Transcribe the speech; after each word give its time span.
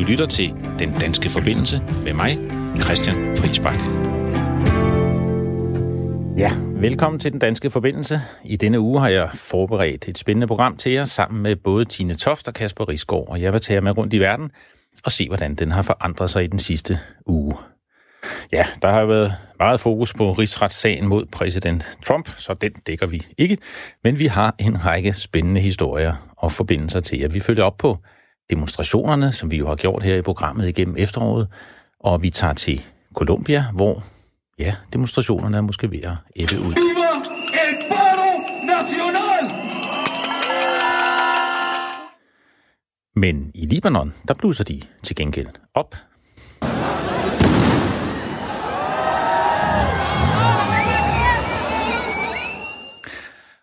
Du 0.00 0.04
lytter 0.04 0.26
til 0.26 0.54
Den 0.78 0.92
Danske 0.92 1.30
Forbindelse 1.30 1.82
med 2.04 2.12
mig, 2.12 2.38
Christian 2.82 3.36
Friisbak. 3.36 3.80
Ja, 6.38 6.52
velkommen 6.80 7.20
til 7.20 7.32
Den 7.32 7.40
Danske 7.40 7.70
Forbindelse. 7.70 8.20
I 8.44 8.56
denne 8.56 8.80
uge 8.80 9.00
har 9.00 9.08
jeg 9.08 9.30
forberedt 9.34 10.08
et 10.08 10.18
spændende 10.18 10.46
program 10.46 10.76
til 10.76 10.92
jer 10.92 11.04
sammen 11.04 11.42
med 11.42 11.56
både 11.56 11.84
Tine 11.84 12.14
Toft 12.14 12.48
og 12.48 12.54
Kasper 12.54 12.88
Risgaard, 12.88 13.28
og 13.28 13.42
jeg 13.42 13.52
vil 13.52 13.60
tage 13.60 13.74
jer 13.74 13.80
med 13.80 13.98
rundt 13.98 14.14
i 14.14 14.18
verden 14.18 14.50
og 15.04 15.12
se, 15.12 15.26
hvordan 15.28 15.54
den 15.54 15.70
har 15.70 15.82
forandret 15.82 16.30
sig 16.30 16.44
i 16.44 16.46
den 16.46 16.58
sidste 16.58 16.98
uge. 17.26 17.54
Ja, 18.52 18.66
der 18.82 18.90
har 18.90 19.04
været 19.04 19.34
meget 19.58 19.80
fokus 19.80 20.14
på 20.14 20.32
rigsretssagen 20.32 21.08
mod 21.08 21.26
præsident 21.32 21.98
Trump, 22.06 22.28
så 22.36 22.54
den 22.54 22.72
dækker 22.72 23.06
vi 23.06 23.26
ikke. 23.38 23.58
Men 24.04 24.18
vi 24.18 24.26
har 24.26 24.54
en 24.58 24.86
række 24.86 25.12
spændende 25.12 25.60
historier 25.60 26.14
og 26.36 26.52
forbindelser 26.52 27.00
til 27.00 27.18
jer. 27.18 27.28
Vi 27.28 27.40
følger 27.40 27.64
op 27.64 27.76
på 27.76 27.98
demonstrationerne, 28.50 29.32
som 29.32 29.50
vi 29.50 29.56
jo 29.56 29.68
har 29.68 29.76
gjort 29.76 30.02
her 30.02 30.16
i 30.16 30.22
programmet 30.22 30.68
igennem 30.68 30.96
efteråret, 30.98 31.48
og 32.00 32.22
vi 32.22 32.30
tager 32.30 32.54
til 32.54 32.82
Colombia, 33.14 33.64
hvor 33.74 34.04
ja, 34.58 34.74
demonstrationerne 34.92 35.56
er 35.56 35.60
måske 35.60 35.90
ved 35.90 36.02
at 36.02 36.12
ebbe 36.36 36.60
ud. 36.60 36.74
Men 43.16 43.50
i 43.54 43.66
Libanon, 43.66 44.14
der 44.28 44.34
bluser 44.34 44.64
de 44.64 44.80
til 45.02 45.16
gengæld 45.16 45.48
op. 45.74 45.94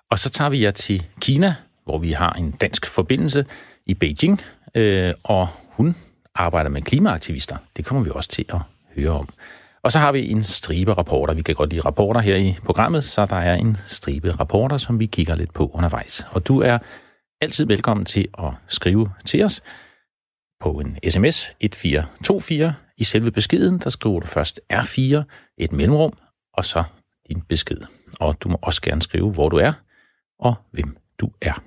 Og 0.10 0.20
så 0.20 0.30
tager 0.30 0.50
vi 0.50 0.64
jer 0.64 0.72
til 0.72 1.06
Kina, 1.22 1.56
hvor 1.84 1.98
vi 1.98 2.12
har 2.12 2.34
en 2.34 2.52
dansk 2.52 2.86
forbindelse 2.86 3.46
i 3.86 3.94
Beijing, 3.94 4.42
øh, 4.78 5.14
og 5.24 5.48
hun 5.72 5.96
arbejder 6.36 6.70
med 6.70 6.82
klimaaktivister. 6.82 7.58
Det 7.78 7.86
kommer 7.86 8.04
vi 8.04 8.10
også 8.14 8.30
til 8.30 8.46
at 8.50 8.60
høre 8.96 9.10
om. 9.10 9.30
Og 9.84 9.92
så 9.92 10.00
har 10.00 10.12
vi 10.12 10.32
en 10.32 10.44
stribe 10.44 10.94
rapporter. 10.94 11.34
Vi 11.34 11.42
kan 11.42 11.56
godt 11.56 11.70
lide 11.70 11.82
rapporter 11.82 12.22
her 12.22 12.36
i 12.36 12.56
programmet, 12.66 13.04
så 13.04 13.26
der 13.26 13.36
er 13.36 13.56
en 13.56 13.78
stribe 13.88 14.32
rapporter, 14.32 14.78
som 14.78 15.00
vi 15.00 15.06
kigger 15.06 15.36
lidt 15.36 15.54
på 15.54 15.72
undervejs. 15.74 16.28
Og 16.32 16.48
du 16.48 16.62
er 16.62 16.78
altid 17.42 17.66
velkommen 17.66 18.06
til 18.06 18.28
at 18.40 18.50
skrive 18.68 19.12
til 19.26 19.44
os 19.44 19.62
på 20.60 20.72
en 20.72 20.98
sms 21.10 21.54
1424. 21.60 22.76
I 22.98 23.04
selve 23.04 23.32
beskeden, 23.32 23.78
der 23.80 23.90
skriver 23.90 24.20
du 24.20 24.28
først 24.28 24.60
R4, 24.74 25.24
et 25.58 25.72
mellemrum, 25.72 26.18
og 26.54 26.66
så 26.66 26.84
din 27.30 27.42
besked. 27.42 27.78
Og 28.20 28.36
du 28.42 28.50
må 28.50 28.58
også 28.62 28.82
gerne 28.82 29.02
skrive, 29.02 29.32
hvor 29.32 29.50
du 29.50 29.58
er, 29.58 29.74
og 30.40 30.56
hvem 30.72 30.98
du 31.20 31.30
er. 31.42 31.64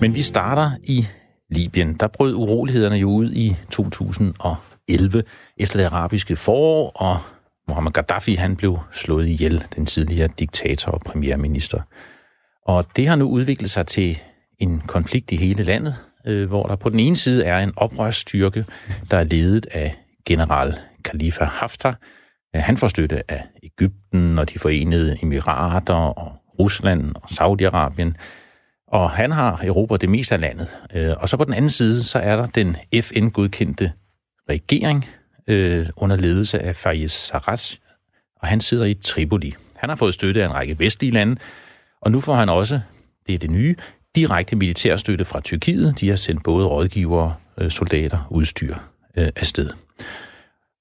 Men 0.00 0.14
vi 0.14 0.22
starter 0.22 0.70
i 0.82 1.06
Libyen. 1.50 1.94
Der 1.94 2.06
brød 2.06 2.34
urolighederne 2.34 2.96
jo 2.96 3.10
ud 3.10 3.32
i 3.32 3.56
2011 3.70 5.22
efter 5.56 5.78
det 5.78 5.86
arabiske 5.86 6.36
forår, 6.36 6.90
og 6.90 7.18
Muammar 7.68 7.90
Gaddafi 7.90 8.34
han 8.34 8.56
blev 8.56 8.78
slået 8.92 9.26
ihjel, 9.26 9.64
den 9.76 9.86
tidligere 9.86 10.28
diktator 10.38 10.92
og 10.92 11.00
premierminister. 11.00 11.80
Og 12.66 12.86
det 12.96 13.08
har 13.08 13.16
nu 13.16 13.28
udviklet 13.28 13.70
sig 13.70 13.86
til 13.86 14.18
en 14.58 14.80
konflikt 14.80 15.32
i 15.32 15.36
hele 15.36 15.64
landet, 15.64 15.96
øh, 16.26 16.48
hvor 16.48 16.66
der 16.66 16.76
på 16.76 16.88
den 16.88 17.00
ene 17.00 17.16
side 17.16 17.44
er 17.44 17.58
en 17.58 17.72
oprørsstyrke, 17.76 18.64
der 19.10 19.16
er 19.16 19.24
ledet 19.24 19.66
af 19.70 19.96
general 20.26 20.78
Khalifa 21.04 21.44
Haftar. 21.44 21.98
Han 22.54 22.76
får 22.76 22.88
støtte 22.88 23.30
af 23.30 23.44
Ægypten 23.62 24.38
og 24.38 24.50
de 24.52 24.58
forenede 24.58 25.16
emirater 25.22 25.94
og 25.94 26.32
Rusland 26.58 27.14
og 27.14 27.28
Saudi-Arabien. 27.30 28.12
Og 28.88 29.10
han 29.10 29.32
har 29.32 29.60
Europa 29.64 29.96
det 29.96 30.08
meste 30.08 30.34
af 30.34 30.40
landet. 30.40 30.68
Øh, 30.94 31.14
og 31.18 31.28
så 31.28 31.36
på 31.36 31.44
den 31.44 31.54
anden 31.54 31.70
side, 31.70 32.04
så 32.04 32.18
er 32.18 32.36
der 32.36 32.46
den 32.46 32.76
FN-godkendte 33.00 33.92
regering 34.50 35.06
øh, 35.46 35.86
under 35.96 36.16
ledelse 36.16 36.58
af 36.58 36.76
Fayez 36.76 37.12
Sarraj, 37.12 37.56
og 38.40 38.48
han 38.48 38.60
sidder 38.60 38.84
i 38.84 38.94
Tripoli. 38.94 39.54
Han 39.76 39.88
har 39.88 39.96
fået 39.96 40.14
støtte 40.14 40.42
af 40.42 40.46
en 40.46 40.54
række 40.54 40.78
vestlige 40.78 41.12
lande, 41.12 41.36
og 42.00 42.10
nu 42.10 42.20
får 42.20 42.34
han 42.34 42.48
også, 42.48 42.80
det 43.26 43.34
er 43.34 43.38
det 43.38 43.50
nye, 43.50 43.76
direkte 44.16 44.56
militærstøtte 44.56 45.24
fra 45.24 45.40
Tyrkiet. 45.40 46.00
De 46.00 46.08
har 46.08 46.16
sendt 46.16 46.44
både 46.44 46.66
rådgivere, 46.66 47.34
øh, 47.58 47.70
soldater, 47.70 48.26
udstyr 48.30 48.76
øh, 49.16 49.28
afsted. 49.36 49.70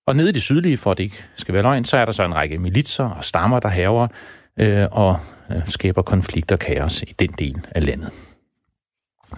Og 0.08 0.16
nede 0.16 0.30
i 0.30 0.32
det 0.32 0.42
sydlige, 0.42 0.78
for 0.78 0.92
at 0.92 0.98
det 0.98 1.04
ikke 1.04 1.24
skal 1.36 1.54
være 1.54 1.64
løgn, 1.64 1.86
så 1.86 1.98
er 1.98 2.06
der 2.06 2.12
så 2.12 2.24
en 2.24 2.36
række 2.36 2.58
militser 2.58 3.10
og 3.10 3.26
stammer, 3.26 3.60
der 3.60 3.70
haver 3.70 4.08
øh, 4.60 4.88
og 4.92 5.18
øh, 5.52 5.70
skaber 5.70 6.02
konflikt 6.02 6.52
og 6.52 6.60
kaos 6.60 7.02
i 7.02 7.14
den 7.20 7.30
del 7.30 7.62
af 7.72 7.86
landet. 7.86 8.10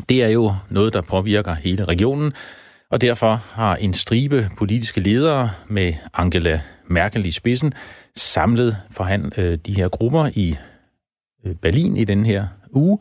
Det 0.09 0.23
er 0.23 0.27
jo 0.27 0.53
noget, 0.69 0.93
der 0.93 1.01
påvirker 1.01 1.53
hele 1.53 1.85
regionen, 1.85 2.33
og 2.91 3.01
derfor 3.01 3.43
har 3.51 3.75
en 3.75 3.93
stribe 3.93 4.49
politiske 4.57 5.01
ledere 5.01 5.51
med 5.67 5.93
Angela 6.13 6.61
Merkel 6.87 7.25
i 7.25 7.31
spidsen 7.31 7.73
samlet 8.15 8.77
han, 8.99 9.31
øh, 9.37 9.57
de 9.65 9.73
her 9.73 9.87
grupper 9.87 10.29
i 10.33 10.55
øh, 11.45 11.55
Berlin 11.55 11.97
i 11.97 12.03
den 12.03 12.25
her 12.25 12.47
uge 12.71 12.99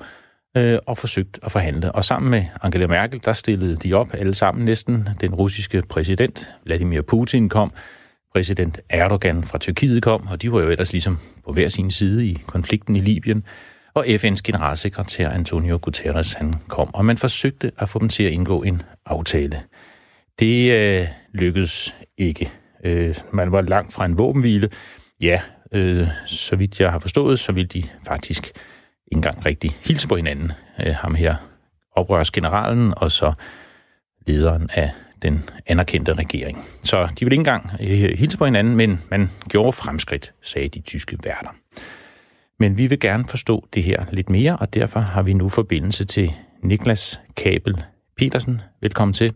øh, 0.56 0.78
og 0.86 0.98
forsøgt 0.98 1.38
at 1.42 1.52
forhandle. 1.52 1.92
Og 1.92 2.04
sammen 2.04 2.30
med 2.30 2.44
Angela 2.62 2.86
Merkel, 2.86 3.20
der 3.24 3.32
stillede 3.32 3.76
de 3.76 3.94
op 3.94 4.14
alle 4.14 4.34
sammen 4.34 4.64
næsten. 4.64 5.08
Den 5.20 5.34
russiske 5.34 5.82
præsident 5.88 6.50
Vladimir 6.64 7.02
Putin 7.02 7.48
kom, 7.48 7.72
præsident 8.36 8.80
Erdogan 8.88 9.44
fra 9.44 9.58
Tyrkiet 9.58 10.02
kom, 10.02 10.26
og 10.26 10.42
de 10.42 10.52
var 10.52 10.60
jo 10.60 10.70
ellers 10.70 10.92
ligesom 10.92 11.18
på 11.46 11.52
hver 11.52 11.68
sin 11.68 11.90
side 11.90 12.26
i 12.26 12.38
konflikten 12.46 12.96
i 12.96 13.00
Libyen. 13.00 13.44
Og 13.94 14.06
FN's 14.06 14.40
generalsekretær 14.44 15.30
Antonio 15.30 15.78
Guterres, 15.82 16.32
han 16.32 16.54
kom, 16.68 16.94
og 16.94 17.04
man 17.04 17.18
forsøgte 17.18 17.72
at 17.78 17.88
få 17.88 17.98
dem 17.98 18.08
til 18.08 18.22
at 18.22 18.32
indgå 18.32 18.62
en 18.62 18.82
aftale. 19.06 19.62
Det 20.38 20.72
øh, 20.72 21.06
lykkedes 21.32 21.94
ikke. 22.18 22.50
Øh, 22.84 23.16
man 23.32 23.52
var 23.52 23.60
langt 23.60 23.92
fra 23.92 24.04
en 24.04 24.18
våbenhvile. 24.18 24.70
Ja, 25.20 25.40
øh, 25.72 26.08
så 26.26 26.56
vidt 26.56 26.80
jeg 26.80 26.92
har 26.92 26.98
forstået, 26.98 27.38
så 27.38 27.52
ville 27.52 27.68
de 27.68 27.82
faktisk 28.06 28.46
ikke 28.46 28.60
engang 29.12 29.46
rigtig 29.46 29.76
hilse 29.80 30.08
på 30.08 30.16
hinanden. 30.16 30.52
Øh, 30.86 30.94
ham 30.94 31.14
her 31.14 31.34
oprørsgeneralen, 31.92 32.94
og 32.96 33.12
så 33.12 33.32
lederen 34.26 34.70
af 34.74 34.90
den 35.22 35.42
anerkendte 35.66 36.12
regering. 36.12 36.64
Så 36.82 37.06
de 37.06 37.24
ville 37.24 37.34
ikke 37.34 37.40
engang 37.40 37.70
øh, 37.80 38.18
hilse 38.18 38.38
på 38.38 38.44
hinanden, 38.44 38.76
men 38.76 39.00
man 39.10 39.30
gjorde 39.48 39.72
fremskridt, 39.72 40.32
sagde 40.42 40.68
de 40.68 40.80
tyske 40.80 41.18
værter. 41.24 41.50
Men 42.58 42.76
vi 42.76 42.86
vil 42.86 43.00
gerne 43.00 43.24
forstå 43.24 43.66
det 43.74 43.82
her 43.82 44.04
lidt 44.12 44.30
mere, 44.30 44.56
og 44.56 44.74
derfor 44.74 45.00
har 45.00 45.22
vi 45.22 45.32
nu 45.32 45.48
forbindelse 45.48 46.04
til 46.04 46.32
Niklas 46.62 47.20
Kabel 47.36 47.84
Petersen. 48.16 48.60
Velkommen 48.80 49.12
til. 49.12 49.34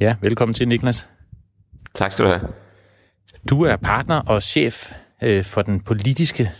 Ja, 0.00 0.16
velkommen 0.20 0.54
til, 0.54 0.68
Niklas. 0.68 1.08
Tak 1.94 2.12
skal 2.12 2.24
du 2.24 2.30
have. 2.30 2.52
Du 3.50 3.62
er 3.62 3.76
partner 3.76 4.20
og 4.20 4.42
chef 4.42 4.92
øh, 5.22 5.44
for 5.44 5.62
den 5.62 5.80
politiske 5.80 6.50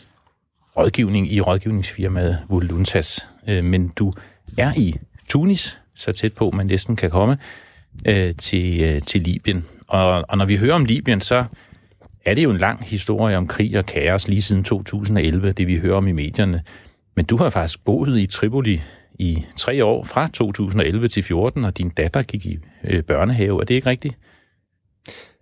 rådgivning 0.76 1.32
i 1.32 1.40
rådgivningsfirmaet 1.40 2.38
Voluntas, 2.48 3.28
øh, 3.48 3.64
men 3.64 3.88
du 3.88 4.12
er 4.58 4.72
i 4.76 4.94
Tunis, 5.32 5.80
så 5.94 6.12
tæt 6.12 6.32
på 6.32 6.50
man 6.50 6.66
næsten 6.66 6.96
kan 6.96 7.10
komme, 7.10 7.38
øh, 8.08 8.34
til, 8.38 8.82
øh, 8.82 9.02
til 9.02 9.20
Libyen. 9.20 9.64
Og, 9.88 10.24
og 10.28 10.38
når 10.38 10.44
vi 10.44 10.56
hører 10.56 10.74
om 10.74 10.84
Libyen, 10.84 11.20
så 11.20 11.44
er 12.24 12.34
det 12.34 12.44
jo 12.44 12.50
en 12.50 12.58
lang 12.58 12.84
historie 12.84 13.36
om 13.36 13.46
krig 13.46 13.78
og 13.78 13.86
kaos 13.86 14.28
lige 14.28 14.42
siden 14.42 14.64
2011, 14.64 15.52
det 15.52 15.66
vi 15.66 15.78
hører 15.78 15.96
om 15.96 16.06
i 16.06 16.12
medierne. 16.12 16.62
Men 17.16 17.24
du 17.24 17.36
har 17.36 17.50
faktisk 17.50 17.84
boet 17.84 18.18
i 18.18 18.26
Tripoli 18.26 18.82
i 19.18 19.44
tre 19.56 19.84
år, 19.84 20.04
fra 20.04 20.28
2011 20.28 21.08
til 21.08 21.22
14, 21.22 21.64
og 21.64 21.78
din 21.78 21.88
datter 21.88 22.22
gik 22.22 22.46
i 22.46 22.58
øh, 22.84 23.02
børnehave. 23.02 23.60
Er 23.60 23.64
det 23.64 23.74
ikke 23.74 23.90
rigtigt? 23.90 24.14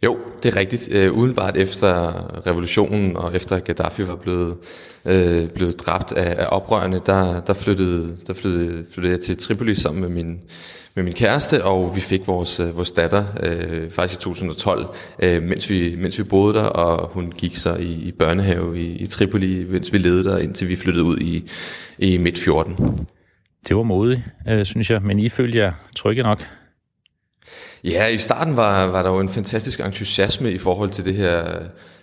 Jo, 0.03 0.19
det 0.43 0.55
er 0.55 0.57
rigtigt. 0.57 0.89
Øh, 0.93 1.13
udenbart 1.13 1.57
efter 1.57 2.47
revolutionen 2.47 3.17
og 3.17 3.37
efter 3.37 3.59
Gaddafi 3.59 4.09
var 4.09 4.17
blevet, 4.17 4.57
øh, 5.05 5.49
blevet 5.49 5.81
dræbt 5.81 6.13
af, 6.13 6.43
af 6.43 6.47
oprørerne, 6.51 7.01
der, 7.07 7.41
der, 7.41 7.55
flyttede, 7.55 8.17
der 8.27 8.35
flyttede, 8.35 8.85
flyttede 8.95 9.15
jeg 9.15 9.21
til 9.21 9.37
Tripoli 9.37 9.75
sammen 9.75 10.01
med 10.01 10.09
min, 10.09 10.41
med 10.95 11.05
min 11.05 11.13
kæreste, 11.13 11.65
og 11.65 11.97
vi 11.97 12.01
fik 12.01 12.27
vores, 12.27 12.61
øh, 12.61 12.77
vores 12.77 12.91
datter 12.91 13.25
øh, 13.43 13.91
faktisk 13.91 14.21
i 14.21 14.23
2012, 14.23 14.87
øh, 15.19 15.43
mens, 15.43 15.71
vi, 15.71 15.97
mens 15.99 16.19
vi 16.19 16.23
boede 16.23 16.55
der, 16.55 16.65
og 16.65 17.09
hun 17.09 17.33
gik 17.33 17.57
så 17.57 17.75
i, 17.75 17.93
i 17.93 18.13
børnehave 18.13 18.81
i, 18.81 18.97
i 18.97 19.07
Tripoli, 19.07 19.65
mens 19.65 19.93
vi 19.93 19.99
levede 19.99 20.25
der, 20.25 20.39
indtil 20.39 20.69
vi 20.69 20.77
flyttede 20.77 21.05
ud 21.05 21.19
i, 21.19 21.51
i 21.99 22.19
midt 22.19 22.39
14. 22.39 22.77
Det 23.69 23.77
var 23.77 23.83
modigt, 23.83 24.21
øh, 24.49 24.65
synes 24.65 24.91
jeg, 24.91 25.03
men 25.03 25.19
I 25.19 25.29
følger 25.29 25.65
jer 25.65 25.73
trygge 25.97 26.23
nok? 26.23 26.41
Ja, 27.85 28.07
i 28.07 28.19
starten 28.19 28.57
var, 28.57 28.87
var 28.87 29.03
der 29.03 29.11
jo 29.11 29.21
en 29.21 29.29
fantastisk 29.29 29.81
entusiasme 29.81 30.53
i 30.53 30.59
forhold 30.59 30.91
til 30.91 31.05
det 31.05 31.15
her 31.15 31.59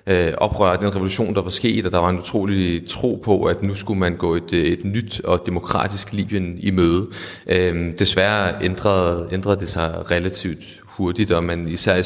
øh, 0.07 0.33
oprør, 0.37 0.75
den 0.75 0.95
revolution, 0.95 1.35
der 1.35 1.41
var 1.41 1.49
sket, 1.49 1.85
og 1.85 1.91
der 1.91 1.97
var 1.97 2.09
en 2.09 2.19
utrolig 2.19 2.87
tro 2.87 3.21
på, 3.23 3.43
at 3.43 3.63
nu 3.63 3.75
skulle 3.75 3.99
man 3.99 4.15
gå 4.15 4.35
et, 4.35 4.53
et 4.53 4.85
nyt 4.85 5.21
og 5.23 5.43
demokratisk 5.45 6.13
Libyen 6.13 6.57
i 6.59 6.71
møde. 6.71 7.07
Øh, 7.47 7.99
desværre 7.99 8.63
ændrede, 8.63 9.29
ændrede 9.31 9.59
det 9.59 9.69
sig 9.69 10.11
relativt 10.11 10.81
hurtigt, 10.83 11.31
og 11.31 11.43
man 11.45 11.67
især 11.67 12.01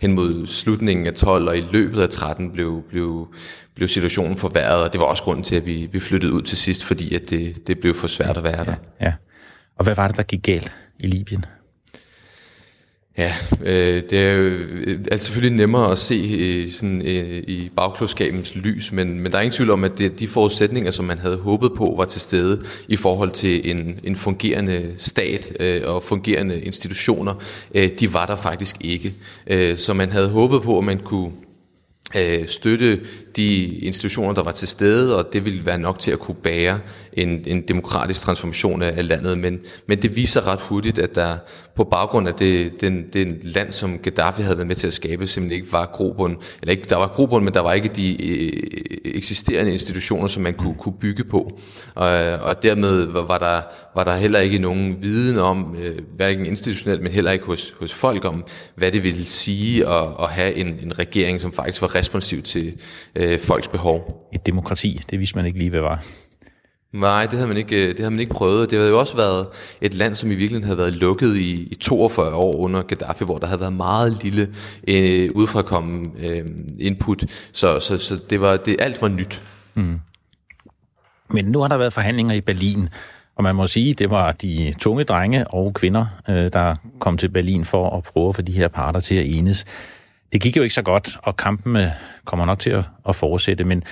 hen 0.00 0.14
mod 0.14 0.46
slutningen 0.46 1.06
af 1.06 1.14
12 1.14 1.48
og 1.48 1.58
i 1.58 1.64
løbet 1.72 2.02
af 2.02 2.08
13 2.08 2.52
blev, 2.52 2.82
blev, 2.88 3.28
blev 3.74 3.88
situationen 3.88 4.36
forværret, 4.36 4.82
og 4.82 4.92
det 4.92 5.00
var 5.00 5.06
også 5.06 5.22
grunden 5.22 5.44
til, 5.44 5.56
at 5.56 5.66
vi, 5.66 5.88
vi 5.92 6.00
flyttede 6.00 6.32
ud 6.32 6.42
til 6.42 6.58
sidst, 6.58 6.84
fordi 6.84 7.14
at 7.14 7.30
det, 7.30 7.66
det 7.66 7.78
blev 7.80 7.94
for 7.94 8.06
svært 8.06 8.36
at 8.36 8.44
være 8.44 8.64
der. 8.64 8.74
Ja, 9.00 9.06
ja. 9.06 9.12
Og 9.78 9.84
hvad 9.84 9.94
var 9.94 10.08
det, 10.08 10.16
der 10.16 10.22
gik 10.22 10.42
galt 10.42 10.72
i 11.00 11.06
Libyen? 11.06 11.44
Ja, 13.18 13.34
øh, 13.64 14.02
det 14.10 14.20
er 14.20 14.32
jo 14.32 14.40
øh, 14.40 15.00
altså 15.10 15.26
selvfølgelig 15.26 15.58
nemmere 15.58 15.92
at 15.92 15.98
se 15.98 16.14
øh, 16.14 16.70
sådan, 16.70 17.08
øh, 17.08 17.42
i 17.48 17.70
bagklodskabens 17.76 18.54
lys, 18.54 18.92
men, 18.92 19.22
men 19.22 19.32
der 19.32 19.38
er 19.38 19.42
ingen 19.42 19.56
tvivl 19.56 19.70
om, 19.70 19.84
at 19.84 19.98
det, 19.98 20.20
de 20.20 20.28
forudsætninger, 20.28 20.90
som 20.90 21.04
man 21.04 21.18
havde 21.18 21.36
håbet 21.36 21.72
på, 21.76 21.94
var 21.96 22.04
til 22.04 22.20
stede 22.20 22.62
i 22.88 22.96
forhold 22.96 23.30
til 23.30 23.70
en, 23.70 24.00
en 24.04 24.16
fungerende 24.16 24.94
stat 24.96 25.52
øh, 25.60 25.82
og 25.84 26.02
fungerende 26.02 26.60
institutioner, 26.60 27.34
øh, 27.74 27.90
de 28.00 28.14
var 28.14 28.26
der 28.26 28.36
faktisk 28.36 28.76
ikke. 28.80 29.14
Øh, 29.46 29.78
så 29.78 29.94
man 29.94 30.12
havde 30.12 30.28
håbet 30.28 30.62
på, 30.62 30.78
at 30.78 30.84
man 30.84 30.98
kunne 30.98 31.32
øh, 32.16 32.48
støtte 32.48 33.00
de 33.36 33.66
institutioner, 33.66 34.32
der 34.32 34.42
var 34.42 34.52
til 34.52 34.68
stede, 34.68 35.16
og 35.16 35.32
det 35.32 35.44
ville 35.44 35.66
være 35.66 35.78
nok 35.78 35.98
til 35.98 36.10
at 36.10 36.18
kunne 36.18 36.34
bære 36.42 36.80
en, 37.12 37.42
en 37.46 37.68
demokratisk 37.68 38.20
transformation 38.20 38.82
af, 38.82 39.08
landet. 39.08 39.38
Men, 39.38 39.60
men 39.86 40.02
det 40.02 40.16
viser 40.16 40.46
ret 40.46 40.60
hurtigt, 40.60 40.98
at 40.98 41.14
der 41.14 41.36
på 41.76 41.84
baggrund 41.84 42.28
af 42.28 42.34
det, 42.34 42.80
den, 42.80 43.06
den 43.12 43.40
land, 43.42 43.72
som 43.72 43.98
Gaddafi 43.98 44.42
havde 44.42 44.56
været 44.56 44.68
med 44.68 44.76
til 44.76 44.86
at 44.86 44.94
skabe, 44.94 45.26
simpelthen 45.26 45.60
ikke 45.60 45.72
var 45.72 45.86
grobund, 45.86 46.36
eller 46.62 46.72
ikke, 46.72 46.86
der 46.88 46.96
var 46.96 47.12
grobund, 47.14 47.44
men 47.44 47.54
der 47.54 47.60
var 47.60 47.72
ikke 47.72 47.88
de 47.88 48.26
øh, 48.26 48.52
eksisterende 49.04 49.72
institutioner, 49.72 50.26
som 50.28 50.42
man 50.42 50.54
kunne, 50.54 50.74
kunne 50.74 50.94
bygge 51.00 51.24
på. 51.24 51.58
Og, 51.94 52.08
og 52.32 52.62
dermed 52.62 53.06
var 53.06 53.38
der, 53.38 53.62
var 53.96 54.04
der 54.04 54.16
heller 54.16 54.40
ikke 54.40 54.58
nogen 54.58 55.02
viden 55.02 55.38
om, 55.38 55.76
øh, 55.82 55.98
hverken 56.16 56.46
institutionelt, 56.46 57.02
men 57.02 57.12
heller 57.12 57.30
ikke 57.30 57.44
hos, 57.44 57.74
hos 57.80 57.94
folk 57.94 58.24
om, 58.24 58.44
hvad 58.74 58.92
det 58.92 59.02
ville 59.02 59.24
sige 59.24 59.88
at, 59.88 60.06
at 60.20 60.30
have 60.30 60.54
en, 60.54 60.78
en 60.82 60.98
regering, 60.98 61.40
som 61.40 61.52
faktisk 61.52 61.82
var 61.82 61.94
responsiv 61.94 62.42
til 62.42 62.78
øh, 63.16 63.40
folks 63.40 63.68
behov. 63.68 64.28
Et 64.34 64.46
demokrati, 64.46 65.00
det 65.10 65.18
vidste 65.18 65.36
man 65.36 65.46
ikke 65.46 65.58
lige, 65.58 65.70
hvad 65.70 65.80
var. 65.80 66.25
Nej, 67.00 67.22
det 67.22 67.32
havde, 67.32 67.48
man 67.48 67.56
ikke, 67.56 67.76
øh, 67.76 67.88
det 67.88 67.98
havde 67.98 68.10
man 68.10 68.20
ikke 68.20 68.34
prøvet. 68.34 68.70
Det 68.70 68.78
havde 68.78 68.90
jo 68.90 68.98
også 68.98 69.16
været 69.16 69.46
et 69.80 69.94
land, 69.94 70.14
som 70.14 70.30
i 70.30 70.34
virkeligheden 70.34 70.64
havde 70.64 70.78
været 70.78 70.92
lukket 70.92 71.36
i, 71.36 71.68
i 71.70 71.74
42 71.74 72.34
år 72.34 72.56
under 72.56 72.82
Gaddafi, 72.82 73.24
hvor 73.24 73.38
der 73.38 73.46
havde 73.46 73.60
været 73.60 73.72
meget 73.72 74.22
lille 74.22 74.54
øh, 74.88 75.30
udfrakomme 75.34 76.06
øh, 76.18 76.44
input. 76.78 77.24
Så, 77.52 77.80
så, 77.80 77.96
så 77.96 78.18
det 78.30 78.40
var, 78.40 78.56
det, 78.56 78.76
alt 78.78 79.02
var 79.02 79.08
nyt. 79.08 79.42
Mm. 79.74 80.00
Men 81.30 81.44
nu 81.44 81.60
har 81.60 81.68
der 81.68 81.76
været 81.76 81.92
forhandlinger 81.92 82.34
i 82.34 82.40
Berlin, 82.40 82.88
og 83.36 83.42
man 83.42 83.54
må 83.54 83.66
sige, 83.66 83.94
det 83.94 84.10
var 84.10 84.32
de 84.32 84.74
tunge 84.78 85.04
drenge 85.04 85.48
og 85.48 85.74
kvinder, 85.74 86.06
øh, 86.28 86.52
der 86.52 86.76
kom 86.98 87.18
til 87.18 87.28
Berlin 87.28 87.64
for 87.64 87.96
at 87.96 88.02
prøve 88.02 88.34
for 88.34 88.42
de 88.42 88.52
her 88.52 88.68
parter 88.68 89.00
til 89.00 89.14
at 89.14 89.26
enes. 89.26 89.64
Det 90.32 90.40
gik 90.40 90.56
jo 90.56 90.62
ikke 90.62 90.74
så 90.74 90.82
godt, 90.82 91.16
og 91.22 91.36
kampen 91.36 91.76
øh, 91.76 91.88
kommer 92.24 92.46
nok 92.46 92.58
til 92.58 92.84
at 93.08 93.16
fortsætte, 93.16 93.64
men 93.64 93.82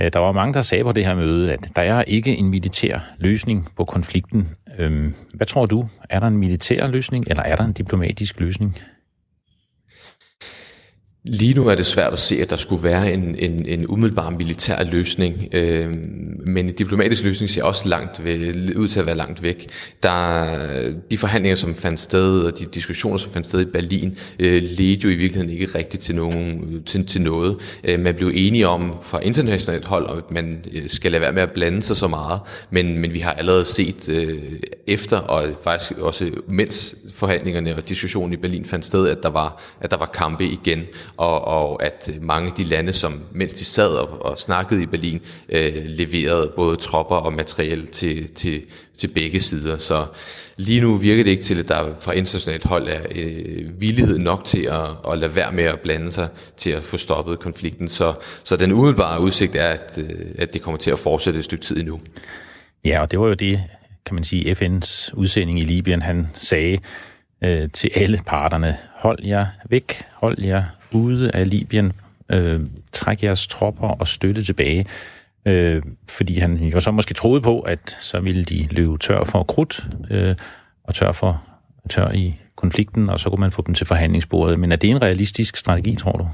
Øh, 0.00 0.10
der 0.12 0.18
var 0.18 0.32
mange, 0.32 0.54
der 0.54 0.62
sagde 0.62 0.84
på 0.84 0.92
det 0.92 1.06
her 1.06 1.14
møde, 1.14 1.52
at 1.52 1.68
der 1.76 1.82
er 1.82 2.02
ikke 2.02 2.36
en 2.36 2.48
militær 2.48 2.98
løsning 3.18 3.68
på 3.76 3.84
konflikten. 3.84 4.48
Øhm, 4.78 5.14
hvad 5.34 5.46
tror 5.46 5.66
du? 5.66 5.88
Er 6.10 6.20
der 6.20 6.26
en 6.26 6.36
militær 6.36 6.86
løsning, 6.86 7.24
eller 7.28 7.42
er 7.42 7.56
der 7.56 7.64
en 7.64 7.72
diplomatisk 7.72 8.40
løsning? 8.40 8.78
Lige 11.26 11.54
nu 11.54 11.68
er 11.68 11.74
det 11.74 11.86
svært 11.86 12.12
at 12.12 12.18
se, 12.18 12.36
at 12.42 12.50
der 12.50 12.56
skulle 12.56 12.84
være 12.84 13.12
en, 13.12 13.36
en, 13.38 13.66
en 13.66 13.86
umiddelbar 13.86 14.30
militær 14.30 14.84
løsning, 14.84 15.48
øh, 15.52 15.94
men 16.46 16.68
en 16.68 16.74
diplomatisk 16.74 17.22
løsning 17.22 17.50
ser 17.50 17.62
også 17.62 17.88
langt 17.88 18.24
ved, 18.24 18.76
ud 18.76 18.88
til 18.88 19.00
at 19.00 19.06
være 19.06 19.16
langt 19.16 19.42
væk. 19.42 19.66
Der, 20.02 20.44
de 21.10 21.18
forhandlinger, 21.18 21.56
som 21.56 21.74
fandt 21.74 22.00
sted, 22.00 22.40
og 22.40 22.58
de 22.58 22.64
diskussioner, 22.64 23.16
som 23.16 23.32
fandt 23.32 23.46
sted 23.46 23.60
i 23.60 23.64
Berlin, 23.64 24.18
øh, 24.38 24.56
ledte 24.62 25.04
jo 25.04 25.08
i 25.08 25.14
virkeligheden 25.14 25.50
ikke 25.50 25.78
rigtigt 25.78 26.02
til, 26.02 26.14
nogen, 26.14 26.82
til, 26.86 27.06
til 27.06 27.22
noget. 27.22 27.56
Øh, 27.84 28.00
man 28.00 28.14
blev 28.14 28.30
enige 28.34 28.68
om 28.68 28.98
fra 29.02 29.20
internationalt 29.20 29.84
hold, 29.84 30.18
at 30.18 30.30
man 30.30 30.64
øh, 30.72 30.90
skal 30.90 31.12
lade 31.12 31.20
være 31.20 31.32
med 31.32 31.42
at 31.42 31.52
blande 31.52 31.82
sig 31.82 31.96
så 31.96 32.08
meget, 32.08 32.40
men, 32.70 33.00
men 33.00 33.12
vi 33.12 33.18
har 33.18 33.32
allerede 33.32 33.64
set 33.64 34.08
øh, 34.08 34.38
efter, 34.86 35.18
og 35.18 35.44
faktisk 35.62 35.92
også 35.98 36.30
mens 36.48 36.96
forhandlingerne 37.14 37.76
og 37.76 37.88
diskussionen 37.88 38.32
i 38.32 38.36
Berlin 38.36 38.64
fandt 38.64 38.86
sted, 38.86 39.08
at 39.08 39.22
der 39.22 39.30
var, 39.30 39.62
at 39.80 39.90
der 39.90 39.96
var 39.96 40.10
kampe 40.14 40.44
igen 40.44 40.82
og, 41.16 41.44
og 41.44 41.84
at 41.84 42.10
mange 42.20 42.50
af 42.50 42.54
de 42.56 42.64
lande, 42.64 42.92
som 42.92 43.22
mens 43.32 43.54
de 43.54 43.64
sad 43.64 43.88
og, 43.88 44.22
og 44.22 44.38
snakkede 44.38 44.82
i 44.82 44.86
Berlin, 44.86 45.20
øh, 45.48 45.72
leverede 45.84 46.52
både 46.56 46.76
tropper 46.76 47.16
og 47.16 47.32
materiel 47.32 47.86
til, 47.86 48.34
til, 48.34 48.62
til 48.98 49.08
begge 49.08 49.40
sider. 49.40 49.78
Så 49.78 50.06
lige 50.56 50.80
nu 50.80 50.96
virker 50.96 51.24
det 51.24 51.30
ikke 51.30 51.42
til, 51.42 51.60
at 51.60 51.68
der 51.68 51.94
fra 52.00 52.12
internationalt 52.12 52.64
hold 52.64 52.88
er 52.88 53.00
øh, 53.14 53.80
villighed 53.80 54.18
nok 54.18 54.44
til 54.44 54.62
at, 54.62 55.12
at 55.12 55.18
lade 55.18 55.34
være 55.34 55.52
med 55.52 55.64
at 55.64 55.80
blande 55.80 56.12
sig 56.12 56.28
til 56.56 56.70
at 56.70 56.84
få 56.84 56.96
stoppet 56.96 57.38
konflikten. 57.38 57.88
Så, 57.88 58.14
så 58.44 58.56
den 58.56 58.72
umiddelbare 58.72 59.24
udsigt 59.24 59.56
er, 59.56 59.68
at, 59.68 59.98
øh, 59.98 60.26
at 60.38 60.54
det 60.54 60.62
kommer 60.62 60.78
til 60.78 60.90
at 60.90 60.98
fortsætte 60.98 61.38
et 61.38 61.44
stykke 61.44 61.64
tid 61.64 61.76
endnu. 61.76 62.00
Ja, 62.84 63.00
og 63.00 63.10
det 63.10 63.20
var 63.20 63.26
jo 63.26 63.34
det, 63.34 63.62
kan 64.06 64.14
man 64.14 64.24
sige, 64.24 64.52
FN's 64.52 65.10
udsending 65.14 65.58
i 65.58 65.62
Libyen, 65.64 66.02
han 66.02 66.28
sagde 66.34 66.78
øh, 67.44 67.68
til 67.72 67.90
alle 67.94 68.20
parterne, 68.26 68.76
hold 68.94 69.18
jer 69.26 69.46
væk, 69.70 70.02
hold 70.12 70.42
jer 70.42 70.64
ude 70.94 71.30
af 71.30 71.50
Libyen, 71.50 71.92
øh, 72.28 72.60
træk 72.92 73.22
jeres 73.22 73.46
tropper 73.46 73.88
og 73.88 74.08
støtte 74.08 74.42
tilbage. 74.42 74.86
Øh, 75.46 75.82
fordi 76.10 76.38
han 76.38 76.56
jo 76.56 76.80
så 76.80 76.90
måske 76.90 77.14
troede 77.14 77.40
på, 77.40 77.60
at 77.60 77.96
så 78.00 78.20
ville 78.20 78.44
de 78.44 78.68
løbe 78.70 78.98
tør 78.98 79.24
for 79.24 79.42
krudt 79.42 79.86
øh, 80.10 80.36
og 80.84 80.94
tør 80.94 81.12
for 81.12 81.42
tør 81.90 82.12
i 82.12 82.34
konflikten, 82.56 83.08
og 83.08 83.20
så 83.20 83.30
kunne 83.30 83.40
man 83.40 83.50
få 83.50 83.62
dem 83.66 83.74
til 83.74 83.86
forhandlingsbordet. 83.86 84.60
Men 84.60 84.72
er 84.72 84.76
det 84.76 84.90
en 84.90 85.02
realistisk 85.02 85.56
strategi, 85.56 85.96
tror 85.96 86.12
du? 86.12 86.28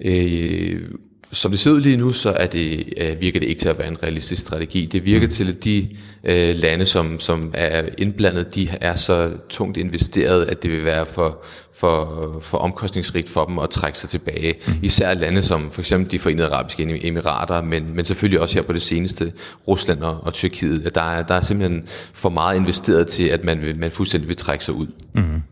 Øh, 0.00 0.90
som 1.32 1.50
det 1.50 1.60
ser 1.60 1.70
ud 1.70 1.80
lige 1.80 1.96
nu, 1.96 2.12
så 2.12 2.30
er 2.30 2.46
det, 2.46 2.92
øh, 2.96 3.20
virker 3.20 3.40
det 3.40 3.46
ikke 3.46 3.60
til 3.60 3.68
at 3.68 3.78
være 3.78 3.88
en 3.88 4.02
realistisk 4.02 4.42
strategi. 4.42 4.86
Det 4.86 5.04
virker 5.04 5.26
mm. 5.26 5.30
til, 5.30 5.48
at 5.48 5.64
de 5.64 5.88
øh, 6.24 6.56
lande, 6.56 6.86
som, 6.86 7.20
som 7.20 7.50
er 7.54 7.88
indblandet, 7.98 8.54
de 8.54 8.68
er 8.80 8.94
så 8.94 9.30
tungt 9.48 9.76
investeret, 9.76 10.44
at 10.44 10.62
det 10.62 10.70
vil 10.70 10.84
være 10.84 11.06
for, 11.06 11.44
for, 11.74 12.40
for 12.42 12.58
omkostningsrigt 12.58 13.28
for 13.28 13.44
dem 13.44 13.58
at 13.58 13.70
trække 13.70 13.98
sig 13.98 14.10
tilbage. 14.10 14.54
Mm. 14.66 14.72
Især 14.82 15.14
lande 15.14 15.42
som 15.42 15.70
for 15.70 15.80
eksempel 15.80 16.10
de 16.10 16.18
forenede 16.18 16.48
arabiske 16.48 17.06
emirater, 17.06 17.62
men, 17.62 17.96
men 17.96 18.04
selvfølgelig 18.04 18.40
også 18.40 18.54
her 18.54 18.62
på 18.62 18.72
det 18.72 18.82
seneste, 18.82 19.32
Rusland 19.68 20.02
og, 20.02 20.20
og 20.22 20.34
Tyrkiet. 20.34 20.94
Der 20.94 21.02
er, 21.02 21.22
der 21.22 21.34
er 21.34 21.42
simpelthen 21.42 21.88
for 22.12 22.28
meget 22.28 22.56
investeret 22.56 23.06
til, 23.06 23.24
at 23.24 23.44
man, 23.44 23.64
vil, 23.64 23.78
man 23.78 23.90
fuldstændig 23.90 24.28
vil 24.28 24.36
trække 24.36 24.64
sig 24.64 24.74
ud. 24.74 24.86
Mm. 25.14 25.42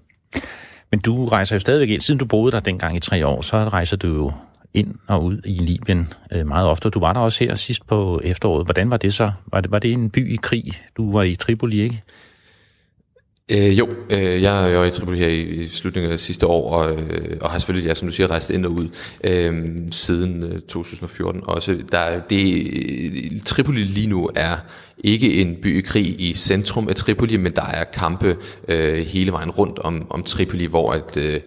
Men 0.91 1.01
du 1.01 1.27
rejser 1.27 1.57
jo 1.57 1.61
stadigvæk 1.61 1.89
ind. 1.89 2.01
Siden 2.01 2.19
du 2.19 2.25
boede 2.25 2.53
der 2.53 2.61
dengang 2.61 2.97
i 2.97 3.01
tre 3.01 3.27
år, 3.27 3.43
så 3.43 3.69
rejser 3.69 3.97
du 3.97 4.09
jo 4.09 4.33
ind 4.77 4.95
og 5.07 5.25
ud 5.25 5.39
i 5.45 5.53
Libyen 5.53 6.09
øh, 6.33 6.47
meget 6.47 6.69
ofte. 6.69 6.91
Du 6.91 7.01
var 7.01 7.13
der 7.13 7.21
også 7.21 7.45
her 7.45 7.55
sidst 7.55 7.87
på 7.87 8.21
efteråret. 8.25 8.67
Hvordan 8.67 8.91
var 8.91 8.97
det 8.97 9.15
så? 9.15 9.31
Var 9.47 9.61
det, 9.61 9.71
var 9.71 9.79
det 9.79 9.93
en 9.93 10.11
by 10.11 10.33
i 10.33 10.39
krig? 10.43 10.65
Du 10.97 11.13
var 11.13 11.23
i 11.23 11.35
Tripoli, 11.35 11.81
ikke? 11.81 12.03
Øh, 13.51 13.79
jo, 13.79 13.89
øh, 14.11 14.43
jeg 14.43 14.79
var 14.79 14.85
i 14.85 14.91
Tripoli 14.91 15.19
her 15.19 15.29
i, 15.29 15.41
i 15.41 15.69
slutningen 15.69 16.13
af 16.13 16.21
sidste 16.21 16.47
år, 16.47 16.79
og, 16.79 16.93
øh, 16.93 17.37
og 17.41 17.51
har 17.51 17.59
selvfølgelig, 17.59 17.89
ja, 17.89 17.95
som 17.95 18.09
du 18.09 18.15
siger, 18.15 18.27
rejst 18.27 18.51
ind 18.51 18.67
og 18.67 18.73
ud 18.73 18.89
øh, 19.25 19.67
siden 19.91 20.45
øh, 20.45 20.61
2014 20.61 21.43
også. 21.45 21.79
Der, 21.93 22.21
det, 22.21 23.43
Tripoli 23.45 23.83
lige 23.83 24.07
nu 24.07 24.29
er 24.35 24.57
ikke 25.05 25.41
en 25.41 25.57
by 25.63 25.79
i 25.79 25.81
krig 25.81 26.21
i 26.21 26.35
centrum 26.35 26.89
af 26.89 26.95
Tripoli, 26.95 27.37
men 27.37 27.53
der 27.57 27.67
er 27.67 27.85
kampe 27.85 28.37
øh, 28.69 29.07
hele 29.07 29.33
vejen 29.33 29.51
rundt 29.51 29.79
om, 29.79 30.07
om 30.11 30.23
Tripoli, 30.23 30.67
hvor 30.67 30.93
at 30.93 31.17
øh, 31.17 31.41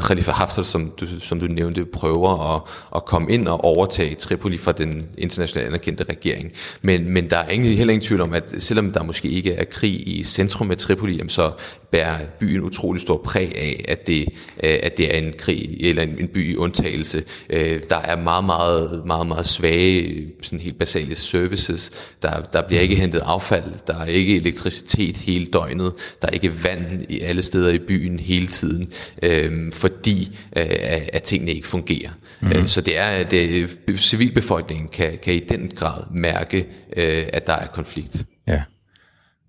Khalifa 0.00 0.30
Haftar, 0.30 0.62
som 0.62 0.92
du, 1.00 1.06
som 1.20 1.40
du 1.40 1.46
nævnte, 1.46 1.84
prøver 1.84 2.54
at, 2.54 2.62
at 2.96 3.04
komme 3.04 3.32
ind 3.32 3.48
og 3.48 3.64
overtage 3.64 4.14
Tripoli 4.14 4.58
fra 4.58 4.72
den 4.72 5.06
internationalt 5.18 5.68
anerkendte 5.68 6.04
regering. 6.04 6.52
Men, 6.82 7.08
men 7.08 7.30
der 7.30 7.36
er 7.36 7.48
ingen, 7.48 7.74
heller 7.74 7.92
ingen 7.92 8.06
tvivl 8.06 8.20
om, 8.20 8.32
at 8.32 8.54
selvom 8.58 8.92
der 8.92 9.02
måske 9.02 9.28
ikke 9.28 9.52
er 9.52 9.64
krig 9.64 10.08
i 10.08 10.24
centrum 10.24 10.70
af 10.70 10.76
Tripoli, 10.76 11.16
jamen 11.16 11.28
så 11.28 11.52
bærer 11.90 12.18
byen 12.40 12.62
utrolig 12.62 13.02
stor 13.02 13.20
præg 13.24 13.52
af, 13.56 13.84
at 13.88 14.06
det, 14.06 14.28
øh, 14.62 14.74
at 14.82 14.96
det 14.96 15.14
er 15.14 15.18
en 15.18 15.32
krig 15.38 15.76
eller 15.80 16.02
en, 16.02 16.16
en 16.18 16.28
by 16.28 16.52
i 16.52 16.56
undtagelse. 16.56 17.22
Øh, 17.50 17.80
der 17.90 17.96
er 17.96 18.16
meget, 18.16 18.44
meget, 18.44 19.02
meget, 19.06 19.26
meget 19.26 19.46
svage 19.46 20.26
sådan 20.42 20.60
helt 20.60 20.78
basale 20.78 21.16
services. 21.16 21.90
Der, 22.22 22.40
der 22.40 22.62
bliver 22.62 22.82
ikke 22.82 22.93
hentet 22.94 23.22
affald, 23.24 23.72
der 23.86 23.98
er 23.98 24.04
ikke 24.04 24.36
elektricitet 24.36 25.16
hele 25.16 25.46
døgnet, 25.46 25.92
der 26.22 26.28
er 26.28 26.32
ikke 26.32 26.64
vand 26.64 27.06
i 27.08 27.20
alle 27.20 27.42
steder 27.42 27.70
i 27.70 27.78
byen 27.78 28.18
hele 28.18 28.46
tiden, 28.46 28.92
øh, 29.22 29.72
fordi 29.72 30.38
øh, 30.56 30.66
at 31.12 31.22
tingene 31.22 31.52
ikke 31.52 31.68
fungerer. 31.68 32.10
Mm-hmm. 32.40 32.66
Så 32.66 32.80
det 32.80 32.98
er, 32.98 33.24
det, 33.28 33.76
civilbefolkningen 33.96 34.88
kan, 34.88 35.18
kan 35.22 35.34
i 35.34 35.40
den 35.40 35.72
grad 35.76 36.04
mærke, 36.10 36.66
øh, 36.96 37.24
at 37.32 37.46
der 37.46 37.52
er 37.52 37.66
konflikt. 37.66 38.24
Ja. 38.46 38.62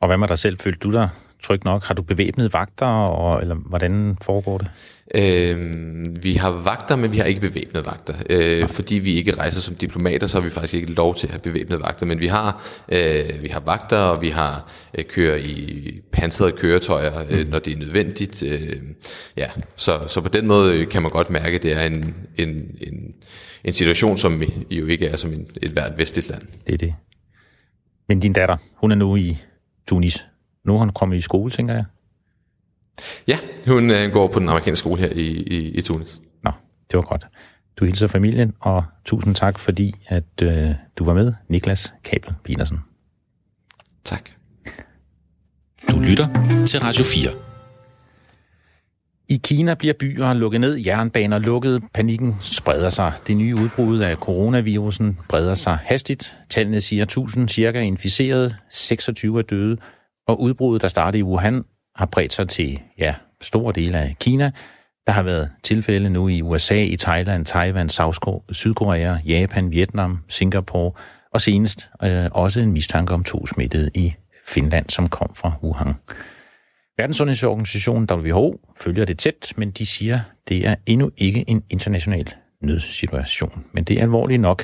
Og 0.02 0.08
hvad 0.08 0.18
med 0.18 0.28
dig 0.28 0.40
selv? 0.40 0.58
Følte 0.60 0.80
du 0.80 0.92
dig 0.92 1.10
trygt 1.44 1.66
nok? 1.66 1.84
Har 1.84 1.94
du 1.94 2.02
bevæbnede 2.02 2.54
vagter, 2.54 2.86
og, 2.86 3.42
eller 3.42 3.56
hvordan 3.56 4.18
foregår 4.22 4.58
det? 4.58 4.68
Øh, 5.16 6.24
vi 6.24 6.34
har 6.34 6.52
vagter, 6.52 6.96
men 6.96 7.12
vi 7.12 7.18
har 7.18 7.26
ikke 7.26 7.42
bevæbnede 7.42 7.86
vagter. 7.86 8.16
Øh, 8.30 8.70
fordi 8.70 9.00
vi 9.00 9.14
ikke 9.14 9.36
rejser 9.36 9.62
som 9.62 9.76
diplomater, 9.76 10.28
så 10.28 10.40
har 10.40 10.46
vi 10.48 10.54
faktisk 10.54 10.74
ikke 10.74 10.92
lov 10.92 11.16
til 11.16 11.28
at 11.28 11.32
have 11.32 11.40
bevæbnede 11.40 11.82
vagter. 11.82 12.06
Men 12.06 12.20
vi 12.20 12.28
har, 12.28 12.64
øh, 12.90 13.44
vi 13.44 13.48
har 13.48 13.60
vagter, 13.60 13.98
og 13.98 14.22
vi 14.22 14.30
har 14.30 14.72
øh, 14.98 15.06
kører 15.06 15.38
i 15.38 16.02
pansrede 16.12 16.52
køretøjer, 16.52 17.24
øh, 17.30 17.40
mm. 17.40 17.52
når 17.52 17.58
det 17.58 17.74
er 17.74 17.78
nødvendigt. 17.78 18.44
Øh, 18.44 18.76
ja, 19.38 19.50
så, 19.76 20.06
så 20.08 20.22
på 20.22 20.30
den 20.30 20.48
måde 20.48 20.86
kan 20.86 21.02
man 21.02 21.12
godt 21.12 21.30
mærke, 21.30 21.56
at 21.56 21.64
det 21.64 21.74
er 21.74 21.82
en, 21.82 22.16
en, 22.38 22.50
en, 22.82 23.14
en 23.64 23.74
situation, 23.74 24.18
som 24.18 24.42
jo 24.72 24.86
ikke 24.86 25.08
er 25.08 25.18
som 25.18 25.34
en, 25.34 25.48
et 25.62 25.72
hvert 25.72 25.98
vestligt 25.98 26.30
land. 26.30 26.42
Det 26.68 26.74
er 26.74 26.78
det. 26.78 26.96
Men 28.08 28.20
din 28.20 28.34
datter, 28.34 28.58
hun 28.76 28.92
er 28.92 28.96
nu 28.96 29.16
i 29.16 29.38
Tunis. 29.88 30.26
Nu 30.64 30.74
er 30.74 30.80
hun 30.80 30.90
kommet 30.90 31.18
i 31.18 31.22
skole, 31.22 31.52
tænker 31.52 31.74
jeg. 31.74 31.86
Ja, 33.28 33.38
hun 33.68 33.92
øh, 33.92 34.12
går 34.12 34.28
på 34.28 34.40
den 34.40 34.50
amerikanske 34.50 34.80
skole 34.80 35.02
her 35.02 35.10
i, 35.10 35.28
i, 35.28 35.70
i 35.70 35.82
Tunis. 35.82 36.22
Nå, 36.44 36.52
det 36.92 36.98
var 36.98 37.02
godt. 37.04 37.28
Du 37.80 37.86
hilser 37.86 38.08
familien, 38.08 38.54
og 38.60 38.84
tusind 39.06 39.36
tak, 39.36 39.60
fordi 39.60 39.94
at 40.08 40.42
øh, 40.44 40.70
du 40.98 41.06
var 41.06 41.14
med, 41.14 41.34
Niklas 41.50 41.94
Kabel 42.04 42.34
Petersen. 42.44 42.80
Tak. 44.04 44.30
Du 45.92 46.00
lytter 46.00 46.28
til 46.66 46.80
Radio 46.80 47.04
4. 47.04 47.30
I 49.30 49.40
Kina 49.44 49.74
bliver 49.74 49.94
byer 50.00 50.34
lukket 50.34 50.62
ned, 50.62 50.76
jernbaner 50.86 51.40
lukket, 51.40 51.84
panikken 51.94 52.36
spreder 52.42 52.90
sig. 52.90 53.14
Det 53.28 53.38
nye 53.38 53.56
udbrud 53.56 54.00
af 54.00 54.16
coronavirusen 54.16 55.20
breder 55.30 55.54
sig 55.54 55.78
hastigt. 55.84 56.38
Tallene 56.50 56.82
siger 56.82 57.04
1000 57.04 57.50
cirka 57.50 57.80
inficerede, 57.80 58.56
26 58.72 59.40
er 59.40 59.44
døde, 59.44 59.78
og 60.28 60.42
udbruddet, 60.42 60.82
der 60.82 60.88
startede 60.88 61.20
i 61.20 61.24
Wuhan, 61.24 61.64
har 61.96 62.06
bredt 62.06 62.34
sig 62.34 62.50
til 62.50 62.80
ja, 62.98 63.16
store 63.42 63.74
dele 63.74 63.98
af 64.00 64.16
Kina. 64.20 64.52
Der 65.08 65.12
har 65.14 65.24
været 65.24 65.52
tilfælde 65.64 66.10
nu 66.10 66.28
i 66.28 66.42
USA, 66.42 66.84
i 66.84 66.98
Thailand, 66.98 67.46
Taiwan, 67.46 67.90
Sydkorea, 68.52 69.18
Japan, 69.26 69.72
Vietnam, 69.72 70.20
Singapore 70.28 70.92
og 71.34 71.42
senest 71.42 71.90
øh, 72.04 72.26
også 72.32 72.60
en 72.60 72.72
mistanke 72.72 73.14
om 73.14 73.24
to 73.24 73.46
smittede 73.46 73.92
i 73.94 74.14
Finland, 74.48 74.90
som 74.90 75.08
kom 75.08 75.36
fra 75.36 75.52
Wuhan. 75.64 75.94
Verdenssundhedsorganisationen 76.98 78.10
WHO 78.12 78.60
følger 78.78 79.06
det 79.06 79.20
tæt, 79.20 79.54
men 79.56 79.72
de 79.72 79.86
siger, 79.86 80.20
det 80.48 80.68
er 80.68 80.76
endnu 80.86 81.12
ikke 81.18 81.50
en 81.50 81.64
international 81.70 82.34
nødsituation. 82.62 83.66
Men 83.72 83.84
det 83.84 83.98
er 83.98 84.02
alvorligt 84.02 84.42
nok 84.42 84.64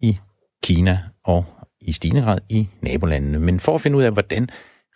i 0.00 0.18
Kina 0.62 0.98
og 1.24 1.44
i 1.80 1.92
stigende 1.92 2.22
grad 2.22 2.38
i 2.48 2.68
nabolandene. 2.82 3.38
Men 3.38 3.60
for 3.60 3.74
at 3.74 3.80
finde 3.80 3.98
ud 3.98 4.02
af, 4.02 4.12
hvordan 4.12 4.48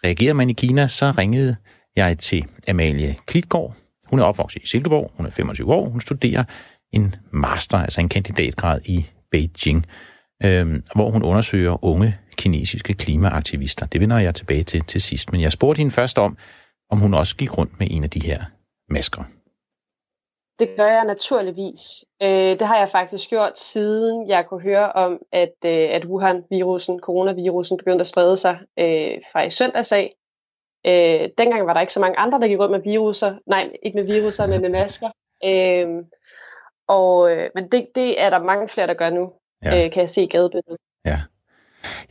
reagerer 0.05 0.33
man 0.33 0.51
i 0.51 0.53
Kina, 0.53 0.87
så 0.87 1.11
ringede 1.11 1.57
jeg 1.97 2.19
til 2.19 2.45
Amalie 2.69 3.17
Klitgaard. 3.27 3.77
Hun 4.07 4.19
er 4.19 4.25
opvokset 4.25 4.63
i 4.63 4.67
Silkeborg, 4.67 5.13
hun 5.17 5.27
er 5.27 5.31
25 5.31 5.73
år, 5.73 5.89
hun 5.89 6.01
studerer 6.01 6.45
en 6.93 7.15
master, 7.33 7.79
altså 7.79 8.01
en 8.01 8.09
kandidatgrad 8.09 8.81
i 8.85 9.07
Beijing, 9.31 9.87
øh, 10.45 10.77
hvor 10.95 11.11
hun 11.11 11.23
undersøger 11.23 11.85
unge 11.85 12.17
kinesiske 12.37 12.95
klimaaktivister. 12.95 13.87
Det 13.87 14.01
vender 14.01 14.19
jeg 14.19 14.35
tilbage 14.35 14.65
til 14.65 14.85
til 14.85 15.01
sidst, 15.01 15.33
men 15.33 15.41
jeg 15.41 15.53
spurgte 15.53 15.79
hende 15.79 15.93
først 15.93 16.19
om, 16.19 16.37
om 16.91 16.99
hun 16.99 17.15
også 17.15 17.37
gik 17.37 17.59
rundt 17.59 17.79
med 17.79 17.87
en 17.91 18.05
af 18.05 18.11
de 18.11 18.21
her 18.21 18.45
masker. 18.91 19.23
Det 20.59 20.69
gør 20.77 20.87
jeg 20.87 21.05
naturligvis. 21.05 22.05
Øh, 22.23 22.29
det 22.29 22.63
har 22.63 22.79
jeg 22.79 22.89
faktisk 22.89 23.31
gjort, 23.31 23.59
siden 23.59 24.29
jeg 24.29 24.47
kunne 24.47 24.63
høre 24.63 24.93
om, 24.93 25.19
at, 25.33 25.55
øh, 25.65 25.89
at 25.91 26.05
Wuhan-virusen, 26.05 27.01
coronavirusen, 27.01 27.77
begyndte 27.77 28.01
at 28.01 28.07
sprede 28.07 28.37
sig 28.37 28.59
øh, 28.79 29.21
fra 29.33 29.43
i 29.43 29.51
søndags 29.51 29.93
af. 29.93 30.15
Øh, 30.87 31.29
dengang 31.39 31.67
var 31.67 31.73
der 31.73 31.81
ikke 31.81 31.93
så 31.93 32.01
mange 32.01 32.19
andre, 32.19 32.41
der 32.41 32.49
gik 32.49 32.59
rundt 32.59 32.73
med 32.73 32.83
viruser. 32.83 33.35
Nej, 33.47 33.71
ikke 33.83 33.97
med 33.99 34.05
viruser, 34.05 34.47
men 34.47 34.63
med 34.63 34.71
masker. 34.71 35.11
Øh, 35.45 36.05
og, 36.89 37.31
øh, 37.33 37.51
men 37.55 37.69
det, 37.69 37.87
det 37.95 38.21
er 38.23 38.31
der 38.31 38.43
mange 38.43 38.69
flere, 38.69 38.87
der 38.87 38.95
gør 38.95 39.11
nu, 39.11 39.33
ja. 39.65 39.85
øh, 39.85 39.93
kan 39.93 40.01
jeg 40.01 40.09
se 40.09 40.23
i 40.23 40.27
gadebilledet. 40.27 40.79
Ja. 41.05 41.21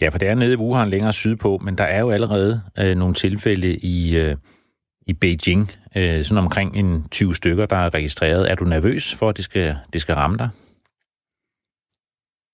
ja, 0.01 0.09
for 0.09 0.17
det 0.17 0.27
er 0.27 0.35
nede 0.35 0.53
i 0.53 0.57
Wuhan 0.57 0.89
længere 0.89 1.13
sydpå, 1.13 1.57
men 1.57 1.77
der 1.77 1.83
er 1.83 1.99
jo 1.99 2.09
allerede 2.09 2.61
øh, 2.79 2.95
nogle 2.95 3.13
tilfælde 3.13 3.75
i, 3.75 4.17
øh, 4.17 4.35
i 5.07 5.13
Beijing, 5.13 5.71
øh, 5.95 6.23
sådan 6.23 6.43
omkring 6.43 6.77
en 6.77 7.09
20 7.11 7.35
stykker, 7.35 7.65
der 7.65 7.75
er 7.75 7.93
registreret. 7.93 8.51
Er 8.51 8.55
du 8.55 8.65
nervøs 8.65 9.15
for, 9.15 9.29
at 9.29 9.37
det 9.37 9.45
skal, 9.45 9.75
det 9.93 10.01
skal 10.01 10.15
ramme 10.15 10.37
dig? 10.37 10.49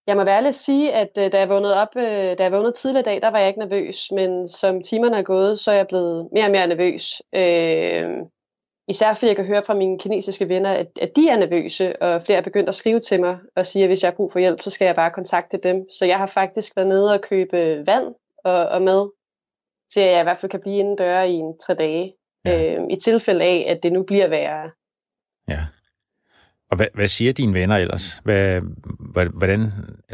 Jeg 0.08 0.16
må 0.16 0.24
være 0.24 0.48
at 0.48 0.56
sige, 0.56 0.94
at 0.94 1.12
øh, 1.18 1.32
da 1.32 1.40
jeg 1.40 1.50
vågnede 1.50 1.82
op, 1.82 1.96
øh, 1.98 2.38
da 2.38 2.44
jeg 2.44 2.52
vågnede 2.52 2.72
tidligere 2.72 3.02
i 3.02 3.10
dag, 3.12 3.22
der 3.22 3.32
var 3.32 3.40
jeg 3.40 3.48
ikke 3.48 3.60
nervøs, 3.60 4.12
men 4.12 4.48
som 4.48 4.82
timerne 4.82 5.18
er 5.18 5.24
gået, 5.24 5.60
så 5.60 5.72
er 5.72 5.76
jeg 5.76 5.88
blevet 5.88 6.30
mere 6.34 6.46
og 6.46 6.52
mere 6.52 6.68
nervøs. 6.68 7.22
Øh, 7.36 8.10
især 8.88 9.14
fordi 9.14 9.28
jeg 9.28 9.36
kan 9.36 9.46
høre 9.46 9.64
fra 9.64 9.74
mine 9.74 10.00
kinesiske 10.00 10.50
venner, 10.50 10.72
at, 10.72 10.88
at 11.02 11.16
de 11.16 11.30
er 11.30 11.38
nervøse, 11.38 12.02
og 12.02 12.22
flere 12.22 12.40
er 12.40 12.44
begyndt 12.44 12.70
at 12.70 12.76
skrive 12.76 13.00
til 13.00 13.20
mig 13.20 13.40
og 13.56 13.66
sige, 13.66 13.84
at 13.84 13.90
hvis 13.90 14.04
jeg 14.04 14.10
har 14.12 14.16
brug 14.16 14.32
for 14.32 14.40
hjælp, 14.40 14.62
så 14.62 14.70
skal 14.70 14.86
jeg 14.86 14.96
bare 14.96 15.12
kontakte 15.12 15.58
dem. 15.58 15.90
Så 15.92 16.06
jeg 16.06 16.18
har 16.18 16.26
faktisk 16.26 16.76
været 16.76 16.90
nede 16.90 17.14
og 17.14 17.22
købe 17.22 17.84
vand 17.88 18.16
og, 18.44 18.66
og 18.66 18.82
mad, 18.82 19.12
til 19.94 20.02
at 20.02 20.12
jeg 20.12 20.20
i 20.20 20.24
hvert 20.24 20.38
fald 20.38 20.50
kan 20.50 20.62
blive 20.62 20.78
inden 20.78 20.96
døre 20.96 21.30
i 21.30 21.34
en 21.34 21.58
tre 21.60 21.74
dage 21.74 22.14
ja. 22.46 22.76
øh, 22.76 22.82
i 22.90 22.96
tilfælde 22.96 23.44
af, 23.44 23.66
at 23.70 23.84
det 23.84 23.94
nu 23.94 24.04
bliver 24.04 24.28
værre. 24.28 24.72
Ja. 25.48 25.60
Og 26.72 26.78
hvad, 26.78 26.88
hvad 26.94 27.08
siger 27.08 27.34
dine 27.34 27.54
venner 27.54 27.78
ellers? 27.78 28.22
Hvad, 28.24 28.62
hvordan 29.34 29.72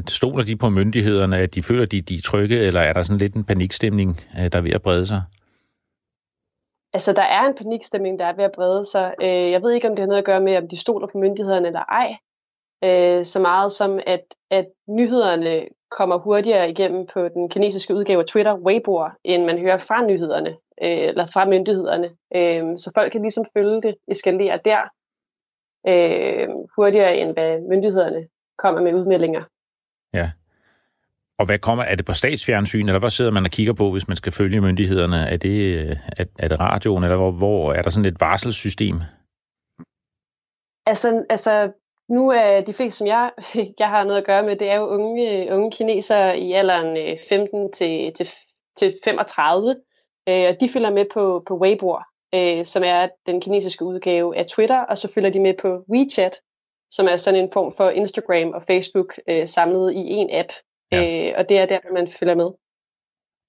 stoler 0.07 0.43
de 0.43 0.55
på 0.55 0.69
myndighederne, 0.69 1.37
at 1.37 1.55
de 1.55 1.63
føler, 1.63 1.83
at 1.83 1.91
de, 1.91 2.01
de 2.01 2.15
er 2.15 2.21
trygge, 2.25 2.59
eller 2.59 2.81
er 2.81 2.93
der 2.93 3.03
sådan 3.03 3.17
lidt 3.17 3.35
en 3.35 3.43
panikstemning, 3.43 4.19
øh, 4.39 4.51
der 4.51 4.57
er 4.57 4.61
ved 4.61 4.71
at 4.71 4.81
brede 4.81 5.07
sig? 5.07 5.21
Altså, 6.93 7.13
der 7.13 7.21
er 7.21 7.47
en 7.47 7.55
panikstemning, 7.55 8.19
der 8.19 8.25
er 8.25 8.35
ved 8.35 8.43
at 8.43 8.51
brede 8.51 8.85
sig. 8.85 9.15
Øh, 9.21 9.51
jeg 9.51 9.61
ved 9.61 9.71
ikke, 9.71 9.89
om 9.89 9.95
det 9.95 9.99
har 9.99 10.07
noget 10.07 10.19
at 10.19 10.25
gøre 10.25 10.41
med, 10.41 10.57
om 10.57 10.67
de 10.67 10.77
stoler 10.77 11.07
på 11.07 11.17
myndighederne 11.17 11.67
eller 11.67 11.83
ej. 11.83 12.17
Øh, 12.83 13.25
så 13.25 13.39
meget 13.41 13.71
som, 13.71 13.99
at, 14.07 14.23
at 14.51 14.65
nyhederne 14.89 15.67
kommer 15.91 16.17
hurtigere 16.17 16.69
igennem 16.69 17.07
på 17.13 17.27
den 17.27 17.49
kinesiske 17.49 17.95
udgave 17.95 18.19
af 18.19 18.25
Twitter, 18.25 18.55
Weibo, 18.55 19.07
end 19.23 19.45
man 19.45 19.59
hører 19.59 19.77
fra 19.77 20.05
nyhederne 20.05 20.55
øh, 20.83 21.07
eller 21.09 21.25
fra 21.25 21.45
myndighederne. 21.45 22.09
Øh, 22.35 22.77
så 22.77 22.91
folk 22.95 23.11
kan 23.11 23.21
ligesom 23.21 23.45
følge 23.57 23.81
det 23.81 23.95
eskalere 24.07 24.59
der 24.65 24.81
øh, 25.87 26.47
hurtigere, 26.75 27.17
end 27.17 27.33
hvad 27.33 27.59
myndighederne 27.69 28.27
kommer 28.57 28.81
med 28.81 28.93
udmeldinger. 28.93 29.43
Ja. 30.13 30.31
Og 31.39 31.45
hvad 31.45 31.59
kommer, 31.59 31.83
er 31.83 31.95
det 31.95 32.05
på 32.05 32.13
statsfjernsyn, 32.13 32.87
eller 32.87 32.99
hvad 32.99 33.09
sidder 33.09 33.31
man 33.31 33.45
og 33.45 33.51
kigger 33.51 33.73
på, 33.73 33.91
hvis 33.91 34.07
man 34.07 34.17
skal 34.17 34.31
følge 34.31 34.61
myndighederne? 34.61 35.29
Er 35.29 35.37
det, 35.37 35.81
er, 36.17 36.25
er 36.39 36.47
det 36.47 36.59
radioen, 36.59 37.03
eller 37.03 37.17
hvor, 37.17 37.31
hvor 37.31 37.73
er 37.73 37.81
der 37.81 37.89
sådan 37.89 38.05
et 38.05 38.21
varselssystem? 38.21 38.95
Altså, 40.85 41.25
altså 41.29 41.71
nu 42.09 42.29
er 42.29 42.61
de 42.61 42.73
fleste, 42.73 42.97
som 42.97 43.07
jeg, 43.07 43.31
jeg 43.79 43.89
har 43.89 44.03
noget 44.03 44.19
at 44.19 44.25
gøre 44.25 44.43
med, 44.43 44.55
det 44.55 44.69
er 44.69 44.75
jo 44.75 44.87
unge, 44.87 45.47
unge 45.51 45.71
kinesere 45.71 46.39
i 46.39 46.53
alderen 46.53 47.17
15 47.29 47.63
øh, 47.63 47.71
til, 47.71 48.13
til, 48.13 48.27
til 48.77 48.93
35, 49.03 49.75
Øh, 50.29 50.45
og 50.49 50.55
de 50.61 50.69
følger 50.69 50.91
med 50.91 51.05
på, 51.13 51.43
på 51.47 51.57
Weibo, 51.57 51.97
øh, 52.35 52.65
som 52.65 52.83
er 52.85 53.07
den 53.25 53.41
kinesiske 53.41 53.85
udgave 53.85 54.37
af 54.37 54.45
Twitter, 54.45 54.79
og 54.79 54.97
så 54.97 55.11
følger 55.15 55.29
de 55.29 55.39
med 55.39 55.53
på 55.61 55.83
WeChat, 55.91 56.35
som 56.91 57.07
er 57.07 57.15
sådan 57.15 57.39
en 57.39 57.49
form 57.53 57.73
for 57.77 57.89
Instagram 57.89 58.49
og 58.53 58.63
Facebook 58.67 59.13
øh, 59.27 59.47
samlet 59.47 59.93
i 59.93 59.97
en 59.97 60.29
app. 60.31 60.49
Ja. 60.91 61.29
Øh, 61.29 61.33
og 61.37 61.49
det 61.49 61.57
er 61.59 61.65
der, 61.65 61.79
man 61.93 62.07
følger 62.07 62.35
med. 62.35 62.49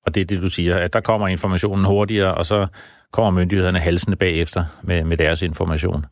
Og 0.06 0.14
det 0.14 0.20
er 0.20 0.24
det, 0.24 0.42
du 0.42 0.48
siger, 0.48 0.76
at 0.76 0.92
der 0.92 1.00
kommer 1.00 1.28
informationen 1.28 1.84
hurtigere, 1.84 2.34
og 2.34 2.46
så 2.46 2.66
kommer 3.12 3.40
myndighederne 3.40 3.78
halsende 3.78 4.16
bagefter 4.16 4.64
med, 4.82 5.04
med 5.04 5.16
deres 5.16 5.42
information. 5.42 6.06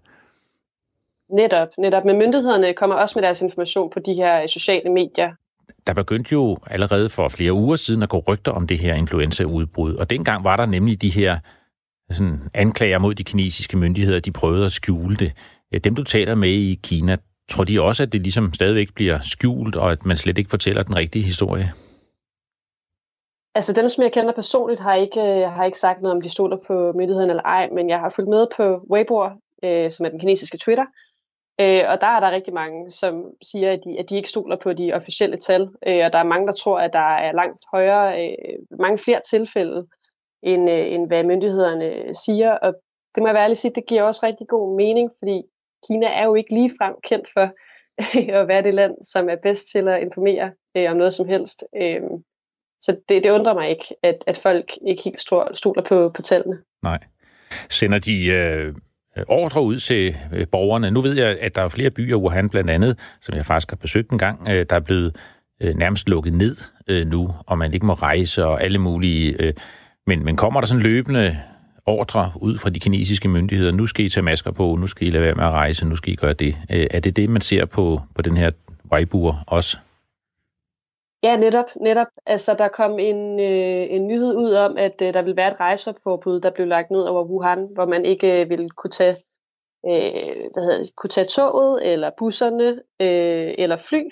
Netop, 1.30 1.68
netop. 1.78 2.04
Men 2.04 2.18
myndighederne 2.18 2.75
kommer 2.75 2.96
også 2.96 3.18
med 3.18 3.22
deres 3.22 3.42
information 3.42 3.90
på 3.90 3.98
de 3.98 4.14
her 4.14 4.46
sociale 4.46 4.90
medier, 4.90 5.32
der 5.88 5.95
begyndte 5.95 6.33
jo 6.33 6.59
allerede 6.66 7.09
for 7.09 7.28
flere 7.28 7.52
uger 7.52 7.76
siden 7.76 8.02
at 8.02 8.09
gå 8.09 8.18
rygter 8.28 8.52
om 8.52 8.66
det 8.66 8.78
her 8.78 8.95
influenzaudbrud, 8.95 9.95
og 9.95 10.11
dengang 10.11 10.45
var 10.45 10.57
der 10.57 10.66
nemlig 10.66 11.02
de 11.02 11.11
her 11.11 11.38
sådan, 12.11 12.40
anklager 12.54 12.99
mod 12.99 13.14
de 13.14 13.25
kinesiske 13.25 13.76
myndigheder, 13.76 14.21
de 14.21 14.33
prøvede 14.33 14.64
at 14.64 14.73
skjule 14.73 15.16
det. 15.16 15.33
Øh, 15.75 15.80
dem, 15.80 15.95
du 15.95 16.04
taler 16.04 16.35
med 16.35 16.49
i 16.49 16.80
Kina, 16.83 17.16
tror 17.50 17.64
de 17.64 17.83
også, 17.83 18.02
at 18.02 18.12
det 18.12 18.23
ligesom 18.23 18.52
stadigvæk 18.54 18.95
bliver 18.95 19.18
skjult, 19.23 19.76
og 19.76 19.92
at 19.92 20.07
man 20.07 20.16
slet 20.16 20.38
ikke 20.38 20.50
fortæller 20.50 20.83
den 20.83 20.97
rigtige 20.97 21.25
historie? 21.25 21.73
Altså 23.54 23.73
dem, 23.73 23.88
som 23.88 24.02
jeg 24.02 24.12
kender 24.12 24.33
personligt, 24.33 24.80
har 24.80 24.95
ikke, 24.95 25.21
øh, 25.21 25.50
har 25.50 25.64
ikke 25.64 25.78
sagt 25.78 26.02
noget 26.02 26.16
om, 26.16 26.23
de 26.23 26.28
stoler 26.28 26.57
på 26.66 26.92
myndigheden 26.97 27.30
eller 27.30 27.42
ej, 27.42 27.68
men 27.75 27.88
jeg 27.88 27.99
har 27.99 28.12
fulgt 28.16 28.30
med 28.30 28.47
på 28.57 28.80
Weibo, 28.90 29.25
øh, 29.64 29.90
som 29.90 30.07
er 30.07 30.11
den 30.11 30.21
kinesiske 30.21 30.59
Twitter, 30.59 30.85
Øh, 31.61 31.85
og 31.88 32.00
der 32.00 32.07
er 32.07 32.21
der 32.21 32.31
rigtig 32.31 32.55
mange, 32.55 32.91
som 32.91 33.25
siger, 33.43 33.73
at 33.73 33.81
de, 33.85 33.99
at 33.99 34.11
de 34.11 34.17
ikke 34.17 34.29
stoler 34.29 34.57
på 34.57 34.73
de 34.73 34.93
officielle 34.93 35.37
tal, 35.37 35.62
øh, 35.62 36.05
og 36.05 36.12
der 36.12 36.19
er 36.19 36.33
mange, 36.33 36.47
der 36.47 36.53
tror, 36.53 36.81
at 36.81 36.93
der 36.93 37.17
er 37.17 37.33
langt 37.33 37.62
højere, 37.73 38.27
øh, 38.27 38.79
mange 38.81 38.99
flere 38.99 39.21
tilfælde, 39.31 39.87
end, 40.43 40.71
øh, 40.71 40.93
end 40.93 41.07
hvad 41.07 41.25
myndighederne 41.25 42.15
siger. 42.15 42.53
Og 42.53 42.75
det 43.15 43.23
må 43.23 43.27
jeg 43.27 43.35
være 43.35 43.45
ærlig 43.45 43.59
sige, 43.59 43.73
det 43.75 43.87
giver 43.87 44.03
også 44.03 44.27
rigtig 44.27 44.49
god 44.49 44.77
mening, 44.77 45.11
fordi 45.19 45.43
Kina 45.87 46.07
er 46.07 46.25
jo 46.25 46.35
ikke 46.35 46.55
ligefrem 46.55 46.95
kendt 47.03 47.29
for 47.33 47.50
at 48.41 48.49
være 48.49 48.62
det 48.62 48.75
land, 48.75 48.95
som 49.05 49.29
er 49.29 49.37
bedst 49.43 49.69
til 49.73 49.88
at 49.88 50.03
informere 50.03 50.53
øh, 50.77 50.91
om 50.91 50.97
noget 50.97 51.15
som 51.15 51.29
helst. 51.29 51.65
Øh, 51.77 52.00
så 52.81 52.97
det, 53.09 53.25
det 53.25 53.31
undrer 53.31 53.55
mig 53.55 53.71
ikke, 53.71 53.85
at, 54.03 54.25
at 54.27 54.37
folk 54.37 54.79
ikke 54.87 55.03
helt 55.03 55.21
stoler 55.55 55.83
på, 55.88 56.09
på 56.09 56.23
tallene. 56.23 56.62
Nej. 56.83 56.99
Sender 57.71 57.99
de 57.99 58.27
øh, 58.27 58.75
Øh, 59.19 59.25
ordre 59.29 59.62
ud 59.62 59.77
til 59.77 60.17
øh, 60.33 60.47
borgerne? 60.53 60.91
Nu 60.91 61.00
ved 61.00 61.17
jeg, 61.17 61.38
at 61.41 61.55
der 61.55 61.62
er 61.62 61.69
flere 61.69 61.91
byer, 61.91 62.17
Wuhan 62.17 62.49
blandt 62.49 62.71
andet, 62.71 62.99
som 63.23 63.35
jeg 63.35 63.47
faktisk 63.47 63.71
har 63.71 63.77
besøgt 63.77 64.11
en 64.11 64.19
gang, 64.19 64.49
øh, 64.49 64.67
der 64.71 64.77
er 64.77 64.81
blevet 64.81 65.17
nærmest 65.75 66.09
lukket 66.09 66.33
ned 66.33 66.57
nu, 67.05 67.35
og 67.47 67.59
man 67.59 67.75
ikke 67.75 67.87
må 67.87 67.93
rejse 67.93 68.47
og 68.47 68.62
alle 68.62 68.79
mulige... 68.79 69.55
Men, 70.07 70.25
men 70.25 70.37
kommer 70.37 70.61
der 70.61 70.67
sådan 70.67 70.83
løbende 70.83 71.38
ordre 71.87 72.33
ud 72.37 72.59
fra 72.59 72.71
de 72.71 72.81
kinesiske 72.81 73.29
myndigheder, 73.29 73.73
nu 73.73 73.87
skal 73.87 74.05
I 74.05 74.09
tage 74.09 74.25
masker 74.25 74.50
på, 74.50 74.77
nu 74.81 74.87
skal 74.87 75.07
I 75.07 75.11
lade 75.11 75.23
være 75.23 75.35
med 75.35 75.45
at 75.45 75.50
rejse, 75.50 75.87
nu 75.87 75.97
skal 75.97 76.12
I 76.12 76.17
gøre 76.17 76.33
det. 76.33 76.57
Er 76.69 77.00
det 77.00 77.17
det, 77.17 77.31
man 77.31 77.41
ser 77.41 77.65
på, 77.65 78.03
på 78.15 78.23
den 78.23 78.37
her 78.37 78.50
Weibo 78.93 79.35
også? 79.47 79.79
Ja, 81.22 81.37
netop. 81.37 81.76
netop. 81.80 82.06
Altså, 82.26 82.54
der 82.54 82.68
kom 82.68 82.98
en, 82.98 83.40
øh, 83.40 83.87
en 83.90 84.06
nyhed 84.06 84.37
ud 84.37 84.52
om, 84.52 84.76
at 84.76 85.02
øh, 85.02 85.14
der 85.14 85.22
vil 85.22 85.37
være 85.37 85.52
et 85.52 85.60
rejseopforbud, 85.60 86.40
der 86.40 86.50
blev 86.50 86.66
lagt 86.66 86.90
ned 86.90 87.02
over 87.02 87.25
Wuhan, 87.25 87.68
hvor 87.75 87.87
man 87.87 88.04
ikke 88.04 88.42
øh, 88.42 88.50
ville 88.50 88.70
kunne 88.70 88.90
tage, 88.90 89.16
øh, 89.87 90.42
hvad 90.52 90.62
hedder 90.64 90.78
det, 90.78 90.96
kunne 90.96 91.10
tage 91.10 91.26
toget, 91.26 91.92
eller 91.92 92.10
busserne, 92.18 92.68
øh, 93.00 93.54
eller 93.58 93.76
fly. 93.76 94.02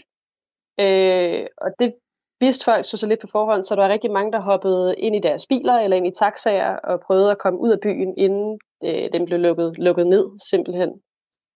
Øh, 0.81 1.47
og 1.57 1.71
det 1.79 1.95
vidste 2.41 2.65
folk 2.65 2.85
så, 2.85 2.97
så 2.97 3.07
lidt 3.07 3.21
på 3.21 3.27
forhånd, 3.33 3.65
så 3.65 3.75
der 3.75 3.83
var 3.83 3.89
rigtig 3.89 4.11
mange, 4.11 4.33
der 4.33 4.41
hoppede 4.41 4.95
ind 4.99 5.17
i 5.17 5.21
deres 5.21 5.47
biler 5.47 5.75
eller 5.75 5.97
ind 5.97 6.07
i 6.07 6.19
taxaer 6.19 6.77
og 6.77 7.01
prøvede 7.01 7.31
at 7.31 7.39
komme 7.39 7.59
ud 7.59 7.71
af 7.71 7.81
byen, 7.81 8.15
inden 8.17 8.59
øh, 8.85 9.13
den 9.13 9.25
blev 9.27 9.39
lukket, 9.39 9.79
lukket 9.79 10.07
ned, 10.07 10.27
simpelthen. 10.51 11.01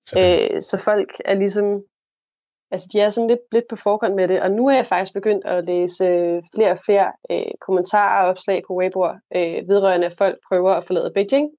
Så, 0.07 0.19
øh, 0.19 0.61
så 0.63 0.83
folk 0.85 1.21
er 1.25 1.35
ligesom 1.35 1.83
altså 2.71 2.89
de 2.93 3.01
er 3.01 3.09
sådan 3.09 3.29
lidt, 3.29 3.41
lidt 3.53 3.69
på 3.69 3.77
forgrund 3.77 4.15
med 4.15 4.29
det, 4.29 4.43
og 4.43 4.51
nu 4.51 4.69
er 4.69 4.75
jeg 4.75 4.87
faktisk 4.87 5.15
begyndt 5.15 5.45
at 5.45 5.65
læse 5.65 6.05
øh, 6.05 6.43
flere 6.55 6.71
og 6.71 6.79
flere 6.87 7.13
øh, 7.31 7.53
kommentarer 7.61 8.23
og 8.23 8.29
opslag 8.29 8.63
på 8.67 8.75
Weibo, 8.75 9.07
øh, 9.09 9.69
vedrørende 9.69 10.07
at 10.07 10.13
folk 10.13 10.39
prøver 10.49 10.73
at 10.73 10.85
forlade 10.85 11.13
Beijing. 11.15 11.51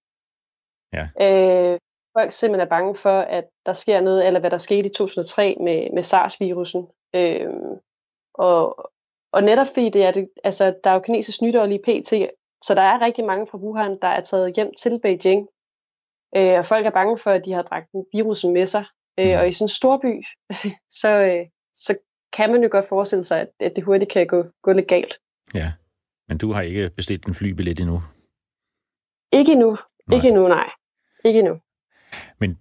Ja. 0.94 1.06
Øh, 1.26 1.80
folk 2.18 2.32
simpelthen 2.32 2.66
er 2.66 2.70
bange 2.70 2.96
for, 2.96 3.20
at 3.20 3.46
der 3.66 3.74
sker 3.74 4.02
noget, 4.02 4.28
eller 4.28 4.40
hvad 4.40 4.52
der 4.52 4.58
skete 4.58 4.90
i 4.90 4.94
2003 4.94 5.56
med, 5.60 5.90
med 5.94 6.04
SARS-virusen. 6.04 6.88
Øh, 7.16 7.50
og, 8.34 8.92
og 9.32 9.44
netop 9.44 9.68
fordi 9.68 9.90
det 9.90 10.04
er, 10.04 10.12
det, 10.12 10.30
altså, 10.44 10.76
der 10.84 10.90
er 10.90 10.94
jo 10.94 11.00
kinesisk 11.00 11.42
nytår 11.42 11.66
lige 11.66 11.80
pt., 11.80 12.14
så 12.64 12.76
der 12.76 12.82
er 12.82 13.02
rigtig 13.02 13.26
mange 13.26 13.48
fra 13.48 13.58
Wuhan, 13.58 14.00
der 14.02 14.08
er 14.08 14.22
taget 14.22 14.56
hjem 14.56 14.74
til 14.74 15.00
Beijing. 15.00 15.48
Øh, 16.36 16.58
og 16.60 16.66
folk 16.66 16.86
er 16.86 16.92
bange 16.92 17.18
for, 17.18 17.32
at 17.32 17.46
de 17.46 17.54
har 17.54 17.62
dragt 17.62 17.88
virusen 18.14 18.54
med 18.54 18.66
sig. 18.66 18.86
Øh, 19.20 19.28
mm. 19.28 19.40
og 19.40 19.48
i 19.48 19.52
sådan 19.52 19.66
en 19.66 19.70
stor 19.70 19.98
by, 19.98 20.24
så, 21.02 21.24
øh, 21.24 21.46
så 21.76 21.98
kan 22.34 22.52
man 22.52 22.64
jo 22.64 22.70
godt 22.72 22.88
forestille 22.88 23.24
sig, 23.24 23.42
at, 23.42 23.50
at 23.60 23.72
det 23.76 23.84
hurtigt 23.84 24.12
kan 24.12 24.28
gå, 24.28 24.44
gå 24.64 24.74
lidt 24.74 24.88
galt. 24.88 25.14
Ja, 25.54 25.72
men 26.28 26.38
du 26.38 26.52
har 26.52 26.62
ikke 26.62 26.90
bestilt 26.90 27.26
en 27.26 27.34
flybillet 27.34 27.80
endnu? 27.80 28.04
Ikke 29.34 29.52
endnu. 29.52 29.78
Nej. 30.08 30.16
Ikke 30.16 30.28
endnu, 30.28 30.48
nej. 30.48 30.70
Ikke 31.26 31.40
endnu. 31.40 31.60
Men 32.40 32.60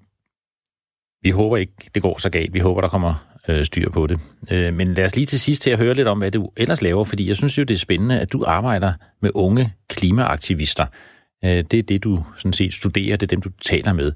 vi 1.23 1.31
håber 1.31 1.57
ikke, 1.57 1.91
det 1.95 2.03
går 2.03 2.19
så 2.19 2.31
galt. 2.31 2.55
Vi 2.55 2.59
håber, 2.59 2.81
der 2.81 2.89
kommer 2.89 3.31
øh, 3.49 3.65
styr 3.65 3.91
på 3.91 4.07
det. 4.07 4.21
Øh, 4.51 4.75
men 4.75 4.95
lad 4.95 5.05
os 5.05 5.17
lige 5.17 5.27
til 5.27 5.41
sidst 5.41 5.63
til 5.63 5.71
at 5.71 5.79
høre 5.79 5.95
lidt 5.95 6.09
om, 6.09 6.19
hvad 6.19 6.31
du 6.31 6.51
ellers 6.57 6.83
laver, 6.83 7.05
fordi 7.05 7.29
jeg 7.29 7.37
synes 7.37 7.59
jo, 7.59 7.63
det 7.63 7.75
er 7.75 7.79
spændende, 7.79 8.21
at 8.21 8.33
du 8.33 8.45
arbejder 8.47 8.93
med 9.23 9.31
unge 9.35 9.73
klimaaktivister. 9.89 10.87
Øh, 11.45 11.65
det 11.71 11.75
er 11.75 11.83
det, 11.83 12.05
du 12.05 12.25
sådan 12.37 12.53
set 12.53 12.75
studerer, 12.75 13.17
det 13.17 13.27
er 13.27 13.37
dem, 13.37 13.43
du 13.43 13.51
taler 13.63 13.93
med. 13.93 14.13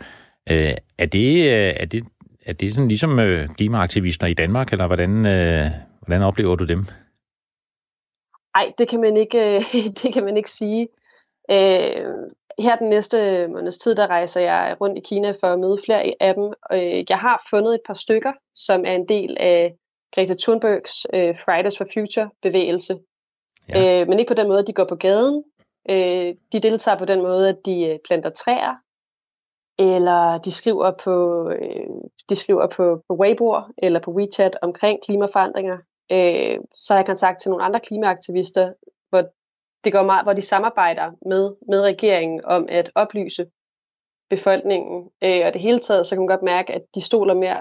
Øh, 0.50 0.75
er, 0.99 1.07
det, 1.07 1.37
øh, 1.37 1.75
er 1.76 1.85
det 1.85 2.05
er 2.47 2.53
det 2.53 2.73
sådan 2.73 2.89
ligesom 2.89 3.19
øh, 3.19 3.49
klimaaktivister 3.49 4.27
i 4.27 4.35
Danmark, 4.35 4.73
eller 4.73 4.87
hvordan, 4.87 5.27
øh, 5.27 5.67
hvordan 6.01 6.23
oplever 6.23 6.57
du 6.57 6.65
dem? 6.65 6.85
Nej, 8.57 8.73
det 8.79 8.89
kan 8.89 9.01
man 9.01 9.17
ikke, 9.17 9.59
det 10.03 10.15
kan 10.15 10.25
man 10.25 10.37
ikke 10.37 10.51
sige. 10.51 10.89
Øh, 11.51 12.07
her 12.59 12.77
den 12.77 12.89
næste 12.89 13.49
måneds 13.49 13.79
tid, 13.79 13.95
der 13.95 14.07
rejser 14.07 14.41
jeg 14.41 14.77
rundt 14.81 14.99
i 14.99 15.01
Kina 15.01 15.31
for 15.31 15.47
at 15.47 15.59
møde 15.59 15.79
flere 15.85 16.15
af 16.21 16.35
dem. 16.35 16.53
Øh, 16.73 17.05
jeg 17.09 17.19
har 17.19 17.43
fundet 17.51 17.75
et 17.75 17.81
par 17.87 17.95
stykker, 17.95 18.33
som 18.55 18.85
er 18.87 18.93
en 18.93 19.09
del 19.09 19.37
af 19.41 19.75
Greta 20.15 20.35
Thunbergs 20.43 21.07
øh, 21.15 21.35
Fridays 21.45 21.79
for 21.79 21.87
Future 21.95 22.31
bevægelse. 22.43 22.99
Ja. 23.69 24.01
Øh, 24.01 24.09
men 24.09 24.19
ikke 24.19 24.29
på 24.29 24.35
den 24.35 24.49
måde, 24.49 24.59
at 24.59 24.67
de 24.67 24.73
går 24.73 24.87
på 24.89 24.95
gaden. 24.97 25.45
Øh, 25.91 26.35
de 26.53 26.61
deltager 26.61 26.99
på 26.99 27.05
den 27.05 27.23
måde, 27.23 27.49
at 27.49 27.57
de 27.67 27.85
øh, 27.85 27.99
planter 28.05 28.31
træer, 28.31 28.75
eller 29.78 30.38
de 30.38 30.52
skriver 30.52 30.93
på, 31.04 31.49
øh, 31.50 31.87
de 32.28 32.37
skriver 32.37 32.66
på, 32.66 33.02
på 33.09 33.14
Weibo 33.14 33.54
eller 33.78 34.00
på 34.00 34.12
WeChat 34.12 34.59
omkring 34.62 34.99
klimaforandringer. 35.07 35.78
Øh, 36.12 36.59
så 36.75 36.95
har 36.95 36.99
jeg 36.99 37.07
kontakt 37.07 37.40
til 37.40 37.50
nogle 37.50 37.64
andre 37.64 37.81
klimaaktivister, 37.81 38.72
hvor 39.09 39.22
det 39.85 39.92
går 39.92 40.03
meget, 40.03 40.25
hvor 40.25 40.33
de 40.33 40.42
samarbejder 40.42 41.12
med, 41.29 41.55
med 41.68 41.81
regeringen 41.81 42.44
om 42.44 42.66
at 42.68 42.90
oplyse 42.94 43.46
befolkningen. 44.31 45.11
Øh, 45.25 45.46
og 45.46 45.53
det 45.53 45.61
hele 45.61 45.79
taget, 45.79 46.07
så 46.07 46.14
kan 46.14 46.20
man 46.20 46.37
godt 46.37 46.42
mærke, 46.42 46.72
at 46.72 46.83
de 46.94 47.01
stoler 47.01 47.35
mere 47.35 47.61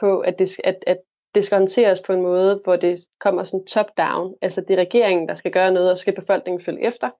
på, 0.00 0.20
at 0.20 0.38
det, 0.38 0.60
at, 0.64 0.84
at 0.86 0.98
det 1.34 1.44
skal 1.44 1.58
håndteres 1.58 2.02
på 2.06 2.12
en 2.12 2.22
måde, 2.22 2.60
hvor 2.64 2.76
det 2.76 2.98
kommer 3.20 3.44
sådan 3.44 3.66
top-down. 3.66 4.34
Altså 4.42 4.60
det 4.60 4.74
er 4.74 4.80
regeringen, 4.80 5.28
der 5.28 5.34
skal 5.34 5.52
gøre 5.52 5.72
noget, 5.72 5.90
og 5.90 5.98
skal 5.98 6.14
befolkningen 6.14 6.60
følge 6.60 6.86
efter. 6.86 7.10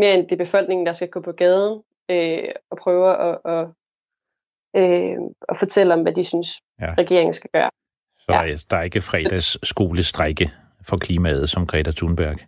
Mere 0.00 0.14
end 0.14 0.22
det 0.22 0.32
er 0.32 0.44
befolkningen, 0.44 0.86
der 0.86 0.92
skal 0.92 1.08
gå 1.08 1.20
på 1.20 1.32
gaden 1.32 1.82
øh, 2.10 2.48
og 2.70 2.78
prøver 2.78 3.10
at, 3.10 3.38
at, 3.44 3.66
øh, 4.76 5.16
at 5.48 5.56
fortælle 5.58 5.94
om, 5.94 6.02
hvad 6.02 6.12
de 6.12 6.24
synes, 6.24 6.48
ja. 6.80 6.94
regeringen 6.98 7.32
skal 7.32 7.50
gøre. 7.52 7.70
Så 8.18 8.26
ja. 8.28 8.42
er 8.42 8.64
der 8.70 8.76
er 8.76 8.82
ikke 8.82 9.00
fredags 9.00 9.68
skolestrække 9.68 10.52
for 10.88 10.96
klimaet 10.96 11.50
som 11.50 11.66
Greta 11.66 11.90
Thunberg? 11.90 12.38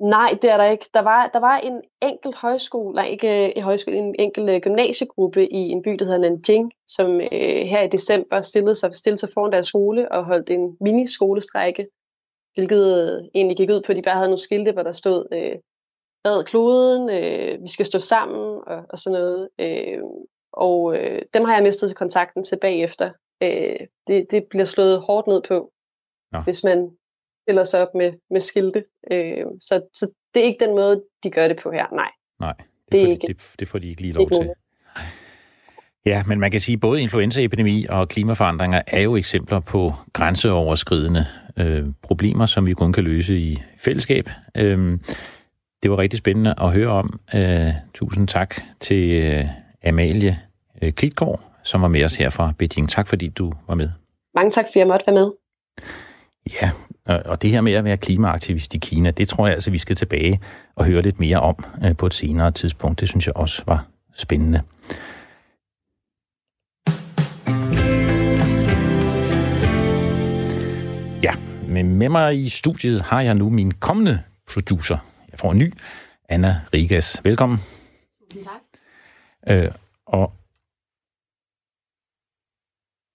Nej, 0.00 0.38
det 0.42 0.50
er 0.50 0.56
der 0.56 0.64
ikke. 0.64 0.86
Der 0.94 1.00
var, 1.00 1.30
der 1.32 1.40
var 1.40 1.58
en 1.58 1.82
enkelt 2.02 2.34
højskole, 2.34 2.94
nej 2.94 3.06
ikke 3.06 3.56
en 3.56 3.62
højskole, 3.62 3.96
en 3.96 4.14
enkelt 4.18 4.50
øh, 4.50 4.60
gymnasiegruppe 4.60 5.52
i 5.52 5.56
en 5.56 5.82
by, 5.82 5.90
der 5.90 6.04
hedder 6.04 6.18
Nanjing, 6.18 6.72
som 6.88 7.20
øh, 7.20 7.62
her 7.72 7.82
i 7.82 7.88
december 7.88 8.40
stillede 8.40 8.74
sig, 8.74 8.96
stillede 8.96 9.18
sig 9.18 9.28
foran 9.34 9.52
deres 9.52 9.66
skole 9.66 10.12
og 10.12 10.24
holdt 10.24 10.50
en 10.50 10.76
mini-skolestrække, 10.80 11.86
hvilket 12.54 12.84
øh, 13.02 13.28
egentlig 13.34 13.56
gik 13.56 13.70
ud 13.70 13.82
på, 13.86 13.92
at 13.92 13.96
de 13.96 14.02
bare 14.02 14.14
havde 14.14 14.28
nogle 14.28 14.42
skilte, 14.42 14.72
hvor 14.72 14.82
der 14.82 14.92
stod, 14.92 15.26
øh, 15.32 15.56
red 16.26 16.44
kloden, 16.44 17.10
øh, 17.10 17.62
vi 17.62 17.68
skal 17.68 17.86
stå 17.86 17.98
sammen 17.98 18.60
og, 18.66 18.84
og 18.90 18.98
sådan 18.98 19.20
noget. 19.20 19.48
Øh, 19.60 19.98
og 20.52 20.96
øh, 20.96 21.22
dem 21.34 21.44
har 21.44 21.54
jeg 21.54 21.62
mistet 21.62 21.96
kontakten 21.96 22.44
til 22.44 22.58
bagefter. 22.60 23.10
Øh, 23.42 23.76
det, 24.06 24.26
det 24.30 24.44
bliver 24.50 24.64
slået 24.64 25.00
hårdt 25.00 25.26
ned 25.26 25.42
på, 25.48 25.72
ja. 26.34 26.42
hvis 26.42 26.64
man 26.64 26.90
stiller 27.44 27.64
sig 27.64 27.82
op 27.82 27.94
med, 27.94 28.12
med 28.30 28.40
skilte. 28.40 28.84
Øh, 29.10 29.44
så, 29.60 29.80
så 29.94 30.10
det 30.34 30.40
er 30.40 30.44
ikke 30.44 30.64
den 30.64 30.74
måde, 30.74 31.02
de 31.24 31.30
gør 31.30 31.48
det 31.48 31.58
på 31.62 31.70
her, 31.70 31.86
nej. 31.92 32.10
Nej, 32.40 32.54
det, 32.56 32.92
det, 32.92 33.00
får, 33.00 33.10
ikke, 33.10 33.26
de, 33.26 33.32
det, 33.32 33.42
det 33.58 33.68
får 33.68 33.78
de 33.78 33.88
ikke 33.88 34.02
lige 34.02 34.12
lov 34.12 34.30
til. 34.30 34.50
Ja, 36.06 36.22
men 36.26 36.40
man 36.40 36.50
kan 36.50 36.60
sige, 36.60 36.74
at 36.74 36.80
både 36.80 37.02
influenzaepidemi 37.02 37.86
og 37.88 38.08
klimaforandringer 38.08 38.82
er 38.86 39.00
jo 39.00 39.16
eksempler 39.16 39.60
på 39.60 39.92
grænseoverskridende 40.12 41.26
øh, 41.56 41.86
problemer, 42.02 42.46
som 42.46 42.66
vi 42.66 42.72
kun 42.72 42.92
kan 42.92 43.04
løse 43.04 43.38
i 43.38 43.62
fællesskab. 43.78 44.28
Øh, 44.56 44.98
det 45.86 45.90
var 45.90 45.98
rigtig 45.98 46.18
spændende 46.18 46.54
at 46.60 46.72
høre 46.72 46.88
om. 46.88 47.20
Uh, 47.34 47.68
tusind 47.94 48.28
tak 48.28 48.54
til 48.80 49.30
uh, 49.40 49.46
Amalie 49.88 50.38
uh, 50.82 50.90
Klitgaard, 50.90 51.40
som 51.62 51.82
var 51.82 51.88
med 51.88 52.04
os 52.04 52.16
her 52.16 52.30
fra 52.30 52.52
Beijing. 52.58 52.88
Tak 52.88 53.08
fordi 53.08 53.28
du 53.28 53.52
var 53.68 53.74
med. 53.74 53.90
Mange 54.34 54.50
tak, 54.50 54.64
for 54.64 54.70
at 54.70 54.76
jeg 54.76 54.86
måtte 54.86 55.06
være 55.06 55.14
med. 55.14 55.30
Ja, 56.60 56.70
og 57.30 57.42
det 57.42 57.50
her 57.50 57.60
med 57.60 57.72
at 57.72 57.84
være 57.84 57.96
klimaaktivist 57.96 58.74
i 58.74 58.78
Kina, 58.78 59.10
det 59.10 59.28
tror 59.28 59.46
jeg 59.46 59.54
altså, 59.54 59.70
vi 59.70 59.78
skal 59.78 59.96
tilbage 59.96 60.40
og 60.76 60.84
høre 60.84 61.02
lidt 61.02 61.20
mere 61.20 61.40
om 61.40 61.64
uh, 61.84 61.96
på 61.96 62.06
et 62.06 62.14
senere 62.14 62.50
tidspunkt. 62.50 63.00
Det 63.00 63.08
synes 63.08 63.26
jeg 63.26 63.36
også 63.36 63.62
var 63.66 63.86
spændende. 64.14 64.62
Ja, 71.22 71.32
men 71.68 71.94
med 71.94 72.08
mig 72.08 72.42
i 72.42 72.48
studiet 72.48 73.00
har 73.00 73.20
jeg 73.20 73.34
nu 73.34 73.50
min 73.50 73.70
kommende 73.70 74.22
producer, 74.54 74.98
jeg 75.36 75.40
får 75.40 75.52
en 75.52 75.58
ny. 75.58 75.72
Anna 76.28 76.60
Rigas, 76.74 77.20
velkommen. 77.24 77.58
Tak. 78.44 79.56
Øh, 79.56 79.70
og 80.06 80.32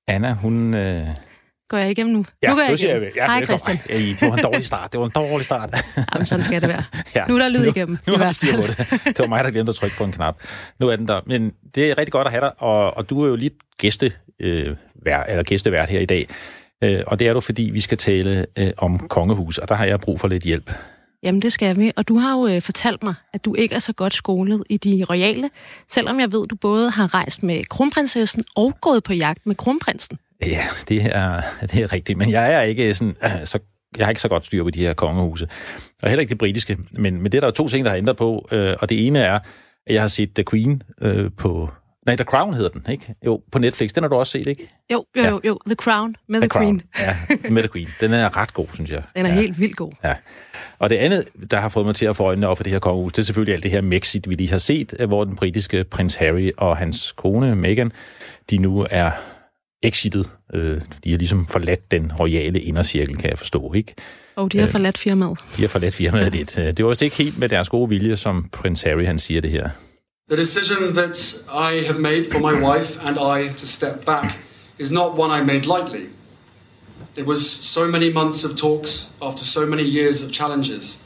Anna, 0.07 0.33
hun... 0.33 0.73
Øh... 0.73 1.07
Går 1.69 1.77
jeg 1.77 1.91
igennem 1.91 2.13
nu? 2.13 2.25
Ja, 2.43 2.49
nu 2.49 2.55
går 2.55 2.61
jeg 2.61 2.73
igennem. 2.73 3.03
Jeg, 3.03 3.11
ja, 3.15 3.25
Hej 3.25 3.45
Christian. 3.45 3.77
Ej, 3.89 3.97
det 4.19 4.29
var 4.29 4.37
en 4.37 4.43
dårlig 4.43 4.65
start. 4.65 4.91
Det 4.91 4.99
var 4.99 5.05
en 5.05 5.11
dårlig 5.15 5.45
start. 5.45 5.75
Jamen, 6.13 6.25
sådan 6.25 6.45
skal 6.45 6.61
det 6.61 6.69
være. 6.69 6.83
ja. 7.15 7.25
Nu 7.27 7.35
er 7.35 7.39
der 7.39 7.49
lyd 7.49 7.65
igennem. 7.65 7.97
Nu, 8.07 8.13
nu 8.13 8.17
har 8.17 8.27
vi 8.27 8.33
styr 8.33 8.55
på 8.55 8.61
det. 8.61 8.77
Det 9.05 9.19
var 9.19 9.27
mig, 9.27 9.43
der 9.43 9.51
glemte 9.51 9.69
at 9.69 9.75
trykke 9.75 9.97
på 9.97 10.03
en 10.03 10.11
knap. 10.11 10.43
Nu 10.79 10.87
er 10.87 10.95
den 10.95 11.07
der. 11.07 11.21
Men 11.25 11.53
det 11.75 11.91
er 11.91 11.97
rigtig 11.97 12.11
godt 12.11 12.27
at 12.27 12.33
have 12.33 12.41
dig, 12.41 12.61
og, 12.61 12.97
og 12.97 13.09
du 13.09 13.23
er 13.23 13.29
jo 13.29 13.35
lidt 13.35 13.53
gæste, 13.77 14.13
øh, 14.39 14.75
vær, 15.05 15.23
eller 15.23 15.43
gæstevært 15.43 15.89
her 15.89 15.99
i 15.99 16.05
dag. 16.05 16.27
Øh, 16.83 17.03
og 17.07 17.19
det 17.19 17.27
er 17.27 17.33
du, 17.33 17.39
fordi 17.39 17.69
vi 17.73 17.79
skal 17.79 17.97
tale 17.97 18.45
øh, 18.59 18.71
om 18.77 19.07
kongehus, 19.07 19.57
og 19.57 19.69
der 19.69 19.75
har 19.75 19.85
jeg 19.85 19.99
brug 19.99 20.19
for 20.19 20.27
lidt 20.27 20.43
hjælp. 20.43 20.71
Jamen, 21.23 21.41
det 21.41 21.53
skal 21.53 21.79
vi. 21.79 21.91
Og 21.95 22.07
du 22.07 22.17
har 22.17 22.37
jo 22.37 22.47
øh, 22.47 22.61
fortalt 22.61 23.03
mig, 23.03 23.13
at 23.33 23.45
du 23.45 23.55
ikke 23.55 23.75
er 23.75 23.79
så 23.79 23.93
godt 23.93 24.13
skolet 24.13 24.63
i 24.69 24.77
de 24.77 25.05
royale, 25.09 25.49
selvom 25.89 26.19
jeg 26.19 26.31
ved, 26.31 26.43
at 26.43 26.49
du 26.49 26.55
både 26.55 26.89
har 26.89 27.13
rejst 27.13 27.43
med 27.43 27.63
kronprinsessen 27.63 28.43
og 28.55 28.77
gået 28.81 29.03
på 29.03 29.13
jagt 29.13 29.45
med 29.45 29.55
kronprinsen. 29.55 30.19
Ja, 30.45 30.65
det 30.89 31.01
er, 31.03 31.41
det 31.61 31.75
er 31.75 31.93
rigtigt. 31.93 32.17
Men 32.17 32.31
jeg 32.31 32.53
er 32.53 32.61
ikke 32.61 32.93
sådan, 32.93 33.15
øh, 33.23 33.45
så 33.45 33.59
jeg 33.97 34.05
har 34.05 34.11
ikke 34.11 34.21
så 34.21 34.27
godt 34.27 34.45
styr 34.45 34.63
på 34.63 34.69
de 34.69 34.79
her 34.79 34.93
kongehuse. 34.93 35.47
Og 36.03 36.09
heller 36.09 36.21
ikke 36.21 36.29
det 36.29 36.37
britiske. 36.37 36.77
Men, 36.91 37.21
men 37.21 37.31
det 37.31 37.37
er 37.37 37.39
der 37.39 37.47
jo 37.47 37.51
to 37.51 37.67
ting, 37.67 37.85
der 37.85 37.91
har 37.91 37.97
ændret 37.97 38.17
på. 38.17 38.47
Øh, 38.51 38.75
og 38.79 38.89
det 38.89 39.07
ene 39.07 39.19
er, 39.19 39.39
at 39.87 39.93
jeg 39.93 40.01
har 40.01 40.07
set 40.07 40.33
The 40.35 40.43
Queen 40.43 40.83
øh, 41.01 41.31
på... 41.37 41.69
Nej, 42.05 42.15
The 42.15 42.25
Crown 42.25 42.53
hedder 42.53 42.69
den, 42.69 42.85
ikke? 42.89 43.15
Jo, 43.25 43.41
på 43.51 43.59
Netflix. 43.59 43.93
Den 43.93 44.03
har 44.03 44.07
du 44.09 44.15
også 44.15 44.31
set, 44.31 44.47
ikke? 44.47 44.69
Jo, 44.91 45.05
jo, 45.17 45.23
jo. 45.23 45.41
jo. 45.45 45.59
The 45.65 45.75
Crown 45.75 46.15
med 46.27 46.41
The, 46.41 46.49
The 46.49 46.59
Queen. 46.59 46.81
Ja, 46.99 47.17
med 47.49 47.63
The 47.63 47.69
Queen. 47.73 47.87
Den 47.99 48.13
er 48.13 48.37
ret 48.37 48.53
god, 48.53 48.67
synes 48.73 48.91
jeg. 48.91 49.03
Den 49.15 49.25
er 49.25 49.29
ja. 49.29 49.35
helt 49.35 49.59
vildt 49.59 49.75
god. 49.75 49.91
Ja. 50.03 50.15
Og 50.79 50.89
det 50.89 50.95
andet, 50.95 51.25
der 51.51 51.59
har 51.59 51.69
fået 51.69 51.85
mig 51.85 51.95
til 51.95 52.05
at 52.05 52.15
få 52.15 52.23
øjnene 52.23 52.47
op 52.47 52.57
for 52.57 52.63
det 52.63 52.71
her 52.71 52.79
kongehus, 52.79 53.13
det 53.13 53.19
er 53.21 53.25
selvfølgelig 53.25 53.53
alt 53.53 53.63
det 53.63 53.71
her 53.71 53.81
Mexit, 53.81 54.29
vi 54.29 54.33
lige 54.33 54.51
har 54.51 54.57
set, 54.57 54.93
hvor 55.07 55.23
den 55.23 55.35
britiske 55.35 55.83
prins 55.83 56.15
Harry 56.15 56.51
og 56.57 56.77
hans 56.77 57.11
kone 57.11 57.55
Meghan, 57.55 57.91
de 58.49 58.57
nu 58.57 58.87
er 58.89 59.11
exitet. 59.83 60.29
Øh, 60.53 60.81
de 61.03 61.11
har 61.11 61.17
ligesom 61.17 61.45
forladt 61.45 61.91
den 61.91 62.11
royale 62.19 62.59
indercirkel, 62.59 63.17
kan 63.17 63.29
jeg 63.29 63.37
forstå, 63.37 63.73
ikke? 63.73 63.93
Og 64.35 64.51
de 64.51 64.57
har 64.57 64.65
øh, 64.65 64.71
forladt 64.71 64.97
firmaet. 64.97 65.39
De 65.57 65.61
har 65.61 65.69
forladt 65.69 65.93
firmaet 65.93 66.35
lidt. 66.35 66.55
Det 66.77 66.85
var 66.85 66.89
også 66.89 67.05
ikke 67.05 67.17
helt 67.17 67.37
med 67.37 67.49
deres 67.49 67.69
gode 67.69 67.89
vilje, 67.89 68.15
som 68.15 68.49
prins 68.51 68.81
Harry 68.81 69.05
han 69.05 69.19
siger 69.19 69.41
det 69.41 69.51
her. 69.51 69.69
The 70.31 70.37
decision 70.37 70.93
that 70.93 71.43
I 71.51 71.83
have 71.83 71.99
made 71.99 72.31
for 72.31 72.39
my 72.39 72.57
wife 72.57 72.97
and 73.05 73.19
I 73.19 73.49
to 73.49 73.67
step 73.67 74.05
back 74.05 74.37
is 74.77 74.89
not 74.89 75.17
one 75.17 75.29
I 75.29 75.41
made 75.41 75.65
lightly. 75.65 76.07
It 77.17 77.25
was 77.25 77.51
so 77.51 77.85
many 77.85 78.13
months 78.13 78.45
of 78.45 78.55
talks 78.55 79.11
after 79.21 79.43
so 79.43 79.65
many 79.65 79.83
years 79.83 80.21
of 80.21 80.31
challenges. 80.31 81.03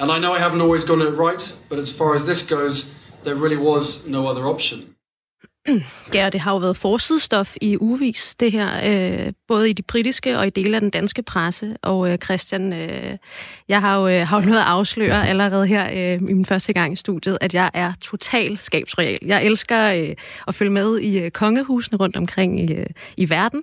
And 0.00 0.10
I 0.10 0.18
know 0.18 0.32
I 0.32 0.40
haven't 0.40 0.62
always 0.62 0.82
gotten 0.82 1.06
it 1.06 1.16
right, 1.16 1.56
but 1.68 1.78
as 1.78 1.92
far 1.92 2.16
as 2.16 2.26
this 2.26 2.42
goes, 2.42 2.90
there 3.22 3.36
really 3.36 3.56
was 3.56 4.04
no 4.04 4.26
other 4.26 4.48
option. 4.48 4.89
Ja, 6.14 6.30
det 6.32 6.40
har 6.40 6.52
jo 6.52 6.58
været 6.58 6.76
forsidestof 6.76 7.56
i 7.60 7.76
uvis, 7.80 8.34
det 8.40 8.52
her, 8.52 8.68
øh, 8.84 9.32
både 9.48 9.70
i 9.70 9.72
de 9.72 9.82
britiske 9.82 10.38
og 10.38 10.46
i 10.46 10.50
dele 10.50 10.76
af 10.76 10.80
den 10.80 10.90
danske 10.90 11.22
presse. 11.22 11.76
Og 11.82 12.10
øh, 12.10 12.18
Christian, 12.18 12.72
øh, 12.72 13.16
jeg 13.68 13.80
har 13.80 13.98
jo, 13.98 14.08
øh, 14.08 14.28
har 14.28 14.40
jo 14.40 14.46
noget 14.46 14.60
at 14.60 14.66
afsløre 14.66 15.28
allerede 15.28 15.66
her 15.66 15.88
øh, 15.92 16.14
i 16.30 16.32
min 16.32 16.44
første 16.44 16.72
gang 16.72 16.92
i 16.92 16.96
studiet, 16.96 17.38
at 17.40 17.54
jeg 17.54 17.70
er 17.74 17.92
total 18.00 18.58
skabsreal. 18.58 19.18
Jeg 19.22 19.44
elsker 19.44 19.92
øh, 19.92 20.14
at 20.48 20.54
følge 20.54 20.72
med 20.72 20.98
i 20.98 21.22
øh, 21.22 21.30
kongehusene 21.30 21.98
rundt 21.98 22.16
omkring 22.16 22.60
i, 22.60 22.74
øh, 22.74 22.86
i 23.16 23.30
verden. 23.30 23.62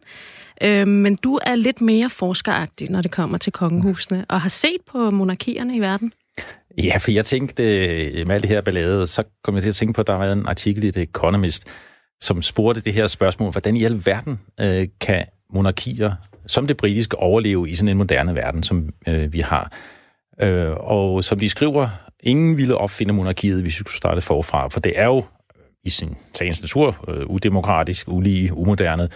Øh, 0.61 0.87
men 0.87 1.15
du 1.15 1.39
er 1.41 1.55
lidt 1.55 1.81
mere 1.81 2.09
forskeragtig, 2.09 2.89
når 2.89 3.01
det 3.01 3.11
kommer 3.11 3.37
til 3.37 3.53
kongehusene, 3.53 4.25
og 4.29 4.41
har 4.41 4.49
set 4.49 4.81
på 4.91 5.11
monarkierne 5.11 5.75
i 5.75 5.79
verden. 5.79 6.11
Ja, 6.83 6.97
for 6.97 7.11
jeg 7.11 7.25
tænkte, 7.25 7.63
øh, 7.63 8.27
med 8.27 8.35
alt 8.35 8.43
det 8.43 8.49
her 8.49 8.61
ballade, 8.61 9.07
så 9.07 9.23
kom 9.43 9.55
jeg 9.55 9.63
til 9.63 9.69
at 9.69 9.75
tænke 9.75 9.93
på, 9.93 10.01
at 10.01 10.07
der 10.07 10.13
var 10.13 10.33
en 10.33 10.45
artikel 10.45 10.83
i 10.83 10.91
The 10.91 11.01
Economist, 11.01 11.67
som 12.21 12.41
spurgte 12.41 12.81
det 12.81 12.93
her 12.93 13.07
spørgsmål, 13.07 13.51
hvordan 13.51 13.77
i 13.77 13.83
alverden 13.83 14.39
øh, 14.59 14.87
kan 14.99 15.25
monarkier 15.53 16.13
som 16.47 16.67
det 16.67 16.77
britiske 16.77 17.19
overleve 17.19 17.69
i 17.69 17.75
sådan 17.75 17.89
en 17.89 17.97
moderne 17.97 18.35
verden, 18.35 18.63
som 18.63 18.89
øh, 19.07 19.33
vi 19.33 19.39
har. 19.39 19.71
Øh, 20.41 20.71
og 20.77 21.23
som 21.23 21.39
de 21.39 21.49
skriver, 21.49 21.89
ingen 22.19 22.57
ville 22.57 22.77
opfinde 22.77 23.13
monarkiet, 23.13 23.61
hvis 23.61 23.79
vi 23.79 23.83
skulle 23.83 23.97
starte 23.97 24.21
forfra, 24.21 24.67
for 24.67 24.79
det 24.79 24.99
er 24.99 25.05
jo 25.05 25.23
i 25.83 25.89
sin 25.89 26.15
sagens 26.33 26.61
natur 26.61 27.05
øh, 27.07 27.25
udemokratisk, 27.25 28.07
ulige, 28.07 28.53
umoderne, 28.53 29.09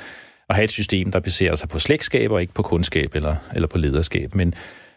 at 0.49 0.55
have 0.55 0.63
et 0.63 0.71
system, 0.71 1.11
der 1.11 1.19
baserer 1.19 1.55
sig 1.55 1.69
på 1.69 1.79
slægtskab 1.79 2.31
og 2.31 2.41
ikke 2.41 2.53
på 2.53 2.61
kundskab 2.61 3.15
eller, 3.15 3.35
eller 3.55 3.67
på 3.67 3.77
lederskab. 3.77 4.35
Men, 4.35 4.53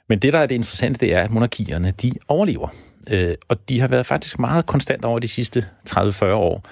men 0.08 0.18
det, 0.18 0.32
der 0.32 0.38
er 0.38 0.46
det 0.46 0.54
interessante, 0.54 1.00
det 1.00 1.14
er, 1.14 1.22
at 1.22 1.30
monarkierne, 1.30 1.90
de 2.02 2.12
overlever. 2.28 2.68
Øh, 3.10 3.34
og 3.48 3.68
de 3.68 3.80
har 3.80 3.88
været 3.88 4.06
faktisk 4.06 4.38
meget 4.38 4.66
konstant 4.66 5.04
over 5.04 5.18
de 5.18 5.28
sidste 5.28 5.66
30-40 5.90 6.24
år. 6.24 6.64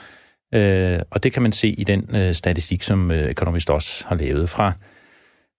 Øh, 0.54 1.00
og 1.10 1.22
det 1.22 1.32
kan 1.32 1.42
man 1.42 1.52
se 1.52 1.68
i 1.68 1.84
den 1.84 2.10
øh, 2.14 2.34
statistik, 2.34 2.82
som 2.82 3.10
øh, 3.10 3.30
Economist 3.30 3.70
også 3.70 4.04
har 4.06 4.16
lavet 4.16 4.50
fra, 4.50 4.72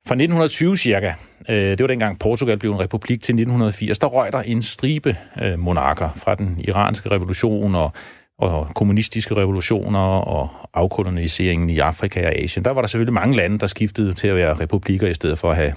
fra 0.08 0.16
1920 0.16 0.78
cirka. 0.78 1.14
Øh, 1.50 1.56
det 1.56 1.80
var 1.80 1.88
dengang 1.88 2.20
Portugal 2.20 2.58
blev 2.58 2.72
en 2.72 2.80
republik 2.80 3.22
til 3.22 3.34
1980. 3.34 4.00
Der 4.00 4.08
røg 4.08 4.32
der 4.34 4.42
en 4.42 4.64
stribe 4.64 5.18
øh, 5.42 5.60
monarker 5.60 6.10
fra 6.16 6.36
den 6.36 6.62
iranske 6.68 7.12
revolution 7.12 7.76
og, 7.76 7.92
og 8.38 8.68
kommunistiske 8.76 9.36
revolutioner 9.36 10.00
og 10.00 10.50
afkoloniseringen 10.74 11.70
i 11.70 11.80
Afrika 11.80 12.28
og 12.28 12.36
Asien. 12.36 12.66
Der 12.66 12.72
var 12.72 12.82
der 12.82 12.88
selvfølgelig 12.88 13.14
mange 13.14 13.36
lande, 13.36 13.60
der 13.60 13.68
skiftede 13.68 14.14
til 14.14 14.28
at 14.28 14.36
være 14.36 14.54
republikker 14.54 15.08
i 15.08 15.14
stedet 15.14 15.40
for 15.40 15.52
at 15.52 15.58
have, 15.58 15.74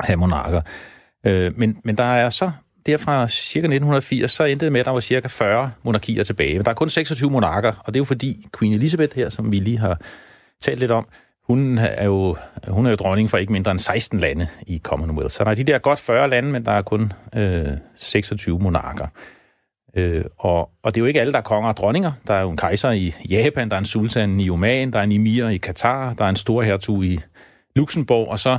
have 0.00 0.16
monarker. 0.16 0.60
Øh, 1.26 1.58
men, 1.58 1.78
men 1.84 1.96
der 1.96 2.04
er 2.04 2.28
så 2.28 2.50
der 2.86 2.96
fra 2.96 3.28
cirka 3.28 3.66
1980, 3.66 4.30
så 4.30 4.44
endte 4.44 4.64
det 4.64 4.72
med, 4.72 4.80
at 4.80 4.86
der 4.86 4.92
var 4.92 5.00
cirka 5.00 5.28
40 5.28 5.72
monarkier 5.82 6.24
tilbage. 6.24 6.54
Men 6.54 6.64
der 6.64 6.70
er 6.70 6.74
kun 6.74 6.90
26 6.90 7.30
monarker, 7.30 7.72
og 7.84 7.94
det 7.94 7.98
er 7.98 8.00
jo 8.00 8.04
fordi 8.04 8.46
Queen 8.58 8.72
Elizabeth 8.72 9.16
her, 9.16 9.28
som 9.28 9.52
vi 9.52 9.56
lige 9.56 9.78
har 9.78 10.00
talt 10.62 10.78
lidt 10.78 10.90
om, 10.90 11.06
hun 11.46 11.78
er 11.78 12.04
jo, 12.04 12.36
hun 12.68 12.86
er 12.86 12.90
jo 12.90 12.96
dronning 12.96 13.30
for 13.30 13.38
ikke 13.38 13.52
mindre 13.52 13.70
end 13.70 13.78
16 13.78 14.20
lande 14.20 14.48
i 14.66 14.80
Commonwealth. 14.84 15.32
Så 15.32 15.44
der 15.44 15.50
er 15.50 15.54
de 15.54 15.64
der 15.64 15.78
godt 15.78 15.98
40 15.98 16.28
lande, 16.28 16.48
men 16.48 16.66
der 16.66 16.72
er 16.72 16.82
kun 16.82 17.12
øh, 17.36 17.66
26 17.94 18.58
monarker. 18.58 19.06
Øh, 19.96 20.24
og, 20.38 20.70
og 20.82 20.94
det 20.94 20.96
er 20.96 21.00
jo 21.00 21.06
ikke 21.06 21.20
alle, 21.20 21.32
der 21.32 21.38
er 21.38 21.42
konger 21.42 21.68
og 21.68 21.76
dronninger. 21.76 22.12
Der 22.26 22.34
er 22.34 22.40
jo 22.40 22.50
en 22.50 22.56
kejser 22.56 22.90
i 22.90 23.14
Japan, 23.28 23.68
der 23.68 23.74
er 23.74 23.80
en 23.80 23.86
sultan 23.86 24.40
i 24.40 24.50
Oman, 24.50 24.92
der 24.92 24.98
er 24.98 25.02
en 25.02 25.12
emir 25.12 25.48
i 25.48 25.56
Katar, 25.56 26.12
der 26.12 26.24
er 26.24 26.28
en 26.28 26.36
stor 26.36 26.62
hertug 26.62 27.04
i 27.04 27.20
Luxembourg, 27.76 28.28
og 28.28 28.38
så 28.38 28.58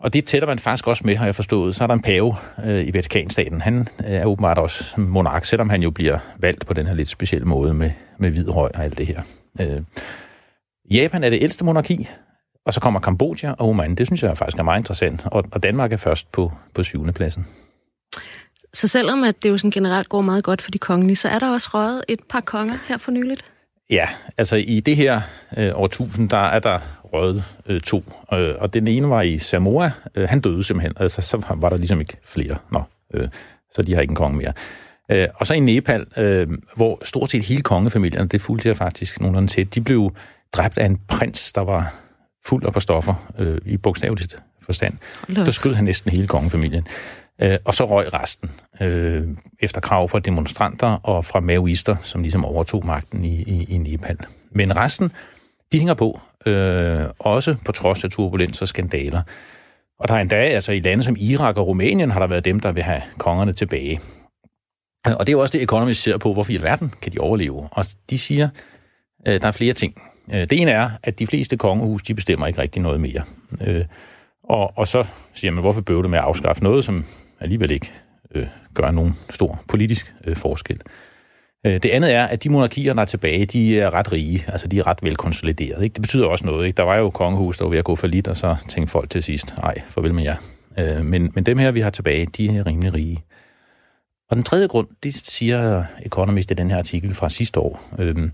og 0.00 0.12
det 0.12 0.24
tæller 0.24 0.46
man 0.46 0.58
faktisk 0.58 0.86
også 0.86 1.02
med, 1.06 1.16
har 1.16 1.24
jeg 1.24 1.34
forstået. 1.34 1.76
Så 1.76 1.84
er 1.84 1.86
der 1.86 1.94
en 1.94 2.02
pave 2.02 2.36
øh, 2.64 2.86
i 2.86 2.94
Vatikanstaten. 2.94 3.60
Han 3.60 3.78
øh, 3.78 4.10
er 4.12 4.26
åbenbart 4.26 4.58
også 4.58 5.00
monark, 5.00 5.44
selvom 5.44 5.70
han 5.70 5.82
jo 5.82 5.90
bliver 5.90 6.18
valgt 6.38 6.66
på 6.66 6.74
den 6.74 6.86
her 6.86 6.94
lidt 6.94 7.08
specielle 7.08 7.46
måde 7.46 7.74
med, 7.74 7.90
med 8.18 8.30
hvid 8.30 8.48
røg 8.48 8.70
og 8.74 8.84
alt 8.84 8.98
det 8.98 9.06
her. 9.06 9.22
Øh, 9.60 9.82
Japan 10.90 11.24
er 11.24 11.30
det 11.30 11.42
ældste 11.42 11.64
monarki, 11.64 12.08
og 12.66 12.72
så 12.72 12.80
kommer 12.80 13.00
Kambodja 13.00 13.52
og 13.52 13.68
Oman. 13.68 13.94
Det 13.94 14.06
synes 14.06 14.22
jeg 14.22 14.36
faktisk 14.36 14.58
er 14.58 14.62
meget 14.62 14.80
interessant. 14.80 15.22
Og, 15.24 15.44
og 15.52 15.62
Danmark 15.62 15.92
er 15.92 15.96
først 15.96 16.32
på, 16.32 16.52
på 16.74 16.82
syvende 16.82 17.12
pladsen. 17.12 17.46
Så 18.74 18.88
selvom 18.88 19.24
at 19.24 19.42
det 19.42 19.48
jo 19.48 19.58
sådan 19.58 19.70
generelt 19.70 20.08
går 20.08 20.20
meget 20.20 20.44
godt 20.44 20.62
for 20.62 20.70
de 20.70 20.78
kongelige, 20.78 21.16
så 21.16 21.28
er 21.28 21.38
der 21.38 21.52
også 21.52 21.70
røget 21.74 22.04
et 22.08 22.20
par 22.30 22.40
konger 22.40 22.74
her 22.88 22.96
for 22.96 23.10
nyligt? 23.10 23.44
Ja, 23.90 24.08
altså 24.38 24.56
i 24.56 24.80
det 24.80 24.96
her 24.96 25.20
øh, 25.56 25.70
årtusind, 25.74 26.28
der 26.28 26.36
er 26.36 26.58
der 26.58 26.78
røget 27.04 27.44
øh, 27.66 27.80
to. 27.80 28.04
Øh, 28.32 28.54
og 28.58 28.74
den 28.74 28.88
ene 28.88 29.10
var 29.10 29.22
i 29.22 29.38
Samoa. 29.38 29.90
Øh, 30.14 30.28
han 30.28 30.40
døde 30.40 30.64
simpelthen. 30.64 30.92
Altså, 31.00 31.22
så 31.22 31.44
var 31.56 31.68
der 31.68 31.76
ligesom 31.76 32.00
ikke 32.00 32.16
flere. 32.24 32.56
Nå, 32.72 32.82
øh, 33.14 33.28
så 33.74 33.82
de 33.82 33.94
har 33.94 34.00
ikke 34.00 34.12
en 34.12 34.16
konge 34.16 34.36
mere. 34.36 34.52
Øh, 35.10 35.28
og 35.34 35.46
så 35.46 35.54
i 35.54 35.60
Nepal, 35.60 36.06
øh, 36.16 36.48
hvor 36.76 37.00
stort 37.04 37.30
set 37.30 37.44
hele 37.44 37.62
kongefamilien, 37.62 38.28
det 38.28 38.40
fulgte 38.40 38.68
jeg 38.68 38.76
faktisk 38.76 39.20
nogenlunde 39.20 39.48
til, 39.48 39.74
de 39.74 39.80
blev 39.80 40.14
dræbt 40.52 40.78
af 40.78 40.86
en 40.86 41.00
prins, 41.08 41.52
der 41.52 41.60
var 41.60 41.94
fuld 42.46 42.66
af 42.66 42.72
på 42.72 42.80
stoffer, 42.80 43.32
øh, 43.38 43.58
i 43.64 43.76
bogstaveligt 43.76 44.38
forstand. 44.62 44.94
Der 45.44 45.50
skød 45.50 45.74
han 45.74 45.84
næsten 45.84 46.10
hele 46.10 46.26
kongefamilien. 46.26 46.86
Øh, 47.42 47.58
og 47.64 47.74
så 47.74 47.84
røg 47.84 48.14
resten, 48.14 48.50
øh, 48.80 49.28
efter 49.60 49.80
krav 49.80 50.08
fra 50.08 50.18
demonstranter 50.18 50.88
og 51.02 51.24
fra 51.24 51.40
maoister, 51.40 51.96
som 52.02 52.22
ligesom 52.22 52.44
overtog 52.44 52.86
magten 52.86 53.24
i, 53.24 53.42
i, 53.42 53.66
i 53.68 53.78
Nepal. 53.78 54.18
Men 54.50 54.76
resten, 54.76 55.12
de 55.72 55.78
hænger 55.78 55.94
på, 55.94 56.20
øh, 56.46 57.04
også 57.18 57.56
på 57.64 57.72
trods 57.72 58.04
af 58.04 58.10
turbulens 58.10 58.62
og 58.62 58.68
skandaler. 58.68 59.22
Og 59.98 60.08
der 60.08 60.14
er 60.14 60.20
endda, 60.20 60.36
altså 60.36 60.72
i 60.72 60.80
lande 60.80 61.04
som 61.04 61.16
Irak 61.18 61.56
og 61.56 61.66
Rumænien, 61.66 62.10
har 62.10 62.20
der 62.20 62.26
været 62.26 62.44
dem, 62.44 62.60
der 62.60 62.72
vil 62.72 62.82
have 62.82 63.02
kongerne 63.18 63.52
tilbage. 63.52 64.00
Og 65.04 65.26
det 65.26 65.32
er 65.32 65.36
jo 65.36 65.40
også 65.40 65.52
det, 65.52 65.62
Economist 65.62 66.02
ser 66.02 66.18
på, 66.18 66.32
hvorfor 66.32 66.52
i 66.52 66.54
alverden 66.56 66.92
kan 67.02 67.12
de 67.12 67.18
overleve. 67.18 67.68
Og 67.72 67.84
de 68.10 68.18
siger, 68.18 68.48
øh, 69.28 69.40
der 69.40 69.48
er 69.48 69.52
flere 69.52 69.72
ting. 69.72 70.02
Øh, 70.32 70.40
det 70.40 70.52
ene 70.52 70.70
er, 70.70 70.90
at 71.02 71.18
de 71.18 71.26
fleste 71.26 71.56
kongehus, 71.56 72.02
de 72.02 72.14
bestemmer 72.14 72.46
ikke 72.46 72.60
rigtig 72.60 72.82
noget 72.82 73.00
mere. 73.00 73.22
Øh, 73.60 73.84
og, 74.44 74.78
og 74.78 74.86
så 74.86 75.04
siger 75.34 75.50
man, 75.50 75.60
hvorfor 75.60 75.80
bøvle 75.80 76.08
med 76.08 76.18
at 76.18 76.24
afskaffe 76.24 76.62
noget, 76.62 76.84
som 76.84 77.04
alligevel 77.40 77.70
ikke 77.70 77.92
øh, 78.34 78.46
gør 78.74 78.90
nogen 78.90 79.14
stor 79.30 79.60
politisk 79.68 80.14
øh, 80.24 80.36
forskel. 80.36 80.80
Øh, 81.66 81.72
det 81.72 81.84
andet 81.84 82.12
er, 82.12 82.24
at 82.24 82.44
de 82.44 82.50
monarkier, 82.50 82.94
der 82.94 83.00
er 83.00 83.06
tilbage, 83.06 83.46
de 83.46 83.80
er 83.80 83.94
ret 83.94 84.12
rige. 84.12 84.44
Altså, 84.48 84.68
de 84.68 84.78
er 84.78 84.86
ret 84.86 85.02
velkonsolideret. 85.02 85.82
Ikke? 85.84 85.94
Det 85.94 86.02
betyder 86.02 86.26
også 86.26 86.46
noget. 86.46 86.66
Ikke? 86.66 86.76
Der 86.76 86.82
var 86.82 86.96
jo 86.96 87.10
kongehus, 87.10 87.58
der 87.58 87.64
var 87.64 87.70
ved 87.70 87.78
at 87.78 87.84
gå 87.84 87.96
for 87.96 88.06
lidt, 88.06 88.28
og 88.28 88.36
så 88.36 88.56
tænkte 88.68 88.90
folk 88.90 89.10
til 89.10 89.22
sidst, 89.22 89.54
nej, 89.62 89.82
farvel 89.86 90.14
med 90.14 90.22
jer. 90.22 90.36
Øh, 90.78 91.04
men, 91.04 91.32
men 91.34 91.46
dem 91.46 91.58
her, 91.58 91.70
vi 91.70 91.80
har 91.80 91.90
tilbage, 91.90 92.26
de 92.26 92.56
er 92.56 92.66
rimelig 92.66 92.94
rige. 92.94 93.24
Og 94.30 94.36
den 94.36 94.44
tredje 94.44 94.66
grund, 94.66 94.86
det 95.02 95.14
siger 95.14 95.84
Economist 96.02 96.50
i 96.50 96.54
den 96.54 96.70
her 96.70 96.78
artikel 96.78 97.14
fra 97.14 97.28
sidste 97.28 97.60
år, 97.60 97.82
øh, 97.98 98.30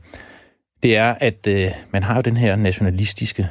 det 0.83 0.97
er, 0.97 1.15
at 1.21 1.47
øh, 1.47 1.71
man 1.93 2.03
har 2.03 2.15
jo 2.15 2.21
den 2.21 2.37
her 2.37 2.57
nationalistiske, 2.57 3.49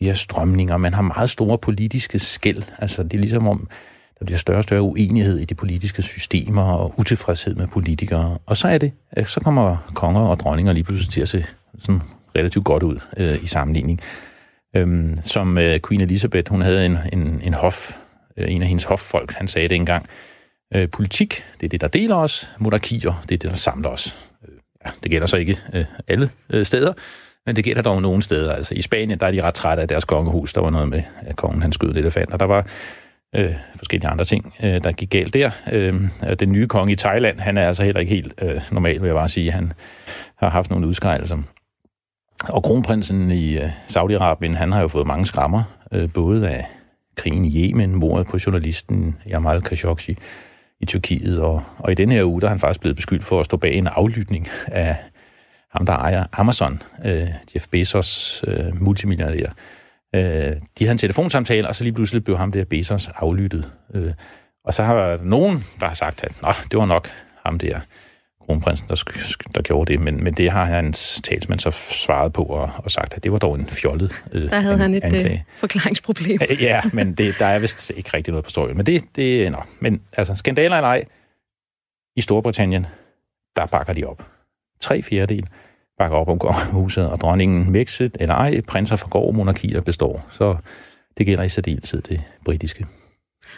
de 0.00 0.04
her 0.04 0.14
strømninger, 0.14 0.76
man 0.76 0.94
har 0.94 1.02
meget 1.02 1.30
store 1.30 1.58
politiske 1.58 2.18
skæld. 2.18 2.62
Altså, 2.78 3.02
det 3.02 3.14
er 3.14 3.18
ligesom 3.18 3.48
om, 3.48 3.68
der 4.18 4.24
bliver 4.24 4.38
større 4.38 4.58
og 4.58 4.62
større 4.62 4.82
uenighed 4.82 5.38
i 5.38 5.44
de 5.44 5.54
politiske 5.54 6.02
systemer 6.02 6.62
og 6.62 6.94
utilfredshed 6.96 7.54
med 7.54 7.66
politikere. 7.66 8.38
Og 8.46 8.56
så 8.56 8.68
er 8.68 8.78
det, 8.78 8.92
så 9.24 9.40
kommer 9.40 9.76
konger 9.94 10.20
og 10.20 10.40
dronninger 10.40 10.72
lige 10.72 10.84
pludselig 10.84 11.12
til 11.12 11.20
at 11.20 11.28
se 11.28 11.44
sådan 11.78 12.02
relativt 12.36 12.64
godt 12.64 12.82
ud 12.82 13.00
øh, 13.16 13.42
i 13.42 13.46
sammenligning. 13.46 14.00
Øhm, 14.76 15.18
som 15.22 15.58
øh, 15.58 15.80
Queen 15.88 16.00
Elizabeth, 16.00 16.50
hun 16.50 16.62
havde 16.62 16.86
en, 16.86 16.98
en, 17.12 17.40
en 17.44 17.54
hof, 17.54 17.96
øh, 18.36 18.52
en 18.52 18.62
af 18.62 18.68
hendes 18.68 18.84
hoffolk, 18.84 19.32
han 19.32 19.48
sagde 19.48 19.68
det 19.68 19.74
engang, 19.74 20.06
øh, 20.74 20.88
politik, 20.88 21.44
det 21.60 21.66
er 21.66 21.68
det, 21.68 21.80
der 21.80 21.88
deler 21.88 22.16
os, 22.16 22.48
monarkier, 22.58 23.22
det 23.22 23.34
er 23.34 23.38
det, 23.38 23.50
der 23.50 23.56
samler 23.56 23.88
os. 23.88 24.16
Øh, 24.48 24.54
ja, 24.86 24.90
det 25.02 25.10
gælder 25.10 25.26
så 25.26 25.36
ikke 25.36 25.58
øh, 25.74 25.84
alle 26.08 26.30
øh, 26.50 26.66
steder, 26.66 26.92
men 27.46 27.56
det 27.56 27.64
gælder 27.64 27.82
dog 27.82 28.02
nogle 28.02 28.22
steder. 28.22 28.52
Altså 28.52 28.74
i 28.74 28.82
Spanien, 28.82 29.20
der 29.20 29.26
er 29.26 29.30
de 29.30 29.42
ret 29.42 29.54
trætte 29.54 29.80
af 29.80 29.88
deres 29.88 30.04
kongehus. 30.04 30.52
Der 30.52 30.60
var 30.60 30.70
noget 30.70 30.88
med, 30.88 31.02
at 31.20 31.36
kongen 31.36 31.62
han 31.62 31.72
skød 31.72 31.90
elefanter. 31.96 32.36
Der 32.36 32.44
var 32.44 32.66
øh, 33.36 33.54
forskellige 33.76 34.08
andre 34.08 34.24
ting, 34.24 34.54
øh, 34.62 34.84
der 34.84 34.92
gik 34.92 35.10
galt 35.10 35.34
der. 35.34 35.50
Øh, 35.72 35.94
den 36.40 36.52
nye 36.52 36.66
konge 36.66 36.92
i 36.92 36.96
Thailand, 36.96 37.40
han 37.40 37.56
er 37.56 37.66
altså 37.66 37.84
heller 37.84 38.00
ikke 38.00 38.14
helt 38.14 38.34
øh, 38.42 38.60
normal, 38.72 39.00
vil 39.00 39.06
jeg 39.06 39.16
bare 39.16 39.28
sige. 39.28 39.50
Han 39.50 39.72
har 40.36 40.50
haft 40.50 40.70
nogle 40.70 40.86
udskejelser. 40.86 41.38
Og 42.48 42.62
kronprinsen 42.62 43.30
i 43.30 43.58
øh, 43.58 43.70
Saudi-Arabien, 43.86 44.56
han 44.56 44.72
har 44.72 44.80
jo 44.80 44.88
fået 44.88 45.06
mange 45.06 45.26
skrammer, 45.26 45.62
øh, 45.92 46.08
både 46.14 46.48
af 46.48 46.66
krigen 47.16 47.44
i 47.44 47.68
Yemen, 47.68 47.94
mordet 47.94 48.26
på 48.26 48.38
journalisten 48.46 49.16
Jamal 49.28 49.62
Khashoggi 49.62 50.16
i 50.80 50.86
Tyrkiet, 50.86 51.40
og, 51.40 51.62
og 51.78 51.92
i 51.92 51.94
den 51.94 52.10
her 52.10 52.24
uge, 52.24 52.40
der 52.40 52.46
er 52.46 52.50
han 52.50 52.58
faktisk 52.58 52.80
blevet 52.80 52.96
beskyldt 52.96 53.24
for 53.24 53.40
at 53.40 53.46
stå 53.46 53.56
bag 53.56 53.74
en 53.74 53.86
aflytning 53.86 54.48
af 54.66 54.96
ham, 55.72 55.86
der 55.86 55.92
ejer 55.92 56.24
Amazon, 56.32 56.82
øh, 57.04 57.28
Jeff 57.54 57.66
Bezos, 57.70 58.44
øh, 58.46 58.82
multimilliardær. 58.82 59.50
Øh, 60.14 60.22
de 60.78 60.84
havde 60.84 60.92
en 60.92 60.98
telefonsamtale, 60.98 61.68
og 61.68 61.74
så 61.74 61.84
lige 61.84 61.94
pludselig 61.94 62.24
blev 62.24 62.38
ham 62.38 62.52
der 62.52 62.64
Bezos 62.64 63.10
aflyttet. 63.16 63.70
Øh, 63.94 64.12
og 64.64 64.74
så 64.74 64.82
har 64.82 64.94
der 64.94 65.22
nogen, 65.22 65.64
der 65.80 65.86
har 65.86 65.94
sagt, 65.94 66.24
at 66.24 66.42
Nå, 66.42 66.52
det 66.70 66.78
var 66.78 66.86
nok 66.86 67.08
ham 67.44 67.58
der, 67.58 67.80
kronprinsen, 68.46 68.88
der, 68.88 69.12
der 69.54 69.62
gjorde 69.62 69.92
det, 69.92 70.00
men, 70.00 70.24
men 70.24 70.34
det 70.34 70.50
har 70.50 70.64
hans 70.64 71.20
talsmand 71.24 71.60
så 71.60 71.70
svaret 71.70 72.32
på 72.32 72.42
og, 72.42 72.70
og 72.78 72.90
sagt, 72.90 73.14
at 73.14 73.24
det 73.24 73.32
var 73.32 73.38
dog 73.38 73.54
en 73.54 73.66
fjollet 73.66 74.12
øh, 74.32 74.50
Der 74.50 74.60
havde 74.60 74.74
an, 74.74 74.80
han 74.80 74.94
et 74.94 75.04
anklage. 75.04 75.32
Øh, 75.32 75.40
forklaringsproblem. 75.56 76.40
ja, 76.60 76.80
men 76.92 77.14
det, 77.14 77.34
der 77.38 77.46
er 77.46 77.58
vist 77.58 77.92
ikke 77.96 78.10
rigtig 78.14 78.32
noget 78.32 78.44
på 78.44 78.50
storyen. 78.50 78.76
Men 78.76 78.86
det, 78.86 79.04
det 79.16 79.52
nå. 79.52 79.62
Men 79.80 80.02
altså, 80.12 80.34
skandaler 80.34 80.76
eller 80.76 80.88
ej, 80.88 81.04
i 82.16 82.20
Storbritannien, 82.20 82.86
der 83.56 83.66
bakker 83.66 83.92
de 83.92 84.04
op. 84.04 84.26
Tre 84.80 85.02
fjerdedel 85.02 85.46
bakker 85.98 86.16
op 86.16 86.28
om 86.28 86.54
huset, 86.70 87.10
og 87.10 87.20
dronningen 87.20 87.72
Mexit 87.72 88.16
eller 88.20 88.34
ej, 88.34 88.60
prinser 88.68 88.96
forgår, 88.96 89.32
monarkier 89.32 89.80
består. 89.80 90.26
Så 90.30 90.56
det 91.18 91.26
gælder 91.26 91.44
i 91.44 91.48
særdeleshed 91.48 92.02
det 92.02 92.22
britiske. 92.44 92.86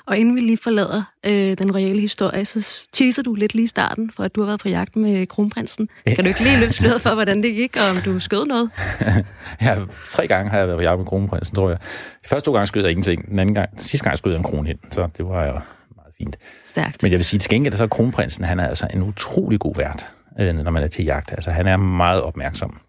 Og 0.06 0.18
inden 0.18 0.34
vi 0.34 0.40
lige 0.40 0.58
forlader 0.62 1.02
øh, 1.26 1.58
den 1.58 1.74
reelle 1.74 2.00
historie, 2.00 2.44
så 2.44 2.80
teaser 2.92 3.22
du 3.22 3.34
lidt 3.34 3.54
lige 3.54 3.64
i 3.64 3.66
starten, 3.66 4.10
for 4.16 4.24
at 4.24 4.34
du 4.34 4.40
har 4.40 4.46
været 4.46 4.60
på 4.60 4.68
jagt 4.68 4.96
med 4.96 5.26
kronprinsen. 5.26 5.88
Kan 6.06 6.24
du 6.24 6.28
ikke 6.28 6.42
lige 6.42 6.60
løfte 6.60 6.74
sløret 6.74 7.00
for, 7.00 7.14
hvordan 7.14 7.42
det 7.42 7.54
gik, 7.54 7.76
og 7.76 7.96
om 7.96 8.02
du 8.04 8.20
skød 8.20 8.46
noget? 8.46 8.70
ja, 9.62 9.76
tre 10.06 10.26
gange 10.28 10.50
har 10.50 10.58
jeg 10.58 10.66
været 10.66 10.78
på 10.78 10.82
jagt 10.82 10.98
med 10.98 11.06
kronprinsen, 11.06 11.54
tror 11.54 11.68
jeg. 11.68 11.78
De 12.22 12.28
første 12.28 12.44
to 12.44 12.52
gange 12.52 12.66
skød 12.66 12.82
jeg 12.82 12.90
ingenting. 12.90 13.28
Den 13.28 13.38
anden 13.38 13.54
gang, 13.54 13.70
sidste 13.76 14.04
gang 14.04 14.18
skød 14.18 14.32
jeg 14.32 14.38
en 14.38 14.44
kronhind, 14.44 14.78
så 14.90 15.08
det 15.16 15.24
var 15.26 15.46
jo 15.46 15.52
meget 15.96 16.14
fint. 16.18 16.36
Stærkt. 16.64 17.02
Men 17.02 17.12
jeg 17.12 17.18
vil 17.18 17.24
sige, 17.24 17.40
til 17.40 17.50
gengæld, 17.50 17.74
så 17.74 17.82
er 17.82 17.88
kronprinsen, 17.88 18.44
han 18.44 18.60
er 18.60 18.68
altså 18.68 18.86
en 18.94 19.02
utrolig 19.02 19.60
god 19.60 19.74
vært, 19.76 20.06
øh, 20.40 20.54
når 20.54 20.70
man 20.70 20.82
er 20.82 20.86
til 20.86 21.04
jagt. 21.04 21.32
Altså, 21.32 21.50
han 21.50 21.66
er 21.66 21.76
meget 21.76 22.22
opmærksom. 22.22 22.80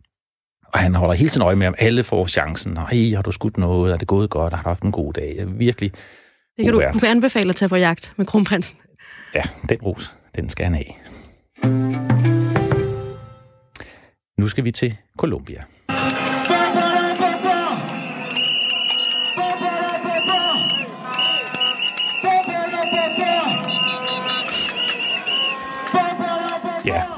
Og 0.74 0.80
han 0.80 0.96
holder 0.96 1.16
hele 1.16 1.30
tiden 1.30 1.42
øje 1.42 1.56
med, 1.56 1.68
om 1.68 1.76
alle 1.78 2.04
får 2.04 2.28
chancen. 2.28 2.78
Ej, 2.78 3.12
har 3.16 3.22
du 3.22 3.32
skudt 3.32 3.58
noget? 3.58 3.94
Er 3.94 3.98
det 3.98 4.08
gået 4.08 4.30
godt? 4.30 4.54
Har 4.54 4.64
du 4.64 4.70
haft 4.70 4.84
en 4.84 4.92
god 4.92 5.14
dag? 5.14 5.44
Virkelig 5.48 5.92
det 6.58 6.66
kan 6.66 6.74
du, 6.74 6.84
du 6.94 7.00
kan 7.00 7.10
anbefale 7.10 7.50
at 7.50 7.56
tage 7.56 7.70
på 7.70 7.76
jagt 7.76 8.14
med 8.18 8.26
kronprinsen. 8.26 8.78
Ja, 9.36 9.42
den 9.70 9.78
ros, 9.78 10.16
den 10.36 10.50
skal 10.50 10.66
han 10.66 10.74
have. 10.74 10.86
Nu 14.38 14.48
skal 14.48 14.64
vi 14.64 14.72
til 14.72 14.98
Colombia. 15.18 15.64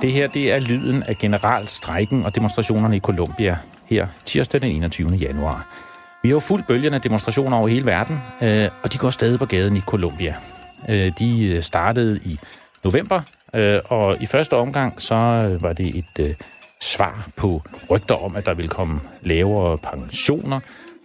Det 0.02 0.12
her 0.12 0.28
det 0.28 0.52
er 0.52 0.60
lyden 0.60 1.04
af 1.04 1.18
generalstrækken 1.18 2.26
og 2.26 2.36
demonstrationerne 2.36 2.96
i 2.96 3.00
Colombia 3.00 3.58
her 3.86 4.08
tirsdag 4.26 4.62
den 4.62 4.72
21. 4.72 5.10
januar. 5.10 5.68
Vi 6.24 6.30
har 6.30 6.34
jo 6.34 6.40
fuldt 6.40 6.68
bølgerne 6.68 7.00
demonstrationer 7.00 7.58
over 7.58 7.68
hele 7.68 7.86
verden, 7.86 8.22
øh, 8.42 8.70
og 8.84 8.94
de 8.94 8.98
går 8.98 9.10
stadig 9.10 9.40
på 9.40 9.46
gaden 9.46 9.78
i 9.78 9.82
Colombia. 9.82 10.36
Øh, 10.90 11.12
de 11.20 11.46
øh, 11.46 11.62
startede 11.62 12.20
i 12.26 12.40
november, 12.84 13.22
øh, 13.56 13.80
og 13.90 14.18
i 14.22 14.26
første 14.26 14.56
omgang 14.56 15.02
så 15.02 15.16
øh, 15.16 15.62
var 15.62 15.74
det 15.74 15.96
et 15.96 16.36
svar 16.82 17.28
på 17.36 17.62
rygter 17.90 18.24
om, 18.24 18.36
at 18.36 18.46
der 18.46 18.54
ville 18.54 18.70
komme 18.70 19.00
lavere 19.22 19.78
pensioner. 19.78 20.60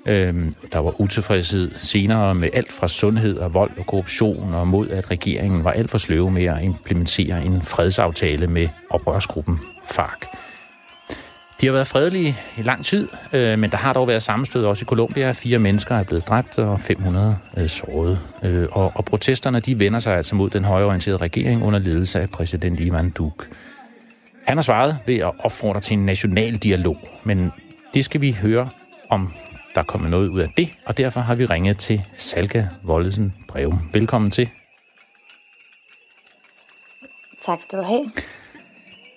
Øhm, 0.06 0.54
der 0.72 0.78
var 0.78 1.00
utilfredshed 1.00 1.70
senere 1.78 2.34
med 2.34 2.48
alt 2.52 2.72
fra 2.72 2.88
sundhed 2.88 3.38
og 3.38 3.54
vold 3.54 3.70
og 3.78 3.86
korruption, 3.86 4.54
og 4.54 4.68
mod 4.68 4.88
at 4.88 5.10
regeringen 5.10 5.64
var 5.64 5.70
alt 5.70 5.90
for 5.90 5.98
sløve 5.98 6.30
med 6.30 6.44
at 6.44 6.62
implementere 6.62 7.44
en 7.44 7.62
fredsaftale 7.62 8.46
med 8.46 8.68
oprørsgruppen 8.90 9.60
FARC. 9.84 10.28
De 11.60 11.66
har 11.66 11.72
været 11.72 11.86
fredelige 11.86 12.36
i 12.58 12.62
lang 12.62 12.84
tid, 12.84 13.08
øh, 13.32 13.58
men 13.58 13.70
der 13.70 13.76
har 13.76 13.92
dog 13.92 14.08
været 14.08 14.22
sammenstød 14.22 14.64
også 14.64 14.84
i 14.84 14.86
Colombia. 14.86 15.32
Fire 15.32 15.58
mennesker 15.58 15.94
er 15.94 16.02
blevet 16.02 16.28
dræbt 16.28 16.58
og 16.58 16.80
500 16.80 17.38
øh, 17.56 17.68
såret. 17.68 18.18
Øh, 18.42 18.68
og, 18.72 18.92
og 18.94 19.04
protesterne 19.04 19.60
de 19.60 19.78
vender 19.78 19.98
sig 19.98 20.16
altså 20.16 20.34
mod 20.34 20.50
den 20.50 20.64
højorienterede 20.64 21.16
regering 21.18 21.62
under 21.62 21.78
ledelse 21.78 22.20
af 22.20 22.30
præsident 22.30 22.80
Ivan 22.80 23.10
Duque. 23.10 23.48
Han 24.46 24.56
har 24.56 24.62
svaret 24.62 24.98
ved 25.06 25.18
at 25.18 25.32
opfordre 25.38 25.80
til 25.80 25.98
en 25.98 26.06
national 26.06 26.56
dialog, 26.56 26.96
men 27.24 27.52
det 27.94 28.04
skal 28.04 28.20
vi 28.20 28.32
høre 28.32 28.68
om 29.10 29.32
der 29.76 29.82
kommer 29.82 30.08
noget 30.08 30.28
ud 30.28 30.40
af 30.40 30.48
det, 30.56 30.70
og 30.86 30.98
derfor 30.98 31.20
har 31.20 31.34
vi 31.34 31.44
ringet 31.44 31.78
til 31.78 32.02
Salga 32.16 32.66
Voldesen 32.82 33.34
Breum. 33.48 33.90
Velkommen 33.92 34.30
til. 34.30 34.48
Tak 37.44 37.60
skal 37.62 37.78
du 37.78 37.84
have. 37.84 38.10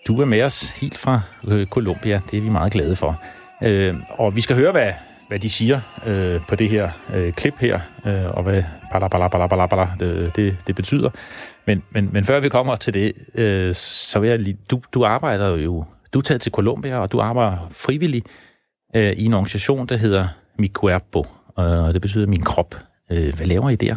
Du 0.07 0.21
er 0.21 0.25
med 0.25 0.43
os 0.43 0.69
helt 0.81 0.97
fra 0.97 1.21
øh, 1.47 1.67
Colombia. 1.67 2.21
Det 2.31 2.37
er 2.37 2.41
vi 2.41 2.49
meget 2.49 2.71
glade 2.71 2.95
for. 2.95 3.21
Øh, 3.63 3.95
og 4.09 4.35
vi 4.35 4.41
skal 4.41 4.55
høre, 4.55 4.71
hvad, 4.71 4.93
hvad 5.27 5.39
de 5.39 5.49
siger 5.49 5.81
øh, 6.05 6.41
på 6.47 6.55
det 6.55 6.69
her 6.69 6.91
øh, 7.13 7.33
klip 7.33 7.55
her, 7.59 7.79
øh, 8.05 8.37
og 8.37 8.43
hvad 8.43 8.63
bala, 8.91 9.07
bala, 9.07 9.27
bala, 9.27 9.47
bala, 9.47 9.65
bala, 9.65 9.87
det, 9.99 10.35
det, 10.35 10.57
det 10.67 10.75
betyder. 10.75 11.09
Men, 11.67 11.83
men, 11.91 12.09
men 12.13 12.23
før 12.25 12.39
vi 12.39 12.49
kommer 12.49 12.75
til 12.75 12.93
det, 12.93 13.13
øh, 13.35 13.75
så 13.75 14.19
vil 14.19 14.29
jeg 14.29 14.39
lige... 14.39 14.57
Du, 14.71 14.81
du 14.93 15.05
arbejder 15.05 15.57
jo... 15.57 15.85
Du 16.13 16.19
er 16.19 16.23
taget 16.23 16.41
til 16.41 16.51
Colombia, 16.51 16.97
og 16.97 17.11
du 17.11 17.19
arbejder 17.19 17.67
frivilligt 17.71 18.27
øh, 18.95 19.11
i 19.11 19.25
en 19.25 19.33
organisation, 19.33 19.87
der 19.87 19.97
hedder 19.97 20.27
Mi 20.59 20.67
Cuerpo, 20.67 21.19
øh, 21.59 21.83
og 21.87 21.93
det 21.93 22.01
betyder 22.01 22.27
min 22.27 22.41
krop. 22.41 22.75
Øh, 23.11 23.35
hvad 23.35 23.45
laver 23.45 23.69
I 23.69 23.75
der? 23.75 23.95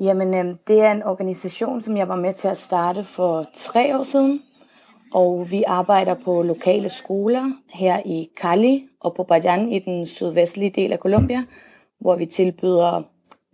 Jamen, 0.00 0.34
øh, 0.34 0.56
det 0.68 0.80
er 0.80 0.92
en 0.92 1.02
organisation, 1.02 1.82
som 1.82 1.96
jeg 1.96 2.08
var 2.08 2.16
med 2.16 2.34
til 2.34 2.48
at 2.48 2.58
starte 2.58 3.04
for 3.04 3.46
tre 3.54 3.98
år 3.98 4.02
siden. 4.02 4.42
Og 5.14 5.50
vi 5.50 5.62
arbejder 5.66 6.14
på 6.24 6.42
lokale 6.42 6.88
skoler 6.88 7.52
her 7.70 8.02
i 8.04 8.28
Cali 8.40 8.88
og 9.00 9.14
på 9.14 9.22
Bajan 9.22 9.68
i 9.68 9.78
den 9.78 10.06
sydvestlige 10.06 10.70
del 10.70 10.92
af 10.92 10.98
Colombia, 10.98 11.44
hvor 12.00 12.16
vi 12.16 12.26
tilbyder 12.26 13.02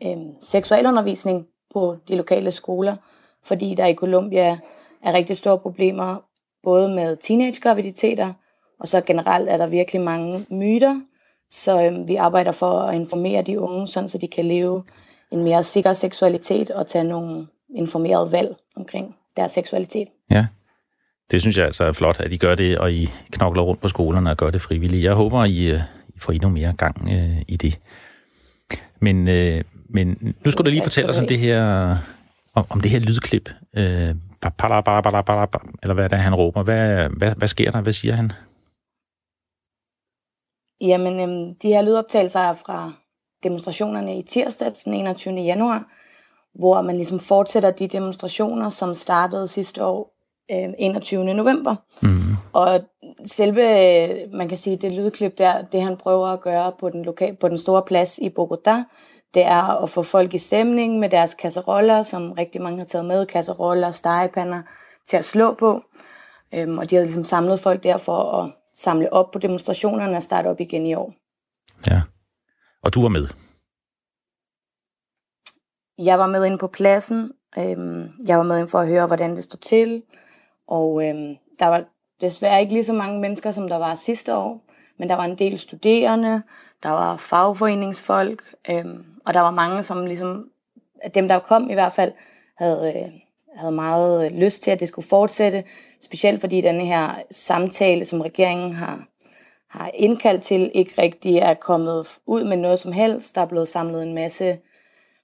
øh, 0.03 0.17
seksualundervisning 0.41 1.47
på 1.73 1.97
de 2.09 2.17
lokale 2.17 2.51
skoler, 2.51 2.97
fordi 3.45 3.75
der 3.75 3.87
i 3.87 3.95
Colombia 3.95 4.59
er 5.03 5.13
rigtig 5.13 5.37
store 5.37 5.59
problemer, 5.59 6.17
både 6.63 6.89
med 6.89 7.17
teenage-graviditeter, 7.17 8.33
og 8.81 8.89
så 8.89 9.01
generelt 9.01 9.49
er 9.49 9.57
der 9.57 9.67
virkelig 9.67 10.01
mange 10.01 10.47
myter. 10.51 11.01
Så 11.51 11.83
øh, 11.83 12.09
vi 12.09 12.17
arbejder 12.17 12.53
for 12.53 12.81
at 12.81 12.95
informere 12.95 13.43
de 13.43 13.61
unge, 13.61 13.89
sådan 13.89 14.09
så 14.09 14.19
de 14.19 14.29
kan 14.29 14.45
leve 14.45 14.85
en 15.33 15.43
mere 15.43 15.65
sikker 15.65 15.93
seksualitet 15.93 16.71
og 16.71 16.87
tage 16.87 17.05
nogle 17.05 17.47
informerede 17.77 18.33
valg 18.33 18.57
omkring 18.77 19.17
deres 19.37 19.53
seksualitet. 19.53 20.09
Ja, 20.31 20.47
det 21.31 21.41
synes 21.41 21.57
jeg 21.57 21.67
altså 21.67 21.85
er 21.85 21.93
flot, 21.93 22.21
at 22.21 22.33
I 22.33 22.37
gør 22.37 22.55
det, 22.55 22.79
og 22.79 22.93
I 22.93 23.11
knokler 23.31 23.63
rundt 23.63 23.81
på 23.81 23.89
skolerne 23.89 24.31
og 24.31 24.37
gør 24.37 24.51
det 24.51 24.61
frivilligt. 24.61 25.05
Jeg 25.05 25.15
håber, 25.15 25.45
I, 25.45 25.71
øh, 25.71 25.81
I 26.09 26.19
får 26.19 26.33
endnu 26.33 26.49
mere 26.49 26.73
gang 26.73 27.09
øh, 27.13 27.43
i 27.49 27.57
det. 27.57 27.81
Men, 29.01 29.29
øh, 29.29 29.65
men 29.89 30.35
nu 30.45 30.51
skulle 30.51 30.65
du 30.67 30.71
lige 30.71 30.83
fortælle 30.83 31.11
os 31.11 31.19
om 31.19 31.27
det 31.27 31.39
her, 31.39 31.97
om, 32.55 32.65
om 32.71 32.81
det 32.81 32.91
her 32.91 32.99
lydklip. 33.01 33.51
Øh, 33.77 34.15
eller 35.83 35.93
hvad 35.93 36.05
er 36.05 36.09
det, 36.09 36.19
han 36.19 36.35
råber? 36.35 36.63
Hvad, 36.63 37.09
hvad, 37.09 37.33
hvad 37.37 37.49
sker 37.49 37.71
der? 37.71 37.81
Hvad 37.81 37.93
siger 37.93 38.15
han? 38.15 38.33
Jamen, 40.81 41.21
øhm, 41.21 41.55
de 41.55 41.69
her 41.69 41.83
lydoptagelser 41.83 42.41
er 42.41 42.55
fra 42.55 42.93
demonstrationerne 43.43 44.19
i 44.19 44.23
tirsdag 44.23 44.73
den 44.85 44.95
21. 44.95 45.35
januar, 45.35 45.85
hvor 46.55 46.83
man 46.83 46.97
ligesom 46.97 47.19
fortsætter 47.19 47.71
de 47.71 47.89
demonstrationer, 47.89 48.69
som 48.69 48.95
startede 48.95 49.49
sidste 49.49 49.85
år 49.85 50.15
øh, 50.51 50.69
21. 50.79 51.35
november. 51.35 51.75
Mm. 52.03 52.37
Og 52.53 52.81
selve, 53.27 53.63
man 54.33 54.49
kan 54.49 54.59
sige, 54.59 54.77
det 54.77 54.93
lydklip 54.93 55.39
der, 55.39 55.63
det 55.63 55.83
han 55.83 55.97
prøver 55.97 56.27
at 56.27 56.41
gøre 56.41 56.73
på 56.81 56.89
den, 56.89 57.05
lokal, 57.05 57.37
på 57.37 57.49
den 57.49 57.59
store 57.59 57.83
plads 57.83 58.19
i 58.19 58.29
Bogota, 58.29 58.85
det 59.35 59.45
er 59.45 59.83
at 59.83 59.91
få 59.91 60.03
folk 60.03 60.35
i 60.35 60.39
stemning 60.39 60.99
med 60.99 61.09
deres 61.09 61.35
kasseroller, 61.35 62.03
som 62.03 62.33
rigtig 62.33 62.63
mange 62.63 62.79
har 62.79 62.87
taget 62.87 63.07
med, 63.07 63.27
kasseroller, 63.27 63.91
stegepander, 63.91 64.63
til 65.09 65.17
at 65.17 65.25
slå 65.25 65.55
på. 65.55 65.83
Øhm, 66.55 66.79
og 66.79 66.91
de 66.91 66.95
har 66.95 67.03
ligesom 67.03 67.25
samlet 67.25 67.61
folk 67.61 67.83
der 67.83 67.97
for 67.97 68.43
at 68.43 68.51
samle 68.77 69.13
op 69.13 69.31
på 69.31 69.39
demonstrationerne 69.39 70.17
og 70.17 70.23
starte 70.23 70.47
op 70.47 70.61
igen 70.61 70.87
i 70.87 70.95
år. 70.95 71.15
Ja. 71.87 72.03
Og 72.83 72.95
du 72.95 73.03
var 73.03 73.09
med? 73.09 73.29
Jeg 75.99 76.19
var 76.19 76.27
med 76.27 76.45
ind 76.45 76.59
på 76.59 76.67
pladsen. 76.67 77.33
Øhm, 77.59 78.09
jeg 78.27 78.39
var 78.39 78.43
med 78.45 78.59
ind 78.59 78.69
for 78.69 78.79
at 78.79 78.89
høre, 78.89 79.07
hvordan 79.07 79.37
det 79.37 79.45
stod 79.45 79.59
til. 79.59 80.03
Og 80.69 81.09
øhm, 81.09 81.37
der 81.59 81.67
var 81.67 81.85
desværre 82.21 82.61
ikke 82.61 82.73
lige 82.73 82.85
så 82.85 82.93
mange 82.93 83.21
mennesker, 83.21 83.51
som 83.51 83.69
der 83.69 83.77
var 83.77 83.95
sidste 83.95 84.37
år. 84.37 84.65
men 84.99 85.09
der 85.09 85.15
var 85.15 85.25
en 85.25 85.39
del 85.39 85.59
studerende, 85.59 86.43
der 86.83 86.89
var 86.89 87.17
fagforeningsfolk, 87.17 88.55
øhm, 88.71 89.05
og 89.27 89.35
der 89.35 89.41
var 89.41 89.51
mange, 89.51 89.83
som 89.83 90.07
ligesom, 90.07 90.51
dem 91.15 91.29
der 91.29 91.39
kom 91.39 91.71
i 91.71 91.75
hvert 91.75 91.93
fald, 91.93 92.13
havde, 92.57 92.93
øh, 92.97 93.21
havde 93.57 93.73
meget 93.73 94.25
øh, 94.25 94.39
lyst 94.39 94.63
til, 94.63 94.71
at 94.71 94.81
det 94.81 94.89
skulle 94.89 95.09
fortsætte, 95.09 95.65
specielt 96.03 96.41
fordi 96.41 96.61
denne 96.61 96.87
her 96.87 97.23
samtale, 97.31 98.05
som 98.05 98.21
regeringen 98.21 98.73
har, 98.73 99.07
har 99.69 99.91
indkaldt 99.95 100.43
til, 100.43 100.71
ikke 100.75 101.03
rigtig 101.03 101.37
er 101.37 101.55
kommet 101.55 102.07
ud 102.27 102.45
med 102.45 102.57
noget 102.57 102.79
som 102.79 102.93
helst. 102.93 103.35
Der 103.35 103.41
er 103.41 103.47
blevet 103.47 103.69
samlet 103.69 104.03
en 104.03 104.15
masse 104.15 104.59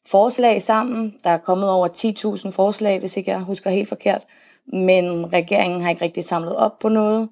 forslag 0.06 0.62
sammen. 0.62 1.14
Der 1.24 1.30
er 1.30 1.38
kommet 1.38 1.70
over 1.70 1.88
10.000 1.88 2.50
forslag, 2.50 2.98
hvis 2.98 3.16
ikke 3.16 3.30
jeg 3.30 3.40
husker 3.40 3.70
helt 3.70 3.88
forkert. 3.88 4.26
Men 4.66 5.32
regeringen 5.32 5.80
har 5.80 5.90
ikke 5.90 6.04
rigtig 6.04 6.24
samlet 6.24 6.56
op 6.56 6.78
på 6.78 6.88
noget. 6.88 7.28